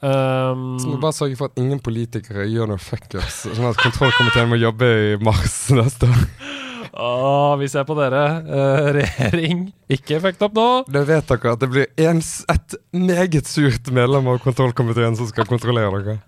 Um, 0.00 0.76
Så 0.78 0.88
må 0.90 0.96
vi 0.96 1.02
bare 1.02 1.16
sørge 1.16 1.36
for 1.38 1.48
at 1.48 1.56
ingen 1.60 1.78
politikere 1.80 2.44
gjør 2.52 2.68
noe 2.68 2.80
fuckups, 2.80 3.46
sånn 3.48 3.68
at 3.70 3.78
kontrollkomiteen 3.80 4.50
må 4.50 4.58
jobbe 4.60 4.84
i 4.84 5.16
mars 5.24 5.70
neste 5.72 6.08
år. 6.08 6.24
Åh, 6.96 7.56
vi 7.60 7.68
ser 7.68 7.84
på 7.88 7.96
dere. 7.98 8.22
Eh, 8.44 8.86
regjering, 8.96 9.66
ikke 9.92 10.20
fucked 10.24 10.44
up 10.46 10.54
nå. 10.56 10.66
Da 10.92 11.02
vet 11.08 11.28
dere 11.28 11.52
at 11.52 11.60
det 11.60 11.68
blir 11.72 11.88
en, 12.08 12.20
et 12.52 12.76
meget 12.96 13.48
surt 13.50 13.90
medlem 13.92 14.28
av 14.32 14.40
kontrollkomiteen 14.44 15.16
som 15.18 15.28
skal 15.28 15.48
kontrollere 15.48 16.00
dere. 16.00 16.18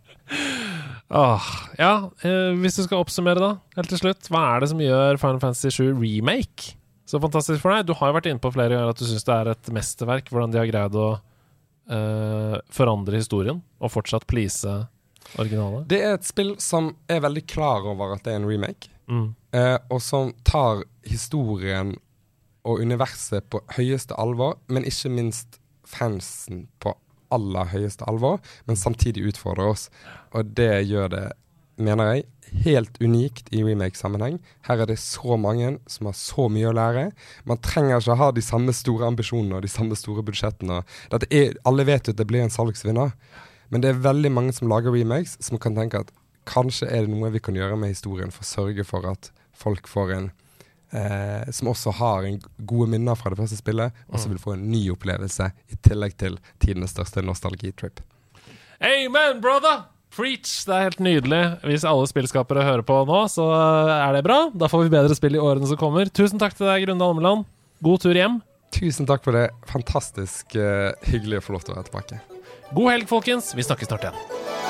Åh, 1.11 1.47
ja, 1.79 1.93
eh, 2.21 2.53
hvis 2.61 2.77
du 2.77 2.83
skal 2.85 3.01
oppsummere, 3.01 3.41
da, 3.41 3.51
helt 3.79 3.89
til 3.89 4.01
slutt. 4.03 4.29
Hva 4.29 4.43
er 4.57 4.61
det 4.61 4.69
som 4.75 4.83
gjør 4.83 5.17
Final 5.23 5.41
Fantasy 5.41 5.71
7 5.73 5.95
Remake 5.97 6.75
så 7.09 7.21
fantastisk 7.23 7.63
for 7.63 7.73
deg? 7.73 7.87
Du 7.89 7.95
har 7.97 8.11
jo 8.11 8.17
vært 8.19 8.29
inne 8.29 8.43
på 8.45 8.51
flere 8.53 8.77
ganger 8.77 8.93
at 8.93 9.01
du 9.01 9.07
syns 9.09 9.25
det 9.25 9.33
er 9.39 9.51
et 9.55 9.71
mesterverk, 9.73 10.29
hvordan 10.29 10.53
de 10.53 10.61
har 10.61 10.69
greid 10.69 10.99
å 11.01 11.07
eh, 11.89 12.59
forandre 12.77 13.17
historien 13.23 13.63
og 13.81 13.93
fortsatt 13.95 14.27
please 14.29 14.69
originalet. 15.41 15.87
Det 15.89 16.03
er 16.05 16.19
et 16.19 16.29
spill 16.29 16.55
som 16.61 16.91
er 17.09 17.25
veldig 17.25 17.47
klar 17.49 17.89
over 17.89 18.13
at 18.17 18.25
det 18.27 18.35
er 18.37 18.43
en 18.43 18.49
remake, 18.51 18.93
Mm. 19.09 19.31
eh, 19.57 19.79
og 19.89 20.03
som 20.05 20.35
tar 20.45 20.83
historien 21.09 21.95
og 22.69 22.81
universet 22.85 23.47
på 23.49 23.63
høyeste 23.79 24.13
alvor, 24.21 24.59
men 24.69 24.85
ikke 24.85 25.09
minst 25.09 25.57
fansen 25.89 26.67
på 26.85 26.93
aller 27.35 27.71
høyeste 27.73 28.07
alvor, 28.09 28.41
men 28.67 28.79
samtidig 28.79 29.27
utfordrer 29.33 29.73
oss. 29.73 29.89
Og 30.37 30.55
det 30.59 30.89
gjør 30.89 31.11
det, 31.13 31.25
mener 31.79 32.13
jeg, 32.13 32.27
helt 32.65 32.97
unikt 33.03 33.51
i 33.55 33.63
remake-sammenheng. 33.65 34.39
Her 34.67 34.83
er 34.83 34.91
det 34.91 34.99
så 35.03 35.37
mange 35.41 35.77
som 35.91 36.09
har 36.09 36.17
så 36.17 36.49
mye 36.53 36.71
å 36.71 36.77
lære. 36.77 37.05
Man 37.49 37.61
trenger 37.65 38.01
ikke 38.01 38.19
ha 38.21 38.31
de 38.35 38.45
samme 38.45 38.75
store 38.77 39.11
ambisjonene 39.11 39.59
og 39.59 39.67
de 39.67 39.73
samme 39.73 39.99
store 39.99 40.25
budsjettene. 40.27 40.81
Er, 41.29 41.59
alle 41.69 41.87
vet 41.89 42.09
jo 42.09 42.17
at 42.17 42.21
det 42.21 42.29
blir 42.31 42.45
en 42.45 42.55
salgsvinner, 42.55 43.15
men 43.69 43.85
det 43.85 43.93
er 43.93 44.05
veldig 44.07 44.33
mange 44.33 44.57
som 44.57 44.71
lager 44.71 44.95
remakes, 44.95 45.37
som 45.45 45.61
kan 45.61 45.77
tenke 45.77 46.01
at 46.01 46.13
kanskje 46.49 46.89
er 46.89 47.05
det 47.05 47.13
noe 47.13 47.33
vi 47.35 47.43
kan 47.45 47.57
gjøre 47.57 47.77
med 47.77 47.93
historien 47.93 48.33
for 48.33 48.47
å 48.47 48.49
sørge 48.49 48.87
for 48.89 49.05
at 49.11 49.31
folk 49.59 49.91
får 49.91 50.15
en 50.17 50.31
eh, 50.93 51.51
Som 51.55 51.73
også 51.73 51.93
har 51.99 52.29
en 52.29 52.41
gode 52.59 52.89
minner 52.95 53.19
fra 53.19 53.33
det 53.33 53.41
første 53.41 53.59
spillet, 53.61 53.95
og 54.09 54.21
som 54.21 54.33
vil 54.33 54.41
få 54.43 54.57
en 54.57 54.67
ny 54.71 54.87
opplevelse 54.95 55.51
i 55.69 55.79
tillegg 55.85 56.17
til 56.21 56.39
tidenes 56.63 56.95
største 56.97 57.25
nostalgitrip. 57.25 58.03
Amen, 58.79 59.41
brother! 59.43 59.87
Preach! 60.15 60.65
Det 60.67 60.75
er 60.75 60.87
helt 60.89 61.03
nydelig. 61.05 61.41
Hvis 61.69 61.85
alle 61.87 62.09
spillskapere 62.11 62.65
hører 62.65 62.85
på 62.87 62.97
nå, 63.07 63.21
så 63.31 63.47
er 63.53 64.17
det 64.17 64.25
bra. 64.27 64.39
Da 64.55 64.71
får 64.71 64.87
vi 64.87 64.95
bedre 64.97 65.19
spill 65.19 65.37
i 65.37 65.43
årene 65.43 65.69
som 65.69 65.79
kommer. 65.81 66.11
Tusen 66.11 66.41
takk 66.41 66.57
til 66.59 66.67
deg, 66.69 66.87
Grunde 66.87 67.07
Almeland. 67.07 67.45
God 67.85 68.03
tur 68.03 68.17
hjem. 68.17 68.41
Tusen 68.75 69.09
takk 69.09 69.23
for 69.25 69.37
det. 69.37 69.49
Fantastisk 69.71 70.57
uh, 70.59 70.91
hyggelig 71.09 71.43
å 71.43 71.47
få 71.47 71.57
lov 71.57 71.67
til 71.67 71.77
å 71.77 71.79
være 71.79 71.91
tilbake. 71.91 72.23
God 72.73 72.93
helg, 72.93 73.09
folkens. 73.11 73.55
Vi 73.57 73.65
snakkes 73.65 73.93
snart 73.93 74.09
igjen. 74.09 74.68